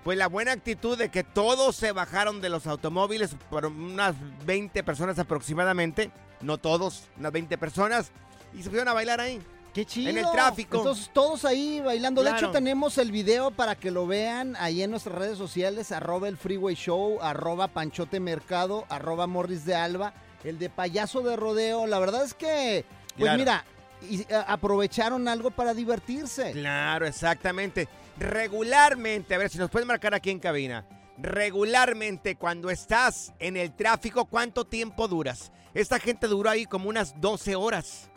pues 0.03 0.17
la 0.17 0.27
buena 0.27 0.51
actitud 0.51 0.97
de 0.97 1.09
que 1.09 1.23
todos 1.23 1.75
se 1.75 1.91
bajaron 1.91 2.41
de 2.41 2.49
los 2.49 2.67
automóviles, 2.67 3.35
por 3.49 3.65
unas 3.65 4.15
20 4.45 4.83
personas 4.83 5.19
aproximadamente, 5.19 6.11
no 6.41 6.57
todos, 6.57 7.03
unas 7.17 7.31
20 7.31 7.57
personas, 7.57 8.11
y 8.53 8.63
se 8.63 8.69
fueron 8.69 8.87
a 8.87 8.93
bailar 8.93 9.19
ahí. 9.19 9.41
Qué 9.73 9.85
chido. 9.85 10.09
En 10.09 10.17
el 10.17 10.31
tráfico. 10.31 10.77
Entonces, 10.77 11.11
todos 11.13 11.45
ahí 11.45 11.79
bailando. 11.79 12.23
De 12.23 12.31
hecho, 12.31 12.49
tenemos 12.49 12.97
el 12.97 13.11
video 13.11 13.51
para 13.51 13.75
que 13.75 13.91
lo 13.91 14.07
vean 14.07 14.55
ahí 14.57 14.81
en 14.81 14.89
nuestras 14.89 15.15
redes 15.15 15.37
sociales, 15.37 15.91
arroba 15.91 16.27
el 16.27 16.37
Freeway 16.37 16.73
Show, 16.75 17.19
arroba 17.21 17.67
Panchote 17.67 18.19
Mercado, 18.19 18.85
arroba 18.89 19.27
Morris 19.27 19.65
de 19.65 19.75
Alba, 19.75 20.13
el 20.43 20.57
de 20.57 20.69
Payaso 20.69 21.21
de 21.21 21.35
Rodeo. 21.35 21.85
La 21.85 21.99
verdad 21.99 22.23
es 22.23 22.33
que, 22.33 22.83
pues 23.15 23.25
Claro. 23.25 23.37
mira, 23.37 23.63
y, 24.09 24.21
eh, 24.21 24.43
aprovecharon 24.47 25.27
algo 25.27 25.51
para 25.51 25.75
divertirse. 25.75 26.51
Claro, 26.51 27.05
exactamente. 27.05 27.87
Regularmente, 28.19 29.33
a 29.33 29.37
ver 29.37 29.49
si 29.49 29.57
nos 29.57 29.69
pueden 29.69 29.87
marcar 29.87 30.13
aquí 30.13 30.29
en 30.29 30.39
cabina. 30.39 30.85
Regularmente, 31.17 32.35
cuando 32.35 32.69
estás 32.69 33.33
en 33.39 33.57
el 33.57 33.73
tráfico, 33.75 34.25
¿cuánto 34.25 34.65
tiempo 34.65 35.07
duras? 35.07 35.51
Esta 35.73 35.99
gente 35.99 36.27
duró 36.27 36.49
ahí 36.49 36.65
como 36.65 36.89
unas 36.89 37.19
12 37.19 37.55
horas. 37.55 38.09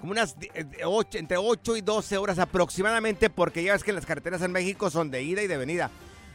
Como 0.00 0.12
unas 0.12 0.38
di- 0.38 0.48
eh, 0.54 0.64
ocho- 0.84 1.18
entre 1.18 1.36
8 1.36 1.76
y 1.76 1.80
12 1.80 2.16
horas 2.18 2.38
aproximadamente, 2.38 3.30
porque 3.30 3.62
ya 3.62 3.72
ves 3.72 3.84
que 3.84 3.92
las 3.92 4.06
carreteras 4.06 4.42
en 4.42 4.52
México 4.52 4.90
son 4.90 5.10
de 5.10 5.22
ida 5.22 5.42
y 5.42 5.46
de 5.46 5.56
venida. 5.56 5.90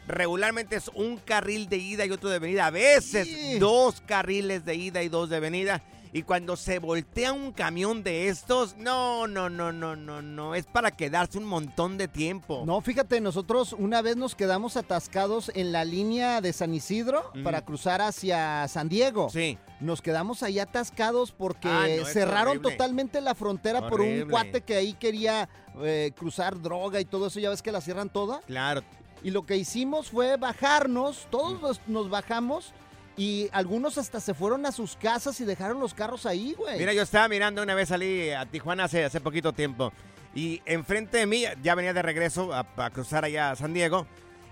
Regularmente 0.08 0.76
es 0.76 0.89
un 0.89 1.18
carril 1.18 1.70
de 1.70 1.78
ida 1.78 2.06
y 2.06 2.12
otro 2.12 2.30
de 2.30 2.39
venida. 2.39 2.66
A 2.68 2.72
veces 2.72 3.28
dos 3.60 4.02
carriles 4.02 4.66
de 4.66 4.76
ida 4.76 5.02
y 5.02 5.10
dos 5.10 5.30
de 5.30 5.39
venida. 5.39 5.82
Y 6.16 6.22
cuando 6.24 6.55
se 6.55 6.78
voltea 6.78 7.34
un 7.34 7.51
camión 7.51 8.03
de 8.03 8.28
estos, 8.30 8.78
no, 8.78 9.26
no, 9.26 9.49
no, 9.49 9.72
no, 9.72 9.95
no, 9.95 10.22
no. 10.22 10.53
Es 10.53 10.66
para 10.68 10.91
quedarse 10.91 11.39
un 11.39 11.45
montón 11.45 11.97
de 11.97 12.07
tiempo. 12.07 12.64
No, 12.68 12.82
fíjate, 12.82 13.20
nosotros 13.20 13.74
una 13.74 14.03
vez 14.03 14.16
nos 14.16 14.36
quedamos 14.36 14.78
atascados 14.78 15.51
en 15.55 15.72
la 15.72 15.84
línea 15.86 16.39
de 16.39 16.53
San 16.53 16.74
Isidro 16.76 17.32
para 17.43 17.66
cruzar 17.66 17.99
hacia 18.01 18.68
San 18.68 18.89
Diego. 18.89 19.30
Sí. 19.32 19.57
Nos 19.80 20.01
quedamos 20.03 20.43
ahí 20.43 20.59
atascados 20.59 21.32
porque 21.32 21.68
Ah, 21.68 21.88
no, 21.97 22.05
cerraron 22.05 22.57
horrible. 22.57 22.72
totalmente 22.72 23.20
la 23.20 23.34
frontera 23.34 23.89
por 23.89 23.99
un 24.01 24.30
cuate 24.30 24.61
que 24.61 24.76
ahí 24.76 24.93
quería 24.93 25.49
eh, 25.82 26.11
cruzar 26.16 26.61
droga 26.61 27.01
y 27.01 27.05
todo 27.05 27.28
eso. 27.28 27.39
Ya 27.39 27.49
ves 27.49 27.64
que 27.64 27.72
la 27.72 27.82
cierran 27.82 28.09
toda. 28.09 28.39
Claro. 28.41 28.82
Y 29.24 29.32
lo 29.32 29.45
que 29.45 29.57
hicimos 29.57 30.11
fue 30.11 30.38
bajarnos, 30.38 31.28
todos 31.32 31.59
nos, 31.61 31.82
nos 31.88 32.09
bajamos 32.09 32.72
y 33.16 33.49
algunos 33.51 33.97
hasta 33.97 34.20
se 34.20 34.34
fueron 34.34 34.66
a 34.66 34.72
sus 34.72 34.95
casas 34.95 35.39
y 35.39 35.45
dejaron 35.45 35.80
los 35.80 35.93
carros 35.93 36.26
ahí, 36.26 36.55
güey. 36.57 36.80
Mira, 36.80 36.93
yo 36.93 37.03
estaba 37.03 37.28
mirando 37.28 37.61
una 37.61 37.76
vez 37.76 37.89
salí 37.89 38.32
a 38.32 38.45
Tijuana 38.45 38.86
hace, 38.86 39.05
hace 39.05 39.22
poquito 39.22 39.53
tiempo. 39.53 39.93
Y 40.36 40.61
enfrente 40.66 41.20
de 41.20 41.26
mí, 41.28 41.43
ya 41.61 41.76
venía 41.76 41.93
de 41.93 42.01
regreso 42.01 42.53
a, 42.53 42.66
a 42.78 42.89
cruzar 42.89 43.24
allá 43.24 43.51
a 43.51 43.55
San 43.55 43.74
Diego. 43.74 44.07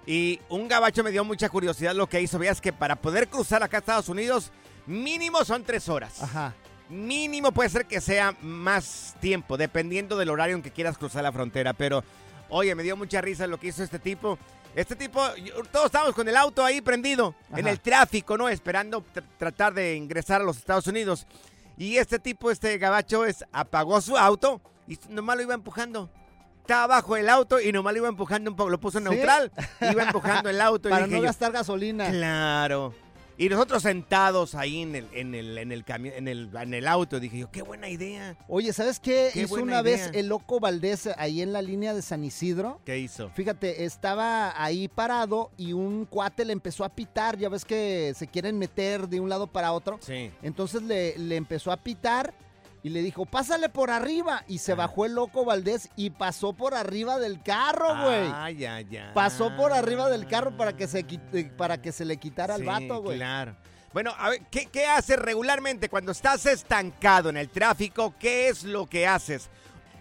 Y 0.06 0.40
un 0.50 0.68
gabacho 0.68 1.04
me 1.04 1.12
dio 1.12 1.24
mucha 1.24 1.50
curiosidad 1.50 1.96
lo 1.96 2.08
que 2.08 2.22
hizo. 2.22 2.38
Veas 2.38 2.62
que 2.62 2.72
para 2.72 2.96
poder 2.96 3.28
cruzar 3.28 3.64
acá 3.64 3.78
a 3.78 3.80
Estados 3.80 4.10
Unidos, 4.10 4.52
mínimo 4.86 5.44
son 5.44 5.64
tres 5.64 5.90
horas. 5.90 6.22
Ajá. 6.22 6.54
Mínimo 6.90 7.52
puede 7.52 7.70
ser 7.70 7.86
que 7.86 8.02
sea 8.02 8.36
más 8.42 9.16
tiempo, 9.22 9.58
dependiendo 9.58 10.18
del 10.18 10.30
horario 10.30 10.56
en 10.56 10.62
que 10.62 10.72
quieras 10.72 10.98
cruzar 10.98 11.24
la 11.24 11.32
frontera. 11.32 11.74
Pero, 11.74 12.04
oye, 12.50 12.76
me 12.76 12.84
dio 12.84 12.98
mucha 12.98 13.22
risa 13.22 13.48
lo 13.48 13.60
que 13.60 13.68
hizo 13.68 13.84
este 13.84 13.98
tipo. 13.98 14.38
Este 14.76 14.96
tipo, 14.96 15.22
todos 15.72 15.88
estábamos 15.88 16.16
con 16.16 16.28
el 16.28 16.36
auto 16.38 16.64
ahí 16.64 16.80
prendido, 16.82 17.36
en 17.52 17.60
Ajá. 17.66 17.70
el 17.72 17.80
tráfico, 17.82 18.38
¿no? 18.38 18.48
Esperando 18.48 19.04
tr- 19.14 19.24
tratar 19.38 19.74
de 19.74 19.96
ingresar 19.96 20.40
a 20.42 20.44
los 20.46 20.58
Estados 20.58 20.88
Unidos. 20.88 21.28
Y 21.78 21.98
este 21.98 22.20
tipo, 22.20 22.50
este 22.52 22.78
gabacho, 22.78 23.26
es, 23.26 23.44
apagó 23.52 24.00
su 24.02 24.18
auto 24.18 24.62
y 24.88 24.98
nomás 25.10 25.36
lo 25.36 25.42
iba 25.44 25.54
empujando. 25.54 26.10
Estaba 26.62 26.84
abajo 26.84 27.16
del 27.16 27.28
auto 27.28 27.60
y 27.60 27.72
nomás 27.74 27.92
lo 27.94 28.00
iba 28.00 28.08
empujando 28.08 28.50
un 28.50 28.56
poco, 28.56 28.70
lo 28.70 28.80
puso 28.80 29.00
en 29.00 29.06
¿Sí? 29.06 29.10
neutral. 29.10 29.52
Iba 29.92 30.04
empujando 30.04 30.50
el 30.50 30.62
auto. 30.62 30.88
y 30.88 30.92
Para 30.92 31.06
dije 31.06 31.18
no 31.18 31.22
yo, 31.24 31.28
gastar 31.28 31.52
gasolina. 31.52 32.10
Claro. 32.10 32.94
Y 33.38 33.50
nosotros 33.50 33.84
sentados 33.84 34.54
ahí 34.56 34.82
en 34.82 34.96
el, 34.96 35.08
en 35.14 35.34
el, 35.36 35.58
en 35.58 35.72
el, 35.72 35.86
cami- 35.86 36.14
en 36.16 36.28
el, 36.28 36.50
en 36.56 36.74
el 36.74 36.88
auto, 36.88 37.20
dije 37.20 37.40
yo, 37.40 37.52
qué 37.52 37.62
buena 37.62 37.90
idea. 37.90 38.38
Oye, 38.48 38.72
¿sabes 38.74 39.00
qué, 39.00 39.32
Qué 39.34 39.42
hizo 39.44 39.56
una 39.56 39.82
vez 39.82 40.10
el 40.14 40.28
loco 40.28 40.60
Valdés 40.60 41.10
ahí 41.18 41.42
en 41.42 41.52
la 41.54 41.62
línea 41.62 41.94
de 41.94 42.02
San 42.02 42.24
Isidro? 42.24 42.80
¿Qué 42.86 43.00
hizo? 43.00 43.30
Fíjate, 43.32 43.86
estaba 43.86 44.54
ahí 44.64 44.88
parado 44.88 45.52
y 45.58 45.74
un 45.74 46.06
cuate 46.06 46.46
le 46.46 46.54
empezó 46.54 46.84
a 46.84 46.90
pitar, 46.90 47.38
ya 47.38 47.50
ves 47.50 47.66
que 47.66 48.14
se 48.16 48.28
quieren 48.28 48.58
meter 48.60 49.08
de 49.08 49.20
un 49.20 49.30
lado 49.30 49.48
para 49.48 49.72
otro. 49.72 49.98
Sí. 50.02 50.32
Entonces 50.44 50.82
le, 50.84 51.18
le 51.18 51.36
empezó 51.36 51.72
a 51.72 51.78
pitar 51.78 52.34
y 52.84 52.90
le 52.90 53.02
dijo, 53.02 53.26
pásale 53.26 53.70
por 53.70 53.92
arriba. 53.92 54.44
Y 54.48 54.58
Ah. 54.58 54.60
se 54.60 54.74
bajó 54.74 55.06
el 55.06 55.14
loco 55.16 55.46
Valdés 55.46 55.90
y 55.96 56.10
pasó 56.10 56.54
por 56.54 56.74
arriba 56.74 57.20
del 57.20 57.42
carro, 57.44 57.90
güey. 58.04 58.32
Ay, 58.34 58.66
ay, 58.66 58.88
ay. 58.98 59.12
Pasó 59.14 59.56
por 59.56 59.72
arriba 59.74 60.10
del 60.10 60.28
carro 60.28 60.56
para 60.58 60.76
que 60.76 60.88
se, 60.88 61.06
quit- 61.06 61.52
para 61.56 61.82
que 61.82 61.92
se 61.92 62.06
le 62.06 62.18
quitara 62.18 62.56
al 62.56 62.62
Sí, 62.62 62.66
vato, 62.68 63.02
güey. 63.02 63.18
Claro. 63.18 63.56
Bueno, 63.94 64.14
a 64.18 64.30
ver, 64.30 64.42
¿qué, 64.50 64.68
qué 64.68 64.86
haces 64.86 65.20
regularmente 65.20 65.90
cuando 65.90 66.12
estás 66.14 66.46
estancado 66.46 67.30
en 67.30 67.38
el 67.38 67.50
tráfico? 67.50 68.14
¿Qué 68.18 68.48
es 68.48 68.64
lo 68.64 68.88
que 68.88 69.06
haces? 69.06 69.50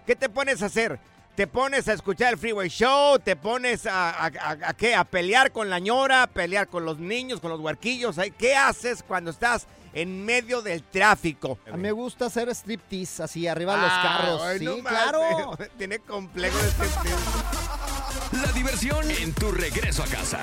¿Qué 0.07 0.14
te 0.16 0.28
pones 0.28 0.62
a 0.62 0.66
hacer? 0.66 0.99
¿Te 1.35 1.47
pones 1.47 1.89
a 1.89 1.93
escuchar 1.95 2.33
el 2.35 2.39
Freeway 2.39 2.68
Show? 2.68 3.18
¿Te 3.18 3.35
pones 3.35 3.87
a, 3.87 4.11
a- 4.11 4.26
a- 4.26 4.59
a 4.68 4.74
qué? 4.74 4.95
¿A 4.95 5.05
pelear 5.05 5.53
con 5.53 5.68
la 5.70 5.78
ñora? 5.81 6.22
¿A 6.22 6.26
pelear 6.28 6.68
con 6.68 6.85
los 6.85 6.99
niños, 6.99 7.41
con 7.41 7.51
los 7.51 7.61
huarquillos? 7.61 8.18
Ay, 8.18 8.31
¿Qué 8.31 8.55
haces 8.55 9.03
cuando 9.03 9.31
estás 9.31 9.66
en 9.93 10.24
medio 10.24 10.62
del 10.62 10.82
tráfico? 10.84 11.59
A 11.66 11.76
mí 11.76 11.82
me 11.82 11.93
gusta 11.93 12.26
hacer 12.26 12.49
striptease 12.51 13.22
así 13.22 13.47
arriba 13.47 13.76
de 13.76 13.82
los 13.82 13.91
Ah, 13.93 14.03
carros. 14.03 14.43
ay, 14.43 14.59
sí, 14.59 14.64
no 14.64 14.78
más, 14.78 14.93
claro. 14.93 15.59
Tiene 15.78 15.99
complejo 16.01 16.57
de 16.59 16.68
este 16.68 18.36
La 18.45 18.53
diversión 18.53 19.11
en 19.11 19.32
tu 19.34 19.51
regreso 19.53 20.03
a 20.03 20.07
casa. 20.07 20.41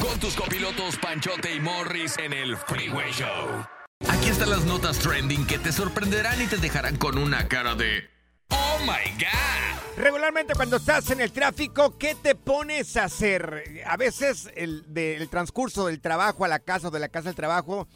Con 0.00 0.18
tus 0.20 0.34
copilotos 0.34 0.96
Panchote 0.98 1.54
y 1.54 1.60
Morris 1.60 2.16
en 2.18 2.32
el 2.32 2.56
Freeway 2.56 3.10
Show. 3.12 3.66
Aquí 4.08 4.28
están 4.28 4.50
las 4.50 4.64
notas 4.64 4.98
trending 4.98 5.46
que 5.46 5.58
te 5.58 5.72
sorprenderán 5.72 6.40
y 6.40 6.46
te 6.46 6.56
dejarán 6.58 6.96
con 6.96 7.18
una 7.18 7.48
cara 7.48 7.74
de 7.74 8.08
¡Oh 8.50 8.78
my 8.80 9.10
God! 9.18 9.96
Regularmente 9.96 10.54
cuando 10.54 10.76
estás 10.76 11.10
en 11.10 11.20
el 11.20 11.32
tráfico, 11.32 11.96
¿qué 11.98 12.14
te 12.14 12.34
pones 12.34 12.96
a 12.96 13.04
hacer? 13.04 13.82
A 13.86 13.96
veces 13.96 14.50
el, 14.56 14.84
del 14.92 15.28
transcurso 15.28 15.86
del 15.86 16.00
trabajo 16.00 16.44
a 16.44 16.48
la 16.48 16.58
casa 16.58 16.88
o 16.88 16.90
de 16.90 16.98
la 17.00 17.08
casa 17.08 17.28
al 17.30 17.34
trabajo, 17.34 17.86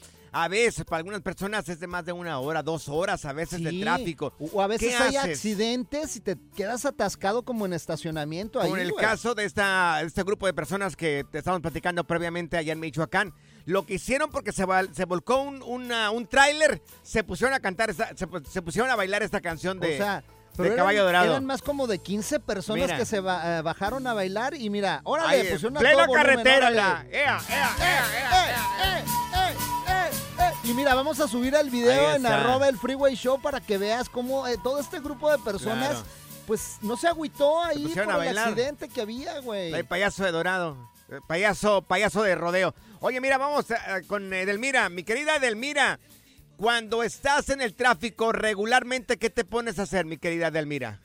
A 0.44 0.48
veces, 0.48 0.84
para 0.84 0.98
algunas 0.98 1.20
personas 1.20 1.68
es 1.68 1.80
de 1.80 1.86
más 1.86 2.04
de 2.04 2.12
una 2.12 2.38
hora, 2.38 2.62
dos 2.62 2.88
horas, 2.88 3.24
a 3.24 3.32
veces 3.32 3.62
de 3.62 3.80
tráfico. 3.80 4.32
O 4.52 4.62
a 4.62 4.66
veces 4.66 4.88
¿Qué 4.90 4.94
hay 4.96 5.16
haces? 5.16 5.32
accidentes 5.36 6.16
y 6.16 6.20
te 6.20 6.36
quedas 6.56 6.84
atascado 6.84 7.42
como 7.44 7.66
en 7.66 7.72
estacionamiento 7.72 8.60
ahí, 8.60 8.70
Con 8.70 8.78
el 8.78 8.92
güey. 8.92 9.04
caso 9.04 9.34
de 9.34 9.44
esta, 9.44 10.00
este 10.02 10.22
grupo 10.22 10.46
de 10.46 10.54
personas 10.54 10.94
que 10.96 11.24
te 11.30 11.38
estábamos 11.38 11.62
platicando 11.62 12.04
previamente 12.04 12.56
allá 12.56 12.72
en 12.72 12.80
Michoacán, 12.80 13.34
lo 13.64 13.84
que 13.84 13.94
hicieron 13.94 14.30
porque 14.30 14.52
se, 14.52 14.64
volcó 14.64 15.40
un, 15.42 15.62
una- 15.62 16.10
un 16.10 16.26
tráiler, 16.26 16.80
se 17.02 17.24
pusieron 17.24 17.54
a 17.54 17.60
cantar, 17.60 17.90
esta- 17.90 18.16
se, 18.16 18.28
pu- 18.28 18.44
se 18.46 18.62
pusieron 18.62 18.90
a 18.90 18.96
bailar 18.96 19.22
esta 19.22 19.40
canción 19.40 19.80
de, 19.80 19.94
o 19.94 19.96
sea, 19.98 20.22
de 20.56 20.64
eran- 20.66 20.76
Caballo 20.76 21.04
Dorado. 21.04 21.26
Eran 21.32 21.46
más 21.46 21.62
como 21.62 21.86
de 21.86 21.98
15 21.98 22.40
personas 22.40 22.84
Mira. 22.86 22.96
que 22.96 23.04
se 23.06 23.20
ba- 23.20 23.58
eh, 23.58 23.62
bajaron 23.62 24.06
a 24.06 24.14
bailar 24.14 24.54
y 24.54 24.70
mira, 24.70 25.00
órale, 25.04 25.44
pusieron 25.50 25.76
a 25.76 25.80
plena 25.80 25.96
todo 26.04 26.06
volumen, 26.06 26.26
carretera, 26.26 26.56
órale. 26.68 26.76
la- 26.76 27.06
ea, 27.10 27.40
ea, 27.48 27.70
ea, 27.80 29.04
Y 30.68 30.74
mira, 30.74 30.94
vamos 30.94 31.18
a 31.20 31.26
subir 31.28 31.54
el 31.54 31.70
video 31.70 32.14
en 32.14 32.26
arroba 32.26 32.68
el 32.68 32.76
Freeway 32.76 33.14
Show 33.14 33.40
para 33.40 33.60
que 33.60 33.78
veas 33.78 34.08
cómo 34.10 34.46
eh, 34.46 34.56
todo 34.62 34.78
este 34.78 35.00
grupo 35.00 35.30
de 35.30 35.38
personas, 35.38 35.88
Claro. 35.90 36.04
pues 36.46 36.76
no 36.82 36.96
se 36.96 37.08
agüitó 37.08 37.62
ahí 37.64 37.88
por 37.88 38.10
a 38.10 38.28
el 38.28 38.36
accidente 38.36 38.88
que 38.88 39.00
había, 39.00 39.38
güey. 39.40 39.72
El 39.72 39.86
payaso 39.86 40.24
de 40.24 40.30
Dorado. 40.32 40.76
eh, 41.10 41.20
Payaso, 41.26 41.80
payaso 41.82 42.22
de 42.22 42.34
rodeo. 42.34 42.74
Oye, 43.00 43.18
mira, 43.20 43.38
vamos 43.38 43.70
a- 43.70 44.02
con 44.06 44.30
Edelmira. 44.32 44.90
Mi 44.90 45.04
querida 45.04 45.36
Edelmira, 45.36 45.98
cuando 46.58 47.02
estás 47.02 47.48
en 47.48 47.62
el 47.62 47.74
tráfico 47.74 48.32
regularmente, 48.32 49.16
¿qué 49.16 49.30
te 49.30 49.44
pones 49.46 49.78
a 49.78 49.84
hacer, 49.84 50.04
mi 50.04 50.18
querida 50.18 50.48
Edelmira? 50.48 51.00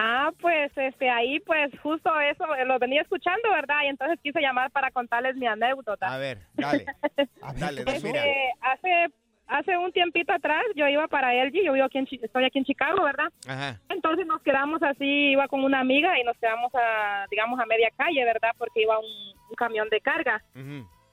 Ah, 0.00 0.30
pues 0.40 0.70
este 0.76 1.10
ahí 1.10 1.40
pues 1.40 1.72
justo 1.82 2.08
eso 2.20 2.44
eh, 2.54 2.64
lo 2.64 2.78
venía 2.78 3.02
escuchando, 3.02 3.50
¿verdad? 3.50 3.82
Y 3.84 3.88
entonces 3.88 4.20
quise 4.22 4.40
llamar 4.40 4.70
para 4.70 4.92
contarles 4.92 5.34
mi 5.34 5.48
anécdota. 5.48 6.06
A 6.06 6.18
ver, 6.18 6.38
dale. 6.54 6.86
Dale, 7.58 7.80
Edelmira. 7.82 8.24
Este, 8.24 8.52
hace 8.60 9.06
hace 9.48 9.76
un 9.76 9.90
tiempito 9.90 10.32
atrás 10.32 10.62
yo 10.76 10.86
iba 10.86 11.08
para 11.08 11.34
LG, 11.34 11.64
yo 11.64 11.72
vivo 11.72 11.86
aquí 11.86 11.98
en 11.98 12.06
estoy 12.22 12.44
aquí 12.44 12.58
en 12.58 12.64
Chicago, 12.64 13.02
¿verdad? 13.02 13.26
Ajá. 13.48 13.80
Entonces 13.88 14.24
nos 14.24 14.40
quedamos 14.42 14.80
así, 14.84 15.32
iba 15.32 15.48
con 15.48 15.64
una 15.64 15.80
amiga 15.80 16.16
y 16.16 16.22
nos 16.22 16.38
quedamos 16.38 16.72
a 16.76 17.26
digamos 17.28 17.58
a 17.58 17.66
media 17.66 17.88
calle, 17.96 18.24
¿verdad? 18.24 18.50
Porque 18.56 18.82
iba 18.82 19.00
un, 19.00 19.04
un 19.50 19.56
camión 19.56 19.88
de 19.88 20.00
carga. 20.00 20.44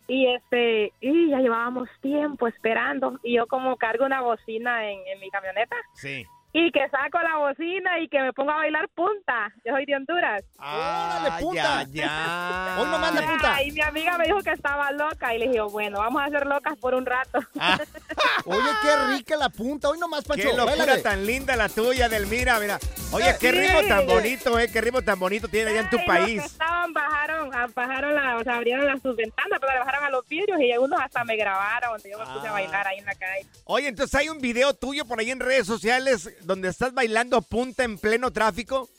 Y 0.08 0.28
este, 0.28 0.94
y 1.02 1.32
ya 1.32 1.40
llevábamos 1.40 1.90
tiempo 2.02 2.48
esperando. 2.48 3.20
Y 3.24 3.38
yo 3.38 3.48
como 3.48 3.78
cargo 3.78 4.06
una 4.06 4.22
bocina 4.22 4.88
en, 4.92 5.00
en 5.08 5.20
mi 5.20 5.32
camioneta. 5.32 5.76
Sí. 5.94 6.24
Y 6.58 6.72
que 6.72 6.88
saco 6.90 7.20
la 7.20 7.36
bocina 7.40 8.00
y 8.00 8.08
que 8.08 8.18
me 8.22 8.32
pongo 8.32 8.52
a 8.52 8.56
bailar 8.56 8.88
punta. 8.96 9.52
Yo 9.66 9.74
soy 9.74 9.86
de 9.86 9.94
Honduras. 9.98 10.42
¡Órale, 10.58 11.44
punta! 11.44 11.84
Ya, 11.92 12.06
ya. 12.06 12.76
Hoy 12.80 12.88
nomás 12.88 13.14
la 13.14 13.22
punta. 13.24 13.62
Y 13.64 13.72
mi 13.74 13.82
amiga 13.82 14.18
me 14.18 14.24
dijo 14.24 14.40
que 14.40 14.52
estaba 14.52 14.90
loca. 14.94 15.36
Y 15.36 15.40
le 15.40 15.48
dije, 15.50 15.60
bueno, 15.60 16.00
vamos 16.00 16.24
a 16.24 16.30
ser 16.30 16.46
locas 16.48 16.78
por 16.80 16.96
un 16.96 17.06
rato. 17.06 17.40
Oye, 18.46 18.70
qué 18.82 18.96
rica 19.18 19.36
la 19.36 19.50
punta. 19.50 19.90
Hoy 19.90 20.00
nomás, 20.00 20.24
Pancho. 20.24 20.50
Qué 20.50 20.56
locura 20.56 20.78
bailale. 20.78 21.02
tan 21.02 21.26
linda 21.26 21.58
la 21.58 21.68
tuya, 21.68 22.06
Edelmira, 22.06 22.58
mira. 22.60 22.80
Oye, 23.12 23.36
qué 23.40 23.52
Sí. 23.52 23.60
ritmo 23.60 23.82
tan 23.88 24.06
bonito, 24.08 24.58
eh, 24.60 24.70
qué 24.72 24.80
ritmo 24.82 25.02
tan 25.02 25.20
bonito 25.20 25.48
tiene 25.48 25.72
allá 25.72 25.82
en 25.82 25.90
tu 25.90 25.98
Y 25.98 26.00
los 26.00 26.06
que 26.06 26.12
país. 26.22 26.44
estaban, 26.46 26.92
bajaron, 26.94 27.50
ah, 27.54 27.68
bajaron 27.74 28.14
la, 28.16 28.38
o 28.38 28.44
sea, 28.44 28.56
abrieron 28.56 28.86
las 28.86 29.02
sus 29.02 29.16
ventanas, 29.16 29.60
pero 29.60 29.72
le 29.74 29.80
bajaron 29.80 30.04
a 30.06 30.10
los 30.10 30.28
vidrios 30.28 30.60
y 30.60 30.72
algunos 30.72 31.00
hasta 31.02 31.24
me 31.24 31.36
grabaron, 31.38 32.00
yo 32.10 32.18
me 32.18 32.26
puse 32.26 32.48
a 32.48 32.52
bailar 32.52 32.88
ahí 32.88 32.98
en 33.00 33.06
la 33.06 33.16
calle. 33.16 33.46
Oye, 33.66 33.88
entonces 33.88 34.16
hay 34.16 34.30
un 34.30 34.40
video 34.40 34.74
tuyo 34.74 35.06
por 35.06 35.20
ahí 35.20 35.32
en 35.32 35.40
redes 35.40 35.66
sociales 35.68 36.30
donde 36.46 36.70
estás 36.70 36.94
bailando 36.94 37.42
punta 37.42 37.84
en 37.84 37.98
pleno 37.98 38.32
tráfico. 38.32 38.90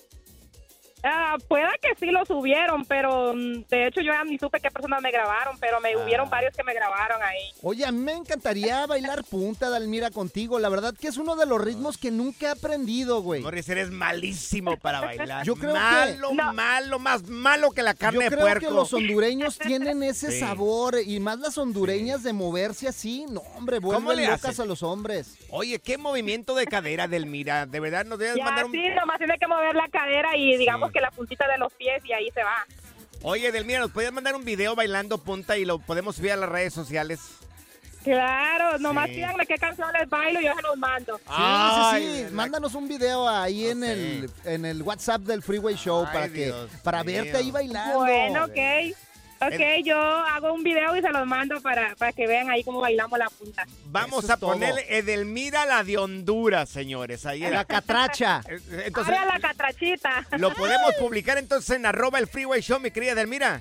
Ah, 1.09 1.36
pueda 1.48 1.70
que 1.80 1.94
sí 1.98 2.11
lo 2.11 2.24
subieron, 2.26 2.84
pero 2.84 3.32
mm, 3.34 3.64
de 3.68 3.86
hecho 3.86 4.00
yo 4.00 4.12
ya 4.12 4.24
ni 4.24 4.38
supe 4.38 4.61
qué 4.61 4.70
personas 4.70 5.00
me 5.02 5.11
grabaron, 5.12 5.57
pero 5.61 5.80
me 5.80 5.92
Ah. 5.94 5.98
hubieron 6.04 6.28
varios 6.28 6.54
que 6.57 6.64
me 6.64 6.74
grabaron 6.74 7.22
ahí. 7.22 7.52
Oye, 7.62 7.84
a 7.86 7.92
mí 7.92 7.98
me 8.00 8.12
encantaría 8.12 8.84
bailar 8.86 9.22
punta, 9.24 9.70
Dalmira, 9.70 10.11
contigo. 10.11 10.59
La 10.59 10.68
verdad 10.68 10.94
que 10.98 11.09
es 11.09 11.16
uno 11.16 11.36
de 11.36 11.46
los 11.46 11.61
ritmos 11.62 11.96
que 11.98 12.11
nunca 12.11 12.46
he 12.46 12.50
aprendido, 12.50 13.22
güey. 13.22 13.42
Morris, 13.42 13.68
eres 13.68 13.90
malísimo 13.90 14.76
para 14.78 15.00
bailar. 15.00 15.44
Yo 15.44 15.54
creo 15.54 15.72
que- 15.74 15.78
malo, 15.78 16.30
No. 16.34 16.52
malo, 16.52 16.98
más 16.98 17.22
malo 17.28 17.70
que 17.70 17.82
la 17.82 17.92
Yo 17.92 17.98
carne 17.98 18.24
de 18.24 18.30
creo 18.30 18.40
puerco. 18.40 18.66
que 18.68 18.74
los 18.74 18.92
hondureños 18.92 19.59
tienen 19.59 20.02
ese 20.02 20.32
Sí. 20.32 20.40
sabor 20.40 20.96
y 21.04 21.20
más 21.20 21.38
las 21.38 21.57
hondureñas 21.59 22.22
de 22.22 22.32
moverse 22.32 22.88
así. 22.88 23.26
No, 23.28 23.40
hombre, 23.57 23.80
¿Cómo 23.80 24.00
vuelven 24.00 24.24
le 24.26 24.30
locas 24.32 24.59
a 24.61 24.64
los 24.64 24.82
hombres. 24.82 25.36
Oye, 25.50 25.78
qué 25.78 25.98
movimiento 25.98 26.54
de 26.54 26.66
cadera 26.66 27.07
del 27.09 27.26
Mira. 27.26 27.66
De 27.66 27.80
verdad, 27.80 28.04
nos 28.07 28.18
debes 28.18 28.36
Ya 28.36 28.44
mandar 28.44 28.64
un... 28.66 28.72
sí, 28.72 28.82
nomás 28.98 29.18
tiene 29.18 29.36
que 29.38 29.46
mover 29.46 29.74
la 29.76 29.88
cadera 29.88 30.36
y 30.36 30.57
digamos 30.57 30.90
que 30.97 31.01
la 31.03 31.11
puntita 31.11 31.47
de 31.47 31.59
los 31.59 31.72
pies 31.74 32.03
y 32.07 32.12
ahí 32.12 32.30
se 32.32 32.42
va. 32.42 32.66
Oye, 33.22 33.53
Delmira, 33.53 33.80
¿nos 33.80 33.90
podías 33.90 34.12
mandar 34.12 34.34
un 34.34 34.44
video 34.44 34.74
bailando 34.74 35.18
punta 35.18 35.59
y 35.59 35.64
lo 35.64 35.78
podemos 35.78 36.16
subir 36.16 36.32
a 36.32 36.36
las 36.36 36.49
redes 36.49 36.72
sociales? 36.72 37.20
Claro, 38.05 38.78
nomás 38.78 39.07
Sí. 39.09 39.16
díganme 39.16 39.44
qué 39.47 39.57
canción 39.57 39.88
les 39.92 40.09
bailo 40.09 40.40
y 40.40 40.44
yo 40.44 40.55
se 40.55 40.62
los 40.62 40.76
mando. 40.76 41.16
Sí, 41.18 41.24
Ay, 41.26 42.03
sí, 42.07 42.16
sí. 42.18 42.22
la- 42.24 42.30
Mándanos 42.30 42.74
un 42.74 42.86
video 42.88 43.28
ahí 43.28 43.66
en 43.66 43.82
el 43.82 44.30
en 44.44 44.64
el 44.64 44.80
WhatsApp 44.82 45.22
del 45.22 45.42
Freeway 45.42 45.74
Show 45.74 46.05
Ay, 46.07 46.12
para 46.14 46.28
que 46.28 46.55
para 46.84 47.03
verte 47.03 47.36
ahí 47.36 47.51
bailando. 47.51 47.99
Bueno, 47.99 48.44
ok. 48.44 48.97
Ok, 49.41 49.84
yo 49.84 49.99
hago 49.99 50.53
un 50.53 50.62
video 50.62 50.97
y 50.97 51.03
se 51.03 51.11
los 51.11 51.26
mando 51.26 51.61
para, 51.61 51.95
para 51.97 52.12
que 52.12 52.26
vean 52.26 52.49
ahí 52.49 52.64
cómo 52.64 52.80
bailamos 52.80 53.18
la 53.18 53.28
punta. 53.28 53.66
Vamos 53.87 54.24
Eso 54.24 54.32
a 54.32 54.37
ponerle 54.39 54.84
Edelmira 54.89 55.66
la 55.66 55.84
de 55.84 55.99
Honduras, 55.99 56.68
señores. 56.70 57.26
Ahí 57.26 57.41
La 57.41 57.64
catracha. 57.64 58.41
Entonces, 58.49 59.14
Ahora 59.14 59.34
la 59.34 59.41
catrachita. 59.41 60.26
¿lo 60.39 60.55
podemos 60.55 60.95
publicar 60.99 61.39
entonces 61.39 61.76
en 61.76 61.87
arroba 61.87 62.18
el 62.18 62.26
Freeway 62.26 62.62
Show, 62.62 62.80
mi 62.80 62.91
querida 62.91 63.12
Edelmira? 63.12 63.61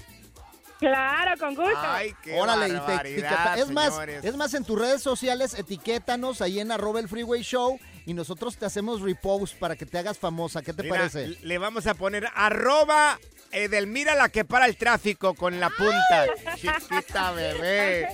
Claro, 0.80 1.40
con 1.40 1.56
gusto. 1.56 1.78
Ay, 1.78 2.14
qué 2.22 2.38
Órale, 2.38 2.68
te 2.68 3.10
etiqueta. 3.10 3.56
Es 3.58 3.70
más, 3.72 3.94
señores. 3.94 4.26
es 4.26 4.36
más, 4.36 4.54
en 4.54 4.66
tus 4.66 4.78
redes 4.78 5.02
sociales, 5.02 5.54
etiquétanos 5.58 6.42
ahí 6.42 6.60
en 6.60 6.72
arroba 6.72 7.00
el 7.00 7.08
Freeway 7.08 7.42
Show 7.42 7.80
y 8.06 8.14
nosotros 8.14 8.58
te 8.58 8.66
hacemos 8.66 9.02
repost 9.02 9.58
para 9.58 9.76
que 9.76 9.86
te 9.86 9.98
hagas 9.98 10.18
famosa. 10.18 10.62
¿Qué 10.62 10.74
te 10.74 10.84
Mira, 10.84 10.96
parece? 10.96 11.38
Le 11.42 11.58
vamos 11.58 11.88
a 11.88 11.94
poner 11.94 12.28
arroba 12.36 13.20
Edelmira 13.56 14.16
la 14.16 14.28
que 14.28 14.44
para 14.44 14.66
el 14.66 14.76
tráfico 14.76 15.34
con 15.34 15.60
la 15.62 15.70
punta. 15.70 16.28
Chiquita 16.56 17.32
bebé. 17.32 18.08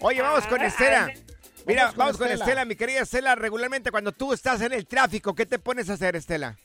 Oye, 0.00 0.20
vamos 0.20 0.46
con 0.46 0.60
Estela. 0.60 1.10
Mira, 1.66 1.84
Vamos 1.84 1.96
vamos, 1.96 2.12
con 2.12 2.26
con 2.26 2.32
Estela. 2.32 2.44
Estela, 2.44 2.64
mi 2.66 2.76
querida 2.76 3.00
Estela. 3.00 3.34
Regularmente 3.34 3.90
cuando 3.90 4.12
tú 4.12 4.34
estás 4.34 4.60
en 4.60 4.74
el 4.74 4.86
tráfico, 4.86 5.34
¿qué 5.34 5.46
te 5.46 5.58
pones 5.58 5.88
a 5.88 5.94
hacer, 5.94 6.14
Estela? 6.14 6.58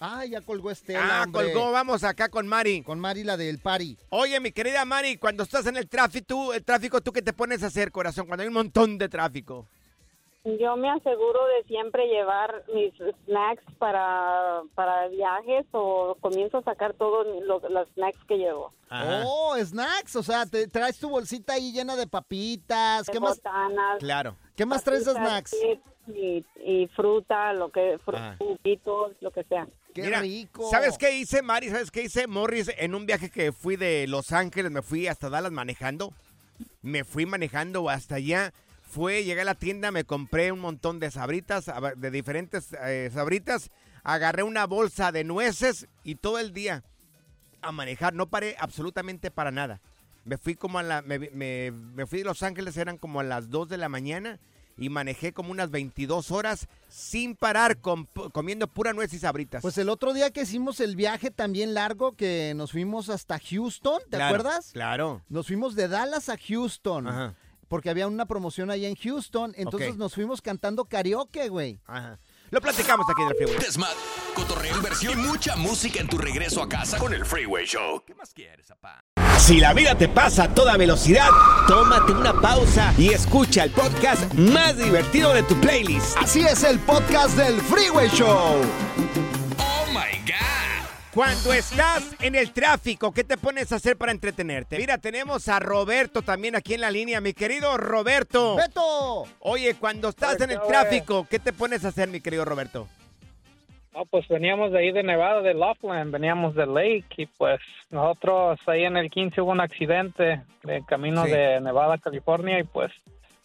Ah, 0.00 0.24
ya 0.24 0.40
colgó 0.40 0.70
Estela. 0.70 1.20
Ah, 1.20 1.24
hombre. 1.24 1.52
colgó, 1.52 1.70
vamos 1.70 2.02
acá 2.02 2.30
con 2.30 2.48
Mari. 2.48 2.82
Con 2.82 2.98
Mari, 2.98 3.24
la 3.24 3.36
del 3.36 3.58
Pari. 3.58 3.98
Oye, 4.08 4.40
mi 4.40 4.52
querida 4.52 4.84
Mari, 4.86 5.18
cuando 5.18 5.42
estás 5.42 5.66
en 5.66 5.76
el 5.76 5.86
tráfico, 5.88 6.26
tú, 6.26 6.52
el 6.54 6.64
tráfico, 6.64 7.02
¿tú 7.02 7.12
qué 7.12 7.20
te 7.20 7.34
pones 7.34 7.62
a 7.62 7.66
hacer, 7.66 7.92
corazón? 7.92 8.26
Cuando 8.26 8.42
hay 8.42 8.48
un 8.48 8.54
montón 8.54 8.96
de 8.96 9.08
tráfico. 9.08 9.68
Yo 10.44 10.76
me 10.76 10.90
aseguro 10.90 11.46
de 11.46 11.62
siempre 11.68 12.08
llevar 12.08 12.64
mis 12.74 12.92
snacks 13.26 13.62
para, 13.78 14.62
para 14.74 15.06
viajes 15.06 15.64
o 15.70 16.16
comienzo 16.20 16.58
a 16.58 16.62
sacar 16.62 16.94
todos 16.94 17.26
los, 17.44 17.62
los 17.70 17.88
snacks 17.90 18.18
que 18.26 18.38
llevo. 18.38 18.72
Oh, 19.24 19.54
snacks. 19.56 20.16
O 20.16 20.22
sea, 20.24 20.44
te 20.44 20.66
traes 20.66 20.98
tu 20.98 21.08
bolsita 21.08 21.52
ahí 21.52 21.72
llena 21.72 21.94
de 21.94 22.08
papitas. 22.08 23.08
¿Qué 23.08 23.20
más? 23.20 23.40
Claro. 24.00 24.36
¿Qué 24.56 24.66
más 24.66 24.82
traes 24.82 25.04
de 25.04 25.12
snacks? 25.12 25.54
Y, 26.08 26.44
y 26.56 26.88
fruta, 26.88 27.52
lo 27.52 27.70
que, 27.70 28.00
lo 29.20 29.30
que 29.30 29.44
sea. 29.44 29.68
¡Qué 29.94 30.02
Mira, 30.02 30.20
rico! 30.20 30.68
¿Sabes 30.70 30.98
qué 30.98 31.16
hice, 31.18 31.42
Mari? 31.42 31.68
¿Sabes 31.68 31.92
qué 31.92 32.02
hice, 32.02 32.26
Morris? 32.26 32.68
En 32.78 32.96
un 32.96 33.06
viaje 33.06 33.30
que 33.30 33.52
fui 33.52 33.76
de 33.76 34.08
Los 34.08 34.32
Ángeles, 34.32 34.72
me 34.72 34.82
fui 34.82 35.06
hasta 35.06 35.30
Dallas 35.30 35.52
manejando. 35.52 36.12
Me 36.80 37.04
fui 37.04 37.26
manejando 37.26 37.88
hasta 37.88 38.16
allá. 38.16 38.52
Fue, 38.92 39.24
llegué 39.24 39.40
a 39.40 39.44
la 39.44 39.54
tienda, 39.54 39.90
me 39.90 40.04
compré 40.04 40.52
un 40.52 40.60
montón 40.60 41.00
de 41.00 41.10
sabritas, 41.10 41.64
de 41.96 42.10
diferentes 42.10 42.68
eh, 42.84 43.10
sabritas. 43.12 43.70
Agarré 44.04 44.42
una 44.42 44.66
bolsa 44.66 45.12
de 45.12 45.24
nueces 45.24 45.86
y 46.04 46.16
todo 46.16 46.38
el 46.38 46.52
día 46.52 46.84
a 47.62 47.72
manejar. 47.72 48.12
No 48.12 48.26
paré 48.28 48.54
absolutamente 48.58 49.30
para 49.30 49.50
nada. 49.50 49.80
Me 50.26 50.36
fui 50.36 50.56
como 50.56 50.78
a 50.78 50.82
la... 50.82 51.00
Me, 51.00 51.18
me- 51.18 51.70
me 51.72 52.06
fui 52.06 52.18
de 52.18 52.26
Los 52.26 52.42
Ángeles, 52.42 52.76
eran 52.76 52.98
como 52.98 53.20
a 53.20 53.24
las 53.24 53.48
2 53.48 53.70
de 53.70 53.78
la 53.78 53.88
mañana. 53.88 54.38
Y 54.76 54.88
manejé 54.88 55.32
como 55.32 55.52
unas 55.52 55.70
22 55.70 56.30
horas 56.30 56.66
sin 56.88 57.34
parar, 57.34 57.78
com- 57.78 58.06
comiendo 58.32 58.66
pura 58.68 58.92
nuez 58.92 59.12
y 59.14 59.18
sabritas. 59.18 59.62
Pues 59.62 59.78
el 59.78 59.88
otro 59.88 60.12
día 60.12 60.30
que 60.30 60.42
hicimos 60.42 60.80
el 60.80 60.96
viaje 60.96 61.30
también 61.30 61.72
largo, 61.74 62.12
que 62.12 62.52
nos 62.56 62.72
fuimos 62.72 63.08
hasta 63.08 63.38
Houston, 63.38 64.00
¿te 64.10 64.16
Claro, 64.16 64.24
acuerdas? 64.36 64.70
Claro. 64.72 65.22
Nos 65.28 65.46
fuimos 65.46 65.76
de 65.76 65.88
Dallas 65.88 66.28
a 66.28 66.36
Houston. 66.38 67.06
Ajá. 67.08 67.34
Porque 67.72 67.88
había 67.88 68.06
una 68.06 68.26
promoción 68.26 68.70
allá 68.70 68.86
en 68.86 68.96
Houston. 68.96 69.54
Entonces 69.56 69.96
nos 69.96 70.12
fuimos 70.12 70.42
cantando 70.42 70.84
karaoke, 70.84 71.48
güey. 71.48 71.80
Ajá. 71.86 72.18
Lo 72.50 72.60
platicamos 72.60 73.06
aquí 73.08 73.22
en 73.22 73.28
el 73.28 73.34
Freeway. 73.34 73.58
Desmat, 73.60 73.94
cotorreo, 74.34 74.76
inversión 74.76 75.18
y 75.18 75.22
mucha 75.22 75.56
música 75.56 75.98
en 76.00 76.06
tu 76.06 76.18
regreso 76.18 76.62
a 76.62 76.68
casa 76.68 76.98
con 76.98 77.14
el 77.14 77.24
Freeway 77.24 77.64
Show. 77.64 78.04
¿Qué 78.06 78.14
más 78.14 78.34
quieres, 78.34 78.66
papá? 78.66 79.02
Si 79.38 79.58
la 79.58 79.72
vida 79.72 79.96
te 79.96 80.06
pasa 80.10 80.44
a 80.44 80.54
toda 80.54 80.76
velocidad, 80.76 81.30
tómate 81.66 82.12
una 82.12 82.38
pausa 82.38 82.92
y 82.98 83.08
escucha 83.08 83.64
el 83.64 83.70
podcast 83.70 84.34
más 84.34 84.76
divertido 84.76 85.32
de 85.32 85.42
tu 85.42 85.58
playlist. 85.58 86.14
Así 86.18 86.42
es 86.42 86.64
el 86.64 86.78
podcast 86.78 87.38
del 87.38 87.58
Freeway 87.58 88.10
Show. 88.10 88.60
Cuando 91.14 91.52
estás 91.52 92.16
en 92.22 92.34
el 92.34 92.52
tráfico, 92.52 93.12
¿qué 93.12 93.22
te 93.22 93.36
pones 93.36 93.70
a 93.70 93.76
hacer 93.76 93.98
para 93.98 94.12
entretenerte? 94.12 94.78
Mira, 94.78 94.96
tenemos 94.96 95.46
a 95.48 95.58
Roberto 95.60 96.22
también 96.22 96.56
aquí 96.56 96.72
en 96.72 96.80
la 96.80 96.90
línea. 96.90 97.20
Mi 97.20 97.34
querido 97.34 97.76
Roberto. 97.76 98.56
¡Beto! 98.56 99.24
Oye, 99.40 99.74
cuando 99.74 100.08
estás 100.08 100.40
en 100.40 100.52
el 100.52 100.60
tráfico, 100.62 101.26
¿qué 101.28 101.38
te 101.38 101.52
pones 101.52 101.84
a 101.84 101.88
hacer, 101.88 102.08
mi 102.08 102.22
querido 102.22 102.46
Roberto? 102.46 102.88
No, 103.94 104.06
pues 104.06 104.26
veníamos 104.26 104.72
de 104.72 104.78
ahí 104.78 104.90
de 104.90 105.02
Nevada, 105.02 105.42
de 105.42 105.52
Laughlin, 105.52 106.10
veníamos 106.10 106.54
de 106.54 106.64
Lake 106.64 107.04
y 107.18 107.26
pues 107.26 107.60
nosotros 107.90 108.58
ahí 108.66 108.84
en 108.84 108.96
el 108.96 109.10
15 109.10 109.42
hubo 109.42 109.50
un 109.50 109.60
accidente 109.60 110.40
de 110.62 110.82
camino 110.88 111.26
Sí. 111.26 111.30
de 111.32 111.60
Nevada, 111.60 111.98
California 111.98 112.58
y 112.58 112.62
pues 112.64 112.90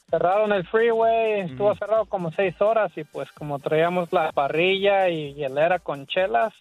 cerraron 0.10 0.54
el 0.54 0.66
freeway, 0.66 1.42
estuvo 1.42 1.76
cerrado 1.76 2.06
como 2.06 2.32
seis 2.32 2.56
horas 2.62 2.94
y 2.96 3.04
pues 3.04 3.30
como 3.34 3.60
traíamos 3.60 4.14
la 4.14 4.32
parrilla 4.32 5.10
y 5.10 5.34
hielera 5.34 5.80
con 5.80 6.08
chelas, 6.08 6.54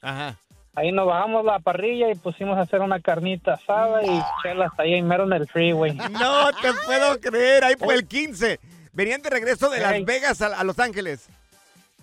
ahí 0.77 0.93
nos 0.93 1.07
bajamos 1.07 1.45
la 1.45 1.59
parrilla 1.59 2.11
y 2.11 2.15
pusimos 2.15 2.57
a 2.57 2.61
hacer 2.61 2.81
una 2.81 3.01
carnita 3.01 3.55
asada 3.55 4.05
y 4.05 4.23
chelas 4.43 4.71
ahí 4.79 4.95
en 4.95 5.09
mero 5.09 5.25
en 5.25 5.33
el 5.33 5.49
freeway. 5.49 5.95
No 5.95 6.51
te 6.63 6.73
puedo 6.85 7.19
creer, 7.21 7.65
ahí 7.65 7.75
fue 7.77 7.95
el 7.95 8.07
15. 8.07 8.61
Venían 8.93 9.21
de 9.23 9.31
regreso 9.31 9.69
de 9.69 9.81
Las. 9.81 10.05
Vegas 10.05 10.41
a, 10.43 10.47
a 10.59 10.65
Los 10.65 10.79
Ángeles. 10.79 11.29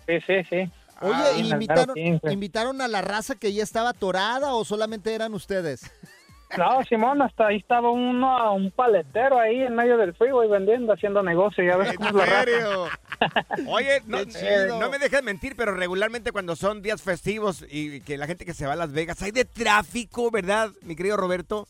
Sí, 0.06 0.20
sí, 0.28 0.44
sí. 0.50 0.70
Oye, 1.02 1.14
Ah, 1.16 1.32
¿invitaron, 1.38 1.94
mero 1.96 2.20
15. 2.20 2.32
¿invitaron 2.34 2.82
a 2.82 2.88
la 2.88 3.02
raza 3.02 3.36
que 3.36 3.52
ya 3.54 3.64
estaba 3.64 3.90
atorada 3.90 4.54
o 4.54 4.64
solamente 4.64 5.14
eran 5.16 5.34
ustedes? 5.34 5.92
No, 6.58 6.84
Simón, 6.84 7.22
hasta 7.22 7.48
ahí 7.48 7.58
estaba 7.58 7.90
uno, 7.92 8.54
un 8.56 8.72
paletero 8.72 9.40
ahí 9.40 9.62
en 9.62 9.76
medio 9.76 9.98
del 9.98 10.14
freeway 10.14 10.48
vendiendo, 10.50 10.94
haciendo 10.94 11.24
negocio, 11.24 11.64
ya 11.64 11.78
ves 11.78 11.94
cómo 11.98 12.10
es 12.10 12.16
la 12.16 12.26
raza. 12.26 12.44
serio? 12.44 12.86
Oye, 13.68 14.02
no, 14.06 14.90
me 14.90 15.00
dejes 15.00 15.24
mentir, 15.24 15.56
pero 15.56 15.74
regularmente 15.74 16.32
cuando 16.32 16.56
son 16.56 16.82
días 16.82 17.02
festivos 17.02 17.66
y 17.70 18.02
que 18.02 18.18
la 18.18 18.28
gente 18.28 18.46
que 18.46 18.54
se 18.54 18.66
va 18.66 18.74
a 18.74 18.78
Las 18.78 18.92
Vegas, 18.92 19.22
hay 19.22 19.32
de 19.32 19.46
tráfico, 19.46 20.30
¿verdad, 20.32 20.70
mi 20.84 20.96
querido 20.96 21.18
Roberto? 21.18 21.68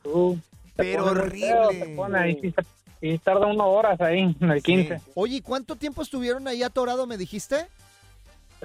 pero 0.75 1.05
muy 1.05 1.13
feo, 1.15 1.23
horrible. 1.67 1.79
se 1.85 1.95
pone 1.95 2.17
ahí, 2.19 2.39
sí, 2.41 2.51
se- 2.51 2.65
y 3.07 3.17
tarda 3.19 3.47
unas 3.47 3.67
horas 3.67 3.99
ahí, 4.01 4.35
en 4.39 4.49
el 4.51 4.63
15. 4.63 5.01
Oye, 5.15 5.35
¿y 5.37 5.41
cuánto 5.41 5.75
tiempo 5.75 6.01
estuvieron 6.01 6.47
ahí 6.47 6.63
atorado, 6.63 7.05
me 7.05 7.17
dijiste? 7.17 7.67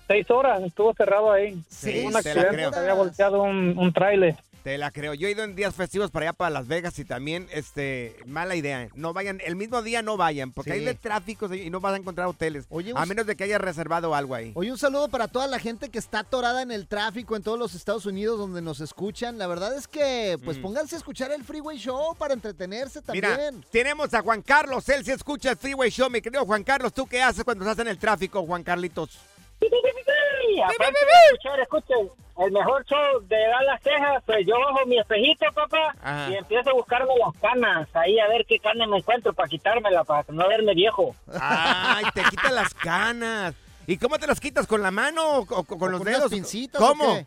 Seis 0.06 0.30
horas 0.30 0.62
estuvo 0.62 0.94
cerrado 0.94 1.32
ahí. 1.32 1.60
Sí, 1.68 2.04
un 2.06 2.12
la 2.12 2.20
accidente, 2.20 2.48
creo. 2.50 2.72
se 2.72 2.78
había 2.78 2.94
volteado 2.94 3.42
un, 3.42 3.76
un 3.76 3.92
tráiler. 3.92 4.36
Te 4.68 4.76
la 4.76 4.90
creo. 4.90 5.14
Yo 5.14 5.28
he 5.28 5.30
ido 5.30 5.44
en 5.44 5.56
días 5.56 5.74
festivos 5.74 6.10
para 6.10 6.26
allá, 6.26 6.32
para 6.34 6.50
Las 6.50 6.68
Vegas, 6.68 6.98
y 6.98 7.04
también, 7.06 7.48
este, 7.52 8.14
mala 8.26 8.54
idea. 8.54 8.82
¿eh? 8.82 8.90
No 8.94 9.14
vayan, 9.14 9.40
el 9.46 9.56
mismo 9.56 9.80
día 9.80 10.02
no 10.02 10.18
vayan, 10.18 10.52
porque 10.52 10.72
Sí. 10.72 10.78
hay 10.80 10.84
de 10.84 10.94
tráfico 10.94 11.50
y 11.54 11.70
no 11.70 11.80
vas 11.80 11.94
a 11.94 11.96
encontrar 11.96 12.26
hoteles. 12.26 12.66
Oye, 12.68 12.92
a 12.94 13.06
menos 13.06 13.24
de 13.24 13.34
que 13.34 13.44
hayas 13.44 13.62
reservado 13.62 14.14
algo 14.14 14.34
ahí. 14.34 14.52
Oye, 14.54 14.70
un 14.70 14.76
saludo 14.76 15.08
para 15.08 15.26
toda 15.26 15.46
la 15.46 15.58
gente 15.58 15.88
que 15.88 15.98
está 15.98 16.18
atorada 16.18 16.60
en 16.60 16.70
el 16.70 16.86
tráfico 16.86 17.34
en 17.34 17.42
todos 17.42 17.58
los 17.58 17.74
Estados 17.74 18.04
Unidos 18.04 18.38
donde 18.38 18.60
nos 18.60 18.80
escuchan. 18.80 19.38
La 19.38 19.46
verdad 19.46 19.74
es 19.74 19.88
que, 19.88 20.36
pues 20.44 20.58
Mm. 20.58 20.62
pónganse 20.62 20.96
a 20.96 20.98
escuchar 20.98 21.32
el 21.32 21.44
Freeway 21.44 21.78
Show 21.78 22.14
para 22.18 22.34
entretenerse 22.34 23.00
Mira, 23.10 23.28
también. 23.38 23.64
tenemos 23.70 24.12
a 24.12 24.20
Juan 24.20 24.42
Carlos, 24.42 24.86
él 24.90 25.02
sí 25.02 25.12
escucha 25.12 25.52
el 25.52 25.56
Freeway 25.56 25.88
Show, 25.88 26.10
mi 26.10 26.20
querido 26.20 26.44
Juan 26.44 26.62
Carlos. 26.62 26.92
¿Tú 26.92 27.06
qué 27.06 27.22
haces 27.22 27.42
cuando 27.42 27.64
estás 27.64 27.78
en 27.86 27.88
el 27.88 27.96
tráfico, 27.98 28.44
Juan 28.44 28.62
Carlitos? 28.62 29.18
Sí, 29.60 30.60
aparte 30.60 30.84
de 30.92 31.32
escuchar, 31.32 31.60
escuchen, 31.60 32.10
el 32.38 32.52
mejor 32.52 32.84
show 32.86 33.20
de 33.22 33.36
Dallas, 33.36 33.80
Texas, 33.82 34.22
pues 34.26 34.46
yo 34.46 34.54
bajo 34.58 34.86
mi 34.86 34.98
espejito, 34.98 35.46
papá, 35.54 35.94
Ajá. 36.02 36.30
y 36.30 36.36
empiezo 36.36 36.70
a 36.70 36.74
buscarme 36.74 37.12
las 37.18 37.34
canas, 37.40 37.88
ahí 37.94 38.18
a 38.18 38.28
ver 38.28 38.44
qué 38.46 38.58
canas 38.58 38.88
me 38.88 38.98
encuentro 38.98 39.32
para 39.32 39.48
quitármela, 39.48 40.04
para 40.04 40.24
no 40.28 40.48
verme 40.48 40.74
viejo. 40.74 41.14
Ay, 41.40 42.04
te 42.14 42.22
quitan 42.24 42.54
las 42.54 42.72
canas. 42.74 43.54
¿Y 43.86 43.96
cómo 43.96 44.18
te 44.18 44.26
las 44.26 44.38
quitas? 44.38 44.66
¿Con 44.66 44.82
la 44.82 44.90
mano 44.90 45.38
o, 45.38 45.46
co- 45.46 45.64
con 45.64 45.90
los 45.90 46.00
con 46.02 46.12
dedos? 46.12 46.30
pincitas 46.30 46.80
¿Cómo? 46.80 47.04
o 47.12 47.16
qué? 47.16 47.26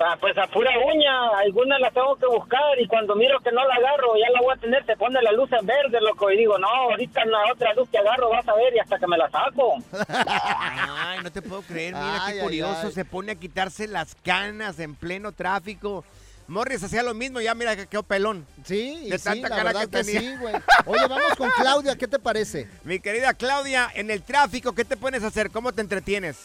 Ah, 0.00 0.16
pues 0.20 0.38
a 0.38 0.46
pura 0.46 0.70
uña, 0.94 1.38
algunas 1.40 1.80
las 1.80 1.92
tengo 1.92 2.14
que 2.16 2.26
buscar 2.26 2.78
y 2.80 2.86
cuando 2.86 3.16
miro 3.16 3.40
que 3.40 3.50
no 3.50 3.66
la 3.66 3.74
agarro, 3.74 4.14
ya 4.16 4.30
la 4.32 4.40
voy 4.40 4.54
a 4.56 4.60
tener, 4.60 4.86
se 4.86 4.96
pone 4.96 5.20
la 5.20 5.32
luz 5.32 5.50
en 5.52 5.66
verde, 5.66 6.00
loco, 6.00 6.30
y 6.30 6.36
digo, 6.36 6.56
no, 6.56 6.68
ahorita 6.68 7.22
en 7.22 7.30
la 7.32 7.52
otra 7.52 7.74
luz 7.74 7.88
que 7.90 7.98
agarro 7.98 8.30
vas 8.30 8.46
a 8.46 8.54
ver 8.54 8.76
y 8.76 8.78
hasta 8.78 8.96
que 8.96 9.06
me 9.08 9.18
la 9.18 9.28
saco. 9.28 9.74
Ay, 10.08 11.18
no 11.24 11.32
te 11.32 11.42
puedo 11.42 11.62
creer, 11.62 11.94
mira 11.94 12.24
Ay, 12.26 12.34
qué 12.36 12.40
curioso, 12.42 12.86
ay. 12.86 12.92
se 12.92 13.04
pone 13.04 13.32
a 13.32 13.34
quitarse 13.34 13.88
las 13.88 14.14
canas 14.24 14.78
en 14.78 14.94
pleno 14.94 15.32
tráfico. 15.32 16.04
Morris 16.46 16.82
hacía 16.84 17.02
lo 17.02 17.12
mismo, 17.12 17.40
ya 17.40 17.54
mira 17.56 17.74
que 17.74 17.88
quedó 17.88 18.04
pelón. 18.04 18.46
Sí, 18.64 19.00
y 19.04 19.10
de 19.10 19.18
sí, 19.18 19.24
tanta 19.24 19.48
la 19.48 19.56
cara 19.56 19.64
verdad 19.64 19.80
que 19.82 19.90
que 19.90 20.04
tenía. 20.04 20.20
sí, 20.20 20.36
güey. 20.36 20.54
Oye, 20.86 21.06
vamos 21.08 21.34
con 21.36 21.50
Claudia, 21.50 21.96
¿qué 21.96 22.06
te 22.06 22.20
parece? 22.20 22.68
Mi 22.84 23.00
querida 23.00 23.34
Claudia, 23.34 23.88
en 23.94 24.10
el 24.12 24.22
tráfico, 24.22 24.74
¿qué 24.74 24.84
te 24.84 24.96
pones 24.96 25.24
a 25.24 25.26
hacer? 25.26 25.50
¿Cómo 25.50 25.72
te 25.72 25.80
entretienes? 25.82 26.38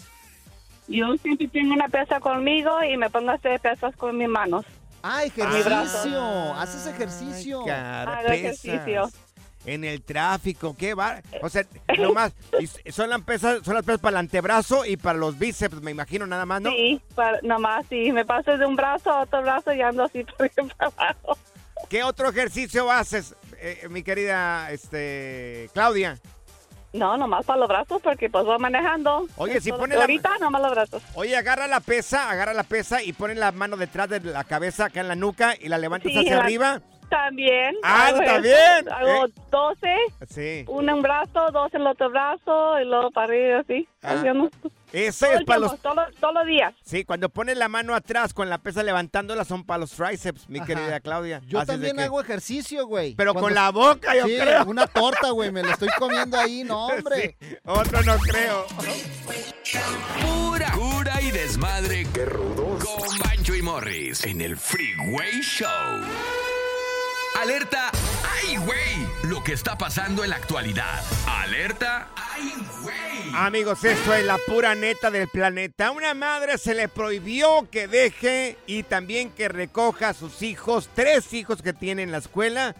Yo 0.87 1.15
siempre 1.17 1.47
tengo 1.47 1.73
una 1.73 1.87
pesa 1.87 2.19
conmigo 2.19 2.83
y 2.83 2.97
me 2.97 3.09
pongo 3.09 3.31
a 3.31 3.35
hacer 3.35 3.59
pesas 3.59 3.95
con 3.95 4.17
mis 4.17 4.27
manos. 4.27 4.65
Ah, 5.01 5.23
ejercicio. 5.25 5.65
brazo. 5.65 6.53
Haces 6.55 6.87
ejercicio. 6.87 7.65
Cara, 7.65 8.19
Hago 8.19 8.29
ejercicio. 8.29 9.09
En 9.65 9.83
el 9.85 10.01
tráfico, 10.01 10.75
qué 10.77 10.93
va. 10.93 11.21
O 11.41 11.49
sea, 11.49 11.65
nomás, 11.99 12.33
son 12.89 13.09
las 13.09 13.21
pesas, 13.21 13.63
son 13.63 13.75
las 13.75 13.83
pesas 13.83 14.01
para 14.01 14.15
el 14.15 14.17
antebrazo 14.17 14.85
y 14.85 14.97
para 14.97 15.17
los 15.17 15.39
bíceps, 15.39 15.81
me 15.81 15.91
imagino, 15.91 16.27
nada 16.27 16.45
más, 16.45 16.61
¿no? 16.61 16.69
Sí, 16.69 17.01
para, 17.15 17.39
nomás 17.41 17.85
sí, 17.89 18.11
me 18.11 18.25
paso 18.25 18.57
de 18.57 18.65
un 18.65 18.75
brazo 18.75 19.09
a 19.11 19.21
otro 19.21 19.41
brazo 19.41 19.73
y 19.73 19.81
ando 19.81 20.03
así 20.03 20.23
por 20.37 20.49
abajo. 20.79 21.37
¿Qué 21.89 22.03
otro 22.03 22.29
ejercicio 22.29 22.89
haces, 22.91 23.35
eh, 23.59 23.87
mi 23.89 24.03
querida 24.03 24.71
este, 24.71 25.69
Claudia? 25.73 26.19
No, 26.93 27.17
nomás 27.17 27.43
para 27.45 27.59
los 27.59 27.67
brazos 27.67 28.01
porque 28.03 28.29
pues 28.29 28.45
voy 28.45 28.59
manejando. 28.59 29.27
Oye, 29.37 29.59
si 29.59 29.71
pone 29.71 29.95
la- 29.95 30.01
Ahorita 30.01 30.37
nomás 30.39 30.61
los 30.61 30.71
brazos. 30.71 31.03
Oye, 31.15 31.35
agarra 31.35 31.67
la 31.67 31.79
pesa, 31.79 32.29
agarra 32.29 32.53
la 32.53 32.63
pesa 32.63 33.01
y 33.01 33.13
pone 33.13 33.33
la 33.35 33.51
mano 33.51 33.77
detrás 33.77 34.07
de 34.09 34.19
la 34.19 34.43
cabeza 34.43 34.85
acá 34.85 34.99
en 35.01 35.07
la 35.07 35.15
nuca 35.15 35.55
y 35.59 35.69
la 35.69 35.77
levantas 35.79 36.11
Sí, 36.11 36.19
hacia 36.19 36.35
la- 36.37 36.43
arriba. 36.43 36.81
También. 37.09 37.75
Ah, 37.83 38.11
bien. 38.41 38.89
Hago 38.91 39.25
Eh. 39.27 39.31
12, 39.51 39.95
Sí. 40.29 40.65
uno 40.67 40.91
en 40.91 40.97
un 40.97 41.01
brazo, 41.03 41.51
dos 41.51 41.73
en 41.73 41.81
el 41.81 41.87
otro 41.87 42.09
brazo 42.09 42.79
y 42.79 42.85
luego 42.85 43.11
para 43.11 43.25
arriba 43.27 43.59
así. 43.59 43.87
Ah. 44.01 44.13
haciendo- 44.13 44.49
Ese 44.93 45.25
todo 45.25 45.35
es 45.39 45.43
para 45.45 45.59
los... 45.59 45.79
todos 45.81 45.95
los- 45.95 46.15
todos 46.15 46.33
los 46.35 46.45
días. 46.45 46.73
Sí, 46.85 47.03
cuando 47.03 47.27
pones 47.29 47.57
la 47.57 47.67
mano 47.67 47.95
atrás 47.95 48.33
con 48.33 48.49
la 48.49 48.59
pesa 48.59 48.83
levantándola 48.83 49.43
son 49.43 49.63
para 49.65 49.79
los 49.79 49.91
tríceps, 49.91 50.47
mi 50.47 50.59
Ajá. 50.59 50.67
querida 50.67 50.99
Claudia. 50.99 51.41
Yo 51.47 51.57
Así 51.59 51.67
también 51.67 51.97
que- 51.97 52.03
hago 52.03 52.21
ejercicio, 52.21 52.85
güey. 52.87 53.15
Pero 53.15 53.33
con 53.33 53.53
la 53.53 53.71
boca, 53.71 54.15
yo 54.15 54.25
Sí, 54.27 54.37
creo. 54.39 54.63
una 54.65 54.87
torta, 54.87 55.31
güey, 55.31 55.51
me 55.51 55.63
la 55.63 55.71
estoy 55.73 55.89
comiendo 55.97 56.37
ahí, 56.37 56.63
no, 56.63 56.87
hombre. 56.87 57.37
Otro 57.65 58.01
no 58.03 58.17
creo. 58.19 58.65
Pura 60.21 60.71
cura 60.73 61.21
y 61.21 61.31
desmadre. 61.31 62.05
¡Qué 62.13 62.25
rudos! 62.25 62.83
Con 62.83 63.17
Bancho 63.19 63.55
y 63.55 63.61
Morris 63.63 64.23
en 64.25 64.41
el 64.41 64.55
Freeway 64.57 65.41
Show. 65.41 65.67
Alerta. 67.41 67.89
Lo 69.23 69.43
que 69.43 69.53
está 69.53 69.77
pasando 69.77 70.23
en 70.23 70.29
la 70.29 70.35
actualidad. 70.35 71.03
Alerta. 71.27 72.09
¡Ay, 72.15 72.53
güey! 72.81 73.33
Amigos, 73.33 73.83
esto 73.83 74.13
es 74.13 74.23
la 74.25 74.37
pura 74.45 74.75
neta 74.75 75.09
del 75.09 75.27
planeta. 75.27 75.87
A 75.87 75.91
una 75.91 76.13
madre 76.13 76.57
se 76.59 76.75
le 76.75 76.87
prohibió 76.87 77.67
que 77.71 77.87
deje 77.87 78.57
y 78.67 78.83
también 78.83 79.31
que 79.31 79.47
recoja 79.47 80.09
a 80.09 80.13
sus 80.13 80.43
hijos, 80.43 80.89
tres 80.93 81.33
hijos 81.33 81.63
que 81.63 81.73
tiene 81.73 82.03
en 82.03 82.11
la 82.11 82.19
escuela, 82.19 82.75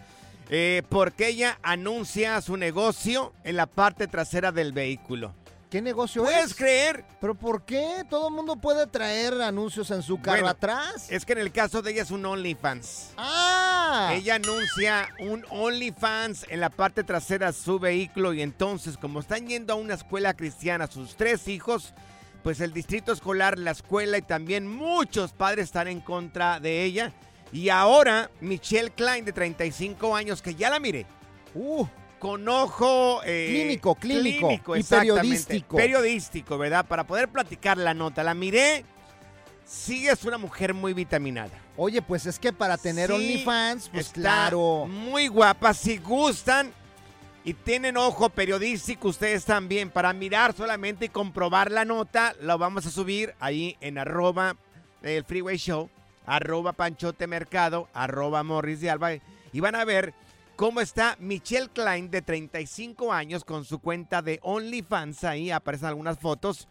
eh, 0.48 0.82
porque 0.88 1.28
ella 1.28 1.58
anuncia 1.62 2.40
su 2.40 2.56
negocio 2.56 3.32
en 3.42 3.56
la 3.56 3.66
parte 3.66 4.06
trasera 4.06 4.52
del 4.52 4.72
vehículo. 4.72 5.34
¿Qué 5.74 5.82
negocio 5.82 6.22
¿Puedes 6.22 6.52
es? 6.52 6.54
creer? 6.54 7.04
¿Pero 7.20 7.34
por 7.34 7.64
qué? 7.64 8.04
Todo 8.08 8.28
el 8.28 8.34
mundo 8.34 8.54
puede 8.54 8.86
traer 8.86 9.42
anuncios 9.42 9.90
en 9.90 10.04
su 10.04 10.20
carro 10.22 10.42
Bueno, 10.42 10.50
atrás. 10.50 11.10
Es 11.10 11.24
que 11.26 11.32
en 11.32 11.40
el 11.40 11.50
caso 11.50 11.82
de 11.82 11.90
ella 11.90 12.02
es 12.02 12.12
un 12.12 12.24
OnlyFans. 12.24 13.10
¡Ah! 13.16 14.12
Ella 14.14 14.36
anuncia 14.36 15.08
un 15.18 15.44
OnlyFans 15.50 16.46
en 16.48 16.60
la 16.60 16.70
parte 16.70 17.02
trasera 17.02 17.48
de 17.48 17.54
su 17.54 17.80
vehículo 17.80 18.32
y 18.32 18.42
entonces, 18.42 18.96
como 18.96 19.18
están 19.18 19.48
yendo 19.48 19.72
a 19.72 19.76
una 19.76 19.94
escuela 19.94 20.34
cristiana 20.34 20.86
sus 20.86 21.16
tres 21.16 21.48
hijos, 21.48 21.92
pues 22.44 22.60
el 22.60 22.72
distrito 22.72 23.10
escolar, 23.10 23.58
la 23.58 23.72
escuela 23.72 24.16
y 24.16 24.22
también 24.22 24.68
muchos 24.68 25.32
padres 25.32 25.64
están 25.64 25.88
en 25.88 25.98
contra 25.98 26.60
de 26.60 26.84
ella. 26.84 27.12
Y 27.50 27.70
ahora 27.70 28.30
Michelle 28.40 28.92
Klein, 28.92 29.24
de 29.24 29.32
35 29.32 30.14
años, 30.14 30.40
que 30.40 30.54
ya 30.54 30.70
la 30.70 30.78
miré. 30.78 31.04
Uh, 31.52 31.84
con 32.18 32.48
ojo 32.48 33.20
eh, 33.24 33.48
Clínico, 33.50 33.94
clínico 33.94 34.76
y 34.76 34.82
periodístico. 34.82 35.76
Periodístico, 35.76 36.58
¿verdad? 36.58 36.86
Para 36.86 37.06
poder 37.06 37.28
platicar 37.28 37.76
la 37.78 37.94
nota. 37.94 38.22
La 38.22 38.34
miré. 38.34 38.84
Sí, 39.66 40.06
es 40.08 40.24
una 40.24 40.38
mujer 40.38 40.74
muy 40.74 40.92
vitaminada. 40.92 41.52
Oye, 41.76 42.02
pues 42.02 42.26
es 42.26 42.38
que 42.38 42.52
para 42.52 42.76
tener 42.76 43.08
Sí, 43.08 43.14
OnlyFans, 43.14 43.88
pues 43.88 44.06
está 44.06 44.20
claro. 44.20 44.86
Muy 44.86 45.28
guapa. 45.28 45.74
Si 45.74 45.98
gustan 45.98 46.72
y 47.44 47.54
tienen 47.54 47.96
ojo 47.96 48.30
periodístico, 48.30 49.08
ustedes 49.08 49.44
también, 49.44 49.90
para 49.90 50.12
mirar 50.12 50.54
solamente 50.54 51.06
y 51.06 51.08
comprobar 51.08 51.70
la 51.70 51.84
nota, 51.84 52.34
lo 52.40 52.56
vamos 52.58 52.86
a 52.86 52.90
subir 52.90 53.34
ahí 53.40 53.76
en 53.80 53.98
arroba 53.98 54.56
el 55.02 55.24
Freeway 55.24 55.56
Show, 55.56 55.90
arroba 56.26 56.72
Panchote 56.72 57.26
Mercado, 57.26 57.88
arroba 57.92 58.42
Morris 58.42 58.80
de 58.80 58.90
Alba. 58.90 59.12
Y 59.52 59.60
van 59.60 59.74
a 59.74 59.84
ver 59.84 60.14
cómo 60.56 60.80
está 60.80 61.16
Michelle 61.20 61.68
Klein 61.68 62.10
de 62.10 62.22
35 62.22 63.12
años 63.12 63.44
con 63.44 63.64
su 63.64 63.78
cuenta 63.78 64.22
de 64.22 64.40
OnlyFans. 64.42 65.24
Ahí 65.24 65.50
aparecen 65.50 65.88
algunas 65.88 66.18
fotos. 66.18 66.68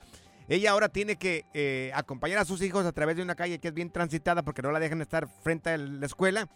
Ella 0.49 0.71
ahora 0.71 0.89
tiene 0.89 1.15
que 1.15 1.45
eh, 1.53 1.91
acompañar 1.93 2.39
a 2.39 2.45
sus 2.45 2.61
hijos 2.61 2.85
a 2.85 2.91
través 2.91 3.15
de 3.15 3.23
una 3.23 3.35
calle 3.35 3.59
que 3.59 3.69
es 3.69 3.73
bien 3.73 3.89
transitada 3.89 4.43
porque 4.43 4.61
no 4.61 4.71
la 4.71 4.79
dejan 4.79 5.01
estar 5.01 5.27
frente 5.41 5.69
a 5.69 5.77
la 5.77 6.05
escuela. 6.05 6.49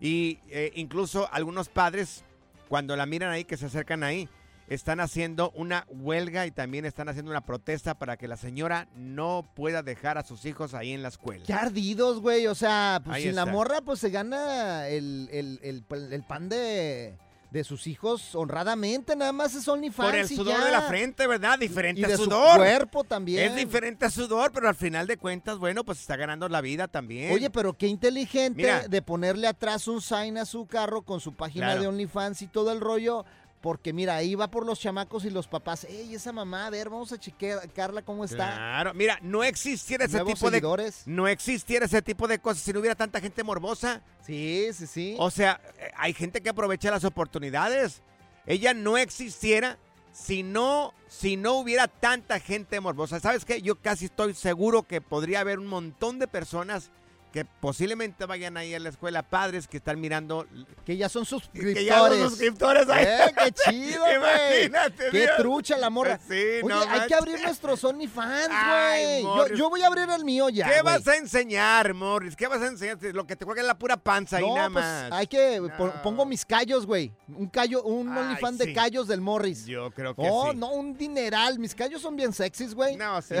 Y 0.00 0.38
eh, 0.48 0.72
incluso 0.74 1.28
algunos 1.32 1.68
padres, 1.68 2.24
cuando 2.68 2.96
la 2.96 3.06
miran 3.06 3.30
ahí, 3.30 3.44
que 3.44 3.56
se 3.56 3.66
acercan 3.66 4.02
ahí, 4.02 4.28
están 4.68 5.00
haciendo 5.00 5.50
una 5.50 5.84
huelga 5.88 6.46
y 6.46 6.50
también 6.50 6.84
están 6.84 7.08
haciendo 7.08 7.30
una 7.30 7.42
protesta 7.42 7.94
para 7.98 8.16
que 8.16 8.28
la 8.28 8.36
señora 8.36 8.88
no 8.96 9.46
pueda 9.54 9.82
dejar 9.82 10.18
a 10.18 10.24
sus 10.24 10.44
hijos 10.46 10.74
ahí 10.74 10.92
en 10.92 11.02
la 11.02 11.08
escuela. 11.08 11.44
Qué 11.46 11.52
ardidos, 11.52 12.20
güey. 12.20 12.46
O 12.46 12.54
sea, 12.54 13.00
pues 13.04 13.16
Ahí 13.16 13.22
sin 13.24 13.34
la 13.34 13.46
morra, 13.46 13.80
pues 13.82 14.00
se 14.00 14.10
gana 14.10 14.88
el, 14.88 15.28
el- 15.32 15.60
el- 15.62 16.12
el 16.12 16.22
pan 16.22 16.48
de, 16.48 17.16
de 17.50 17.62
sus 17.64 17.86
hijos 17.86 18.34
honradamente. 18.34 19.14
Nada 19.16 19.32
más 19.32 19.54
es 19.54 19.68
OnlyFans. 19.68 20.10
Por 20.10 20.18
el 20.18 20.28
sudor 20.28 20.58
ya. 20.58 20.64
de 20.64 20.70
la 20.72 20.82
frente, 20.82 21.26
¿verdad? 21.26 21.58
Diferente 21.58 22.00
Y 22.00 22.04
de 22.04 22.16
su 22.16 22.24
sudor. 22.24 22.56
cuerpo 22.56 23.04
también. 23.04 23.44
Es 23.50 23.56
diferente 23.56 24.06
a 24.06 24.10
sudor, 24.10 24.50
pero 24.52 24.68
al 24.68 24.74
final 24.74 25.06
de 25.06 25.16
cuentas, 25.18 25.58
bueno, 25.58 25.84
pues 25.84 26.00
está 26.00 26.16
ganando 26.16 26.48
la 26.48 26.60
vida 26.62 26.88
también. 26.88 27.32
Oye, 27.32 27.50
pero 27.50 27.74
qué 27.74 27.86
inteligente 27.86 28.62
Mira. 28.62 28.88
de 28.88 29.02
ponerle 29.02 29.46
atrás 29.46 29.86
un 29.88 30.00
sign 30.00 30.38
a 30.38 30.46
su 30.46 30.66
carro 30.66 31.02
con 31.02 31.20
su 31.20 31.34
página 31.34 31.66
Claro. 31.66 31.82
de 31.82 31.86
OnlyFans 31.88 32.42
y 32.42 32.46
todo 32.46 32.72
el 32.72 32.80
rollo. 32.80 33.24
Porque 33.64 33.94
mira, 33.94 34.16
ahí 34.16 34.34
va 34.34 34.50
por 34.50 34.66
los 34.66 34.78
chamacos 34.78 35.24
y 35.24 35.30
los 35.30 35.48
papás. 35.48 35.84
Ey, 35.84 36.14
esa 36.14 36.32
mamá, 36.32 36.66
a 36.66 36.70
ver, 36.70 36.90
vamos 36.90 37.12
a 37.12 37.18
chequearla 37.18 38.02
cómo 38.02 38.26
está. 38.26 38.56
Claro, 38.56 38.92
mira, 38.92 39.18
no 39.22 39.42
existiera 39.42 40.04
ese 40.04 40.22
tipo 40.22 40.50
seguidores. 40.50 41.06
de 41.06 41.10
no 41.10 41.26
existiera 41.26 41.86
ese 41.86 42.02
tipo 42.02 42.28
de 42.28 42.38
cosas 42.38 42.62
si 42.62 42.74
no 42.74 42.80
hubiera 42.80 42.94
tanta 42.94 43.22
gente 43.22 43.42
morbosa. 43.42 44.02
Sí, 44.20 44.68
sí, 44.74 44.86
sí. 44.86 45.16
O 45.18 45.30
sea, 45.30 45.62
eh, 45.78 45.90
hay 45.96 46.12
gente 46.12 46.42
que 46.42 46.50
aprovecha 46.50 46.90
las 46.90 47.04
oportunidades. 47.04 48.02
Ella 48.44 48.74
no 48.74 48.98
existiera 48.98 49.78
si 50.12 50.42
no 50.42 50.92
si 51.08 51.38
no 51.38 51.54
hubiera 51.54 51.88
tanta 51.88 52.40
gente 52.40 52.78
morbosa. 52.80 53.18
¿Sabes 53.18 53.46
qué? 53.46 53.62
Yo 53.62 53.76
casi 53.76 54.04
estoy 54.04 54.34
seguro 54.34 54.82
que 54.82 55.00
podría 55.00 55.40
haber 55.40 55.58
un 55.58 55.68
montón 55.68 56.18
de 56.18 56.28
personas 56.28 56.90
que 57.34 57.44
posiblemente 57.44 58.24
vayan 58.26 58.56
ahí 58.56 58.72
a 58.74 58.78
la 58.78 58.90
escuela, 58.90 59.24
padres 59.24 59.66
que 59.66 59.78
están 59.78 60.00
mirando 60.00 60.46
Que 60.86 60.96
ya 60.96 61.08
son 61.08 61.24
suscriptores. 61.26 61.74
que 61.74 61.84
ya 61.84 61.98
son 61.98 62.30
suscriptores 62.30 62.88
ahí. 62.88 63.04
Eh, 63.04 63.34
qué 63.36 63.52
chido, 63.52 64.04
güey. 64.04 64.66
Imagínate, 64.66 65.10
Qué 65.10 65.28
trucha 65.36 65.76
la 65.76 65.90
morra. 65.90 66.20
Sí, 66.28 66.32
Oye, 66.32 66.62
no 66.62 66.80
hay 66.80 67.08
que 67.08 67.14
abrir 67.14 67.40
nuestros 67.42 67.82
OnlyFans, 67.84 68.48
güey. 68.48 69.56
Yo, 69.58 69.68
voy 69.68 69.82
a 69.82 69.88
abrir 69.88 70.08
el 70.08 70.24
mío 70.24 70.48
ya, 70.48 70.70
¿Qué 70.70 70.82
vas 70.82 71.06
a 71.08 71.16
enseñar, 71.16 71.92
Morris? 71.92 72.36
¿Qué 72.36 72.46
vas 72.46 72.62
a 72.62 72.68
enseñar? 72.68 72.98
Lo 73.12 73.26
que 73.26 73.34
te 73.34 73.44
juega 73.44 73.62
es 73.62 73.66
la 73.66 73.76
pura 73.78 73.96
panza 73.96 74.36
ahí 74.36 74.46
No, 74.46 74.54
nada 74.54 74.70
pues, 74.70 74.84
más. 74.84 75.12
hay 75.12 75.26
que 75.26 75.60
pon- 75.76 75.92
pongo 76.04 76.24
mis 76.26 76.44
callos, 76.44 76.86
güey. 76.86 77.12
Un 77.28 77.48
callo, 77.48 77.82
un 77.82 78.16
OnlyFans 78.16 78.58
sí. 78.60 78.66
de 78.66 78.72
callos 78.74 79.08
del 79.08 79.20
Morris. 79.20 79.66
Yo 79.66 79.90
creo 79.90 80.14
que 80.14 80.22
Oh, 80.24 80.52
sí. 80.52 80.56
no, 80.56 80.70
un 80.70 80.96
dineral. 80.96 81.58
Mis 81.58 81.74
callos 81.74 82.00
son 82.00 82.14
bien 82.14 82.32
sexys, 82.32 82.74
güey. 82.76 82.94
No, 82.96 83.20
sí. 83.22 83.34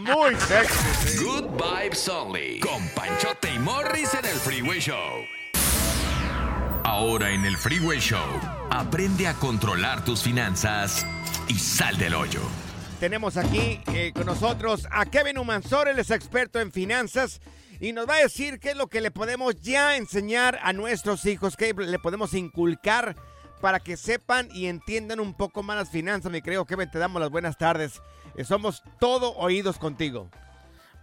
Muy 0.00 0.34
sexy. 0.36 1.24
Good 1.24 1.44
Vibes 1.60 2.08
Only. 2.08 2.60
Con 2.60 2.88
Morris 3.60 4.12
en 4.14 4.24
el 4.24 4.36
Freeway 4.36 4.80
Show. 4.80 5.26
Ahora 6.84 7.30
en 7.30 7.44
el 7.44 7.56
Freeway 7.56 7.98
Show. 7.98 8.18
Aprende 8.70 9.26
a 9.26 9.34
controlar 9.34 10.04
tus 10.04 10.22
finanzas 10.22 11.06
y 11.48 11.54
sal 11.54 11.96
del 11.96 12.14
hoyo. 12.14 12.40
Tenemos 13.00 13.36
aquí 13.36 13.80
eh, 13.86 14.12
con 14.14 14.26
nosotros 14.26 14.86
a 14.90 15.06
Kevin 15.06 15.38
Humansor, 15.38 15.88
él 15.88 15.98
es 15.98 16.10
experto 16.10 16.60
en 16.60 16.72
finanzas 16.72 17.40
y 17.80 17.92
nos 17.92 18.08
va 18.08 18.14
a 18.14 18.18
decir 18.18 18.60
qué 18.60 18.70
es 18.70 18.76
lo 18.76 18.88
que 18.88 19.00
le 19.00 19.10
podemos 19.10 19.60
ya 19.60 19.96
enseñar 19.96 20.58
a 20.62 20.72
nuestros 20.72 21.24
hijos, 21.26 21.56
qué 21.56 21.74
le 21.74 21.98
podemos 21.98 22.34
inculcar 22.34 23.16
para 23.60 23.80
que 23.80 23.96
sepan 23.96 24.48
y 24.52 24.66
entiendan 24.66 25.20
un 25.20 25.34
poco 25.34 25.62
más 25.62 25.76
las 25.76 25.90
finanzas. 25.90 26.30
Mi 26.30 26.42
creo 26.42 26.64
Kevin, 26.64 26.90
te 26.90 26.98
damos 26.98 27.20
las 27.20 27.30
buenas 27.30 27.56
tardes. 27.56 28.00
Eh, 28.36 28.44
somos 28.44 28.82
todo 29.00 29.34
oídos 29.36 29.78
contigo. 29.78 30.28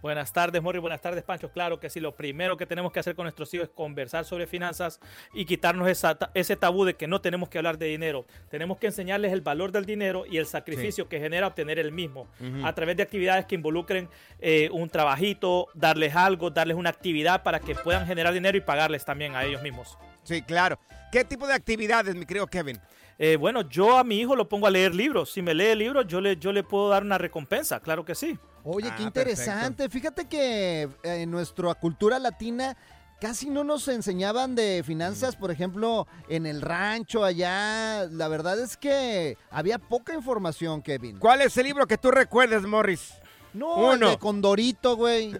Buenas 0.02 0.32
tardes, 0.32 0.60
Morri. 0.60 0.80
Buenas 0.80 1.00
tardes, 1.00 1.22
Pancho. 1.22 1.52
Claro 1.52 1.78
que 1.78 1.88
sí, 1.88 2.00
lo 2.00 2.16
primero 2.16 2.56
que 2.56 2.66
tenemos 2.66 2.90
que 2.90 2.98
hacer 2.98 3.14
con 3.14 3.24
nuestros 3.24 3.54
hijos 3.54 3.68
es 3.68 3.72
conversar 3.72 4.24
sobre 4.24 4.48
finanzas 4.48 5.00
y 5.32 5.44
quitarnos 5.44 5.88
esa 5.88 6.18
ese 6.34 6.56
tabú 6.56 6.84
de 6.84 6.94
que 6.94 7.06
no 7.06 7.20
tenemos 7.20 7.48
que 7.48 7.58
hablar 7.58 7.78
de 7.78 7.86
dinero. 7.86 8.26
Tenemos 8.50 8.78
que 8.78 8.88
enseñarles 8.88 9.32
el 9.32 9.42
valor 9.42 9.70
del 9.70 9.86
dinero 9.86 10.24
y 10.28 10.38
el 10.38 10.46
sacrificio 10.46 11.08
que 11.08 11.20
genera 11.20 11.46
obtener 11.46 11.78
el 11.78 11.92
mismo 11.92 12.26
a 12.64 12.72
través 12.74 12.96
de 12.96 13.04
actividades 13.04 13.46
que 13.46 13.54
involucren 13.54 14.08
eh, 14.40 14.68
un 14.72 14.90
trabajito, 14.90 15.68
darles 15.74 16.16
algo, 16.16 16.50
darles 16.50 16.76
una 16.76 16.90
actividad 16.90 17.44
para 17.44 17.60
que 17.60 17.76
puedan 17.76 18.04
generar 18.04 18.34
dinero 18.34 18.58
y 18.58 18.60
pagarles 18.60 19.04
también 19.04 19.36
a 19.36 19.44
ellos 19.44 19.62
mismos. 19.62 19.96
Sí, 20.24 20.42
claro. 20.42 20.80
¿Qué 21.12 21.24
tipo 21.24 21.46
de 21.46 21.54
actividades, 21.54 22.16
mi 22.16 22.26
querido 22.26 22.48
Kevin? 22.48 22.80
Eh, 23.18 23.36
bueno, 23.36 23.62
yo 23.68 23.98
a 23.98 24.02
mi 24.02 24.18
hijo 24.18 24.34
lo 24.34 24.48
pongo 24.48 24.66
a 24.66 24.70
leer 24.70 24.94
libros. 24.94 25.30
Si 25.30 25.42
me 25.42 25.54
lee 25.54 25.76
libros, 25.76 26.08
yo 26.08 26.20
le, 26.20 26.36
yo 26.38 26.52
le 26.52 26.64
puedo 26.64 26.88
dar 26.88 27.04
una 27.04 27.18
recompensa, 27.18 27.78
claro 27.78 28.04
que 28.04 28.16
sí. 28.16 28.36
Oye, 28.64 28.88
Ah, 28.90 28.94
qué 28.96 29.02
interesante. 29.02 29.88
Fíjate 29.88 30.26
que 30.26 30.82
eh, 30.82 30.88
en 31.02 31.30
nuestra 31.30 31.74
cultura 31.74 32.18
latina 32.18 32.76
casi 33.20 33.50
no 33.50 33.62
nos 33.64 33.86
enseñaban 33.88 34.54
de 34.54 34.82
finanzas, 34.84 35.36
por 35.36 35.50
ejemplo, 35.50 36.06
en 36.28 36.46
el 36.46 36.60
rancho 36.60 37.24
allá. 37.24 38.04
La 38.10 38.28
verdad 38.28 38.58
es 38.60 38.76
que 38.76 39.36
había 39.50 39.78
poca 39.78 40.14
información, 40.14 40.82
Kevin. 40.82 41.18
¿Cuál 41.18 41.40
es 41.42 41.56
el 41.56 41.64
libro 41.64 41.86
que 41.86 41.98
tú 41.98 42.10
recuerdes, 42.10 42.62
Morris? 42.62 43.14
No, 43.52 43.74
Uno. 43.74 44.06
el 44.06 44.12
de 44.12 44.18
Condorito, 44.18 44.96
güey. 44.96 45.36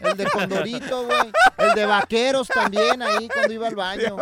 El 0.00 0.16
de 0.16 0.24
Condorito, 0.28 1.06
güey. 1.06 1.30
El 1.58 1.74
de 1.74 1.86
Vaqueros 1.86 2.48
también, 2.48 3.00
ahí 3.02 3.28
cuando 3.28 3.52
iba 3.54 3.68
al 3.68 3.76
baño. 3.76 4.16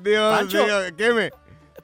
Dios 0.00 0.38
Pancho. 0.38 0.64
mío, 0.64 0.76
¿qué 0.96 1.12
me? 1.12 1.30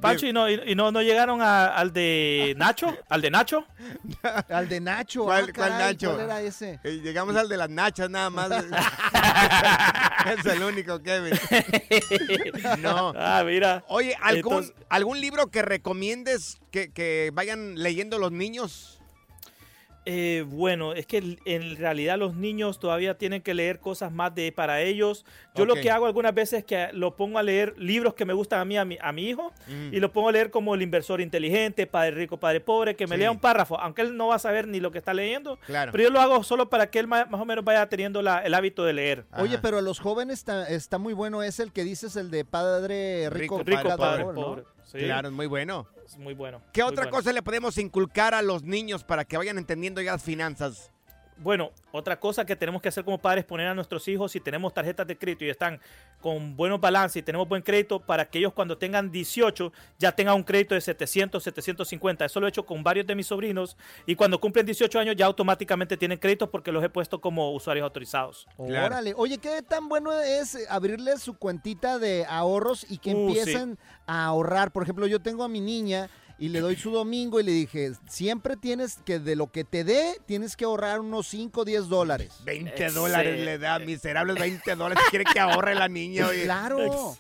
Pancho, 0.00 0.26
¿y 0.26 0.32
no, 0.32 0.48
y, 0.48 0.74
no, 0.74 0.92
no 0.92 1.02
llegaron 1.02 1.42
a- 1.42 1.66
al 1.66 1.92
de 1.92 2.54
Nacho? 2.56 2.96
¿Al 3.08 3.20
de 3.20 3.30
Nacho? 3.30 3.66
Al 4.48 4.68
de 4.68 4.80
Nacho. 4.80 5.24
¿Cuál, 5.24 5.46
ah, 5.48 5.52
cuál 5.54 5.70
caray, 5.70 5.94
Nacho? 5.94 6.10
¿Cuál 6.12 6.20
era 6.24 6.40
ese? 6.40 6.78
Eh, 6.84 7.00
llegamos 7.02 7.34
al 7.36 7.48
de 7.48 7.56
las 7.56 7.68
nachas 7.70 8.08
nada 8.10 8.30
más. 8.30 8.50
es 10.38 10.46
el 10.46 10.62
único, 10.62 11.00
Kevin. 11.02 11.34
No. 12.80 13.12
Ah, 13.16 13.42
mira. 13.44 13.84
Oye, 13.88 14.14
¿algún, 14.20 14.54
Entonces- 14.58 14.74
¿algún 14.88 15.20
libro 15.20 15.48
que 15.48 15.62
recomiendes 15.62 16.58
que, 16.70 16.92
que 16.92 17.30
vayan 17.32 17.74
leyendo 17.82 18.18
los 18.18 18.30
niños? 18.32 18.97
Eh, 20.10 20.42
bueno, 20.48 20.94
es 20.94 21.04
que 21.06 21.36
en 21.44 21.76
realidad 21.76 22.16
los 22.18 22.34
niños 22.34 22.78
todavía 22.78 23.18
tienen 23.18 23.42
que 23.42 23.52
leer 23.52 23.78
cosas 23.78 24.10
más 24.10 24.34
de 24.34 24.52
para 24.52 24.80
ellos. 24.80 25.26
Yo 25.54 25.66
lo 25.66 25.74
que 25.74 25.90
hago 25.90 26.06
algunas 26.06 26.32
veces 26.34 26.60
es 26.60 26.64
que 26.64 26.88
lo 26.94 27.14
pongo 27.14 27.38
a 27.38 27.42
leer 27.42 27.74
libros 27.76 28.14
que 28.14 28.24
me 28.24 28.32
gustan 28.32 28.60
a 28.60 28.64
mí, 28.64 28.78
a 28.78 28.86
mi, 28.86 28.96
a 29.02 29.12
mi 29.12 29.28
hijo, 29.28 29.52
Mm. 29.66 29.92
y 29.92 30.00
lo 30.00 30.10
pongo 30.10 30.30
a 30.30 30.32
leer 30.32 30.50
como 30.50 30.74
El 30.74 30.80
inversor 30.80 31.20
inteligente, 31.20 31.86
Padre 31.86 32.12
rico, 32.12 32.38
Padre 32.38 32.60
pobre, 32.60 32.96
que 32.96 33.06
me 33.06 33.16
Sí. 33.16 33.20
lea 33.20 33.30
un 33.30 33.38
párrafo, 33.38 33.78
aunque 33.78 34.00
él 34.00 34.16
no 34.16 34.28
va 34.28 34.36
a 34.36 34.38
saber 34.38 34.66
ni 34.66 34.80
lo 34.80 34.90
que 34.90 34.96
está 34.98 35.12
leyendo, 35.12 35.58
Claro. 35.66 35.92
pero 35.92 36.04
yo 36.04 36.10
lo 36.10 36.20
hago 36.22 36.42
solo 36.42 36.70
para 36.70 36.88
que 36.90 37.00
él 37.00 37.06
más, 37.06 37.26
o 37.30 37.44
menos 37.44 37.62
vaya 37.62 37.86
teniendo 37.90 38.22
la- 38.22 38.38
el 38.38 38.54
hábito 38.54 38.84
de 38.86 38.94
leer. 38.94 39.24
Oye, 39.36 39.58
pero 39.58 39.76
a 39.76 39.82
los 39.82 39.98
jóvenes 40.00 40.38
está, 40.38 40.66
está 40.70 40.96
muy 40.96 41.12
bueno. 41.12 41.42
Es 41.42 41.60
el 41.60 41.70
que 41.70 41.84
dices, 41.84 42.16
el 42.16 42.30
de 42.30 42.46
padre 42.46 43.28
rico, 43.28 43.58
Rico, 43.62 43.82
padre 43.82 43.96
padre 43.98 44.22
pobre, 44.24 44.40
¿no? 44.40 44.46
pobre. 44.46 44.62
Sí, 44.90 44.98
Claro, 45.00 45.28
es 45.28 45.34
muy 45.34 45.46
bueno. 45.46 45.86
es 46.04 46.16
muy 46.16 46.32
bueno. 46.32 46.62
¿Qué 46.72 46.82
muy 46.82 46.92
otra 46.92 47.04
bueno. 47.04 47.18
cosa 47.18 47.32
le 47.32 47.42
podemos 47.42 47.76
inculcar 47.76 48.32
a 48.32 48.40
los 48.40 48.62
niños 48.62 49.04
para 49.04 49.26
que 49.26 49.36
vayan 49.36 49.58
entendiendo 49.58 50.00
ya 50.00 50.12
las 50.12 50.22
finanzas? 50.22 50.90
Bueno, 51.40 51.70
otra 51.92 52.18
cosa 52.18 52.44
que 52.44 52.56
tenemos 52.56 52.82
que 52.82 52.88
hacer 52.88 53.04
como 53.04 53.18
padres 53.18 53.42
es 53.42 53.48
poner 53.48 53.68
a 53.68 53.74
nuestros 53.74 54.06
hijos, 54.08 54.32
si 54.32 54.40
tenemos 54.40 54.74
tarjetas 54.74 55.06
de 55.06 55.16
crédito 55.16 55.44
y 55.44 55.50
están 55.50 55.80
con 56.20 56.56
buenos 56.56 56.80
balances 56.80 57.16
y 57.20 57.22
tenemos 57.22 57.48
buen 57.48 57.62
crédito, 57.62 58.00
para 58.00 58.24
que 58.28 58.38
ellos 58.38 58.52
cuando 58.52 58.76
tengan 58.76 59.10
18 59.12 59.72
ya 59.98 60.10
tengan 60.12 60.34
un 60.34 60.42
crédito 60.42 60.74
de 60.74 60.80
700, 60.80 61.42
750. 61.42 62.24
Eso 62.24 62.40
lo 62.40 62.46
he 62.46 62.50
hecho 62.50 62.66
con 62.66 62.82
varios 62.82 63.06
de 63.06 63.14
mis 63.14 63.26
sobrinos 63.28 63.76
y 64.04 64.16
cuando 64.16 64.40
cumplen 64.40 64.66
18 64.66 64.98
años 64.98 65.14
ya 65.16 65.26
automáticamente 65.26 65.96
tienen 65.96 66.18
créditos 66.18 66.48
porque 66.48 66.72
los 66.72 66.82
he 66.82 66.88
puesto 66.88 67.20
como 67.20 67.52
usuarios 67.52 67.84
autorizados. 67.84 68.46
Órale. 68.56 69.14
Oye, 69.16 69.38
¿qué 69.38 69.62
tan 69.62 69.88
bueno 69.88 70.12
es 70.20 70.58
abrirles 70.68 71.22
su 71.22 71.34
cuentita 71.38 71.98
de 71.98 72.26
ahorros 72.28 72.84
y 72.90 72.98
que 72.98 73.14
Uh, 73.14 73.32
sí. 73.32 73.38
empiecen 73.38 73.78
a 74.06 74.24
ahorrar? 74.26 74.72
Por 74.72 74.82
ejemplo, 74.82 75.06
yo 75.06 75.20
tengo 75.20 75.44
a 75.44 75.48
mi 75.48 75.60
niña 75.60 76.10
y 76.38 76.48
le 76.50 76.60
doy 76.60 76.76
su 76.76 76.90
domingo 76.90 77.40
y 77.40 77.42
le 77.42 77.50
dije, 77.52 77.92
siempre 78.08 78.56
tienes 78.56 78.98
que 79.04 79.18
de 79.18 79.34
lo 79.36 79.50
que 79.50 79.64
te 79.64 79.82
dé, 79.84 80.14
tienes 80.26 80.56
que 80.56 80.64
ahorrar 80.64 81.00
unos 81.00 81.26
5 81.28 81.60
o 81.62 81.64
10 81.64 81.88
dólares. 81.88 82.32
20 82.44 82.86
Ese- 82.86 82.94
dólares 82.94 83.40
le 83.44 83.58
da, 83.58 83.78
miserables 83.80 84.36
20 84.38 84.74
dólares. 84.76 85.02
Quiere 85.10 85.24
que 85.24 85.40
ahorre 85.40 85.74
la 85.74 85.88
niña. 85.88 86.28
oye. 86.28 86.44
Claro. 86.44 87.16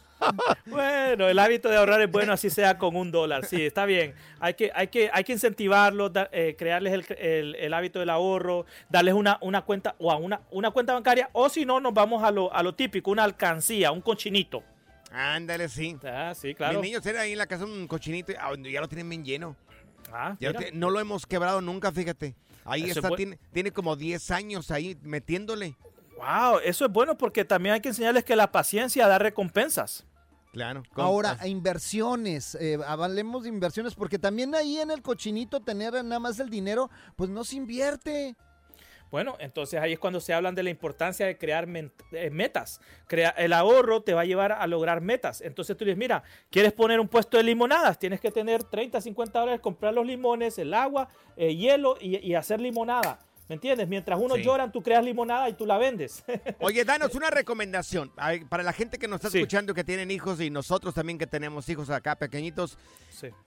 Bueno, 0.66 1.28
el 1.28 1.38
hábito 1.38 1.68
de 1.68 1.76
ahorrar 1.76 2.00
es 2.02 2.10
bueno, 2.10 2.32
así 2.32 2.50
sea 2.50 2.76
con 2.76 2.96
un 2.96 3.10
dólar. 3.12 3.46
Sí, 3.46 3.64
está 3.64 3.84
bien. 3.86 4.14
Hay 4.40 4.54
que, 4.54 4.70
hay 4.74 4.88
que, 4.88 5.10
hay 5.12 5.22
que 5.24 5.32
incentivarlos, 5.32 6.12
da- 6.12 6.28
eh, 6.32 6.56
crearles 6.58 6.92
el, 6.92 7.16
el- 7.18 7.54
el 7.54 7.74
hábito 7.74 8.00
del 8.00 8.10
ahorro, 8.10 8.66
darles 8.88 9.14
una, 9.14 9.38
una 9.42 9.62
cuenta 9.62 9.94
o 9.98 10.10
a 10.10 10.16
una, 10.16 10.40
una 10.50 10.70
cuenta 10.72 10.92
bancaria, 10.94 11.30
o 11.32 11.48
si 11.48 11.64
no, 11.64 11.78
nos 11.80 11.94
vamos 11.94 12.22
a 12.24 12.30
lo, 12.30 12.52
a 12.52 12.62
lo 12.64 12.74
típico, 12.74 13.10
una 13.10 13.24
alcancía, 13.24 13.92
un 13.92 14.00
cochinito. 14.00 14.62
Ándale, 15.10 15.68
sí. 15.68 15.96
Ah, 16.04 16.32
sí, 16.34 16.54
claro. 16.54 16.80
Mis 16.80 16.88
niños 16.88 17.02
tienen 17.02 17.20
ahí 17.22 17.32
en 17.32 17.38
la 17.38 17.46
casa 17.46 17.64
un 17.64 17.86
cochinito. 17.86 18.32
ah, 18.38 18.52
Ya 18.56 18.80
lo 18.80 18.88
tienen 18.88 19.08
bien 19.08 19.24
lleno. 19.24 19.56
Ah, 20.12 20.36
Ya 20.40 20.52
lo 20.52 20.60
no 20.72 20.90
lo 20.90 21.00
hemos 21.00 21.26
quebrado 21.26 21.60
nunca, 21.60 21.92
fíjate. 21.92 22.34
Ahí 22.64 22.84
Eso 22.90 23.00
está, 23.00 23.16
tiene, 23.16 23.38
tiene 23.52 23.72
como 23.72 23.96
10 23.96 24.30
años 24.30 24.70
ahí 24.70 24.96
metiéndole. 25.02 25.76
Wow, 26.16 26.58
eso 26.64 26.84
es 26.84 26.92
bueno 26.92 27.16
porque 27.16 27.44
también 27.44 27.74
hay 27.74 27.80
que 27.80 27.88
enseñarles 27.88 28.24
que 28.24 28.36
la 28.36 28.50
paciencia 28.52 29.06
da 29.06 29.18
recompensas. 29.18 30.04
Claro. 30.52 30.82
Ahora, 30.94 31.36
a 31.40 31.46
inversiones, 31.46 32.56
eh, 32.56 32.78
hablemos 32.86 33.44
de 33.44 33.50
inversiones, 33.50 33.94
porque 33.94 34.18
también 34.18 34.54
ahí 34.54 34.78
en 34.78 34.90
el 34.90 35.02
cochinito 35.02 35.60
tener 35.60 35.92
nada 36.04 36.18
más 36.18 36.40
el 36.40 36.50
dinero, 36.50 36.90
pues 37.16 37.30
no 37.30 37.44
se 37.44 37.56
invierte. 37.56 38.34
Bueno, 39.10 39.36
entonces 39.38 39.80
ahí 39.80 39.94
es 39.94 39.98
cuando 39.98 40.20
se 40.20 40.34
hablan 40.34 40.54
de 40.54 40.62
la 40.62 40.70
importancia 40.70 41.26
de 41.26 41.38
crear 41.38 41.66
eh, 42.12 42.30
metas. 42.30 42.80
Crea 43.06 43.30
el 43.30 43.52
ahorro 43.52 44.02
te 44.02 44.14
va 44.14 44.22
a 44.22 44.24
llevar 44.24 44.52
a 44.52 44.66
lograr 44.66 45.00
metas. 45.00 45.40
Entonces 45.40 45.76
tú 45.76 45.84
dices, 45.84 45.98
mira, 45.98 46.22
¿quieres 46.50 46.72
poner 46.72 47.00
un 47.00 47.08
puesto 47.08 47.36
de 47.36 47.42
limonadas? 47.42 47.98
Tienes 47.98 48.20
que 48.20 48.30
tener 48.30 48.64
30, 48.64 49.00
50 49.00 49.38
dólares, 49.38 49.60
comprar 49.60 49.94
los 49.94 50.06
limones, 50.06 50.58
el 50.58 50.74
agua, 50.74 51.08
el 51.36 51.56
hielo 51.56 51.96
y 52.00 52.34
hacer 52.34 52.60
limonada. 52.60 53.18
¿Me 53.48 53.54
entiendes? 53.54 53.88
Mientras 53.88 54.20
unos 54.20 54.38
lloran, 54.38 54.70
tú 54.70 54.82
creas 54.82 55.02
limonada 55.02 55.48
y 55.48 55.54
tú 55.54 55.64
la 55.64 55.78
vendes. 55.78 56.22
Oye, 56.60 56.84
danos 56.84 57.14
una 57.14 57.30
recomendación 57.30 58.12
para 58.48 58.62
la 58.62 58.72
gente 58.72 58.98
que 58.98 59.08
nos 59.08 59.24
está 59.24 59.36
escuchando, 59.36 59.72
que 59.72 59.84
tienen 59.84 60.10
hijos 60.10 60.40
y 60.40 60.50
nosotros 60.50 60.94
también 60.94 61.18
que 61.18 61.26
tenemos 61.26 61.68
hijos 61.68 61.88
acá 61.88 62.16
pequeñitos. 62.16 62.76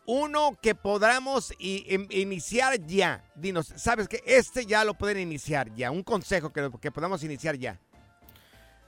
Uno 0.08 0.58
que 0.60 0.74
podamos 0.74 1.54
iniciar 1.60 2.86
ya. 2.86 3.24
Dinos, 3.36 3.72
¿sabes 3.76 4.08
que 4.08 4.24
Este 4.26 4.66
ya 4.66 4.84
lo 4.84 4.96
pueden 4.96 5.20
iniciar 5.20 5.74
ya. 5.76 5.92
Un 5.92 6.04
consejo 6.04 6.52
que, 6.52 6.70
que 6.82 6.92
podamos 6.92 7.24
iniciar 7.24 7.56
ya. 7.58 7.80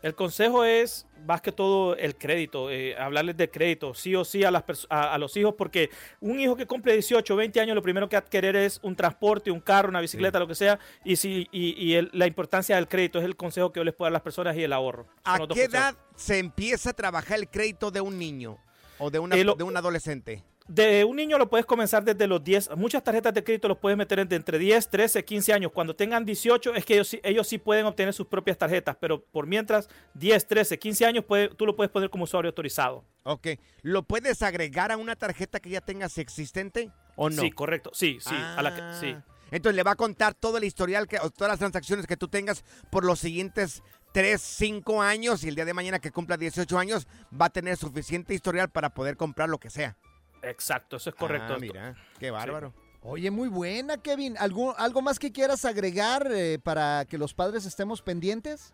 El 0.04 0.16
consejo 0.16 0.66
es 0.66 1.08
más 1.26 1.42
que 1.42 1.54
todo 1.54 1.96
el 1.96 2.18
crédito, 2.18 2.70
eh, 2.70 2.94
hablarles 2.98 3.38
de 3.38 3.50
crédito, 3.50 3.94
sí 3.94 4.14
o 4.18 4.26
sí 4.26 4.44
a, 4.44 4.52
las 4.52 4.66
a, 4.90 5.18
los 5.18 5.38
hijos, 5.38 5.56
porque 5.58 5.90
un 6.20 6.42
hijo 6.42 6.58
que 6.58 6.68
cumple 6.68 6.92
18, 6.92 7.34
20 7.38 7.62
años, 7.62 7.74
lo 7.74 7.82
primero 7.82 8.10
que 8.10 8.18
va 8.18 8.20
a 8.20 8.26
querer 8.26 8.58
es 8.58 8.82
un 8.84 8.98
transporte, 8.98 9.50
un 9.50 9.62
carro, 9.62 9.88
una 9.88 10.02
bicicleta, 10.02 10.40
lo 10.40 10.48
que 10.48 10.56
sea, 10.56 10.78
y, 11.06 11.16
si, 11.16 11.48
y, 11.54 12.02
la 12.12 12.28
importancia 12.28 12.76
del 12.76 12.90
crédito 12.90 13.18
es 13.18 13.24
el 13.24 13.38
consejo 13.38 13.72
que 13.72 13.80
yo 13.80 13.86
les 13.86 13.94
puedo 13.94 14.08
dar 14.08 14.12
a 14.12 14.16
las 14.16 14.22
personas 14.24 14.58
y 14.58 14.64
el 14.64 14.74
ahorro. 14.74 15.08
¿A 15.24 15.40
qué 15.48 15.64
edad 15.64 15.96
se 16.18 16.38
empieza 16.38 16.90
a 16.90 16.94
trabajar 16.94 17.40
el 17.40 17.50
crédito 17.50 17.90
de 17.90 18.02
un 18.02 18.20
niño 18.20 18.58
o 18.98 19.10
de, 19.10 19.20
una, 19.20 19.38
de 19.38 19.64
un 19.64 19.78
adolescente? 19.78 20.44
De 20.68 21.04
un 21.04 21.16
niño 21.16 21.38
lo 21.38 21.50
puedes 21.50 21.66
comenzar 21.66 22.04
desde 22.04 22.28
los 22.28 22.44
10. 22.44 22.76
Muchas 22.78 23.04
tarjetas 23.04 23.34
de 23.34 23.44
crédito 23.44 23.68
los 23.68 23.78
puedes 23.78 23.98
meter 23.98 24.20
entre 24.20 24.58
10, 24.58 24.90
13, 24.90 25.26
15 25.26 25.54
años. 25.54 25.72
Cuando 25.72 25.96
tengan 25.96 26.26
18 26.26 26.76
es 26.76 26.86
que 26.86 26.94
ellos, 26.96 27.18
ellos 27.24 27.48
sí 27.48 27.58
pueden 27.58 27.86
obtener 27.86 28.14
sus 28.14 28.28
propias 28.28 28.58
tarjetas, 28.58 28.96
pero 29.00 29.24
por 29.24 29.48
mientras 29.48 29.90
10, 30.14 30.48
13, 30.48 30.80
15 30.80 31.06
años 31.06 31.26
tú 31.58 31.66
lo 31.66 31.76
puedes 31.76 31.92
poner 31.92 32.10
como 32.10 32.24
usuario 32.24 32.50
autorizado. 32.50 33.04
Ok. 33.24 33.48
¿Lo 33.82 34.04
puedes 34.04 34.42
agregar 34.42 34.92
a 34.92 34.98
una 34.98 35.16
tarjeta 35.16 35.60
que 35.60 35.70
ya 35.70 35.82
tengas 35.82 36.18
existente 36.18 36.92
o 37.16 37.30
no? 37.30 37.42
Sí, 37.42 37.52
correcto. 37.52 37.92
Sí, 37.94 38.18
sí. 38.20 38.36
A 38.36 38.62
la 38.62 38.76
que, 38.76 38.82
sí. 39.00 39.16
Ah. 39.16 39.24
Entonces 39.52 39.76
le 39.76 39.84
va 39.84 39.92
a 39.92 39.96
contar 39.96 40.34
todo 40.34 40.58
el 40.58 40.64
historial, 40.64 41.08
que, 41.08 41.18
todas 41.18 41.52
las 41.52 41.60
transacciones 41.60 42.08
que 42.08 42.18
tú 42.18 42.28
tengas 42.28 42.64
por 42.90 43.06
los 43.06 43.20
siguientes 43.20 43.84
3, 44.14 44.42
5 44.42 45.02
años 45.02 45.44
y 45.44 45.50
el 45.50 45.56
día 45.56 45.66
de 45.66 45.76
mañana 45.76 46.00
que 46.00 46.12
cumpla 46.12 46.38
18 46.38 46.78
años 46.80 47.08
va 47.40 47.46
a 47.46 47.50
tener 47.52 47.78
suficiente 47.78 48.34
historial 48.34 48.70
para 48.70 48.96
poder 48.96 49.16
comprar 49.16 49.50
lo 49.50 49.60
que 49.60 49.70
sea. 49.70 49.96
Exacto, 50.44 50.98
eso 50.98 51.10
es 51.10 51.16
correcto. 51.16 51.54
Ah, 51.56 51.58
mira, 51.60 51.96
qué 52.20 52.32
bárbaro. 52.32 52.74
Oye, 53.02 53.32
muy 53.32 53.50
buena, 53.50 53.98
Kevin. 53.98 54.38
¿Algo, 54.38 54.78
algo 54.78 55.02
más 55.02 55.20
que 55.20 55.32
quieras 55.32 55.66
agregar 55.66 56.30
eh, 56.32 56.58
para 56.64 57.06
que 57.06 57.18
los 57.18 57.34
padres 57.34 57.66
estemos 57.66 58.02
pendientes? 58.02 58.74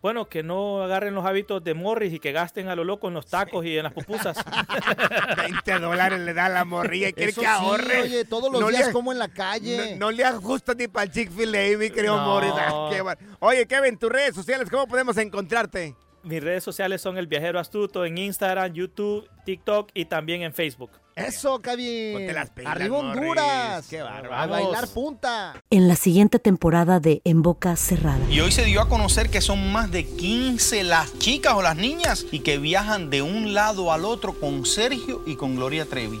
Bueno, 0.00 0.28
que 0.28 0.44
no 0.44 0.82
agarren 0.82 1.12
los 1.14 1.26
hábitos 1.26 1.64
de 1.64 1.74
Morris 1.74 2.12
y 2.12 2.20
que 2.20 2.30
gasten 2.30 2.68
a 2.68 2.76
lo 2.76 2.84
loco 2.84 3.08
en 3.08 3.14
los 3.14 3.26
tacos 3.26 3.64
y 3.64 3.76
en 3.76 3.82
las 3.82 3.92
pupusas. 3.92 4.36
20 5.36 5.78
dólares 5.80 6.20
le 6.20 6.34
da 6.34 6.48
la 6.48 6.64
morrilla 6.64 7.08
y 7.08 7.12
quiere 7.12 7.32
que 7.32 7.46
ahorre. 7.46 8.02
oye, 8.02 8.24
todos 8.24 8.52
los 8.52 8.70
días 8.70 8.90
como 8.90 9.10
en 9.10 9.18
la 9.18 9.28
calle. 9.28 9.96
No, 9.96 10.12
le 10.12 10.24
ajusta 10.24 10.74
ni 10.74 10.86
para 10.86 11.06
el 11.06 11.10
Chick-fil-A, 11.10 11.78
mi 11.78 11.90
querido 11.90 12.16
Morris. 12.16 12.52
Ah, 12.54 13.16
oye, 13.40 13.66
Kevin, 13.66 13.98
tus 13.98 14.10
redes 14.10 14.36
sociales, 14.36 14.70
¿cómo 14.70 14.86
podemos 14.86 15.16
encontrarte? 15.16 15.96
Mis 16.22 16.42
redes 16.42 16.64
sociales 16.64 17.00
son 17.00 17.16
El 17.16 17.26
Viajero 17.26 17.58
Astuto 17.58 18.04
en 18.04 18.18
Instagram, 18.18 18.72
YouTube, 18.72 19.28
TikTok 19.44 19.90
y 19.94 20.06
también 20.06 20.42
en 20.42 20.52
Facebook. 20.52 20.90
Eso, 21.14 21.58
Kevin. 21.60 22.12
Ponte 22.12 22.32
las 22.32 22.52
Arriba 22.64 22.98
Honduras. 22.98 23.86
Qué 23.88 24.02
bárbaro. 24.02 24.34
A 24.34 24.46
bailar 24.46 24.88
punta. 24.88 25.54
En 25.70 25.88
la 25.88 25.96
siguiente 25.96 26.38
temporada 26.38 27.00
de 27.00 27.22
En 27.24 27.42
Boca 27.42 27.74
Cerrada. 27.74 28.20
Y 28.30 28.40
hoy 28.40 28.52
se 28.52 28.64
dio 28.64 28.80
a 28.80 28.88
conocer 28.88 29.28
que 29.28 29.40
son 29.40 29.72
más 29.72 29.90
de 29.90 30.04
15 30.06 30.84
las 30.84 31.18
chicas 31.18 31.54
o 31.54 31.62
las 31.62 31.76
niñas 31.76 32.24
y 32.30 32.40
que 32.40 32.58
viajan 32.58 33.10
de 33.10 33.22
un 33.22 33.52
lado 33.52 33.92
al 33.92 34.04
otro 34.04 34.38
con 34.38 34.64
Sergio 34.64 35.22
y 35.26 35.34
con 35.34 35.56
Gloria 35.56 35.86
Trevi. 35.86 36.20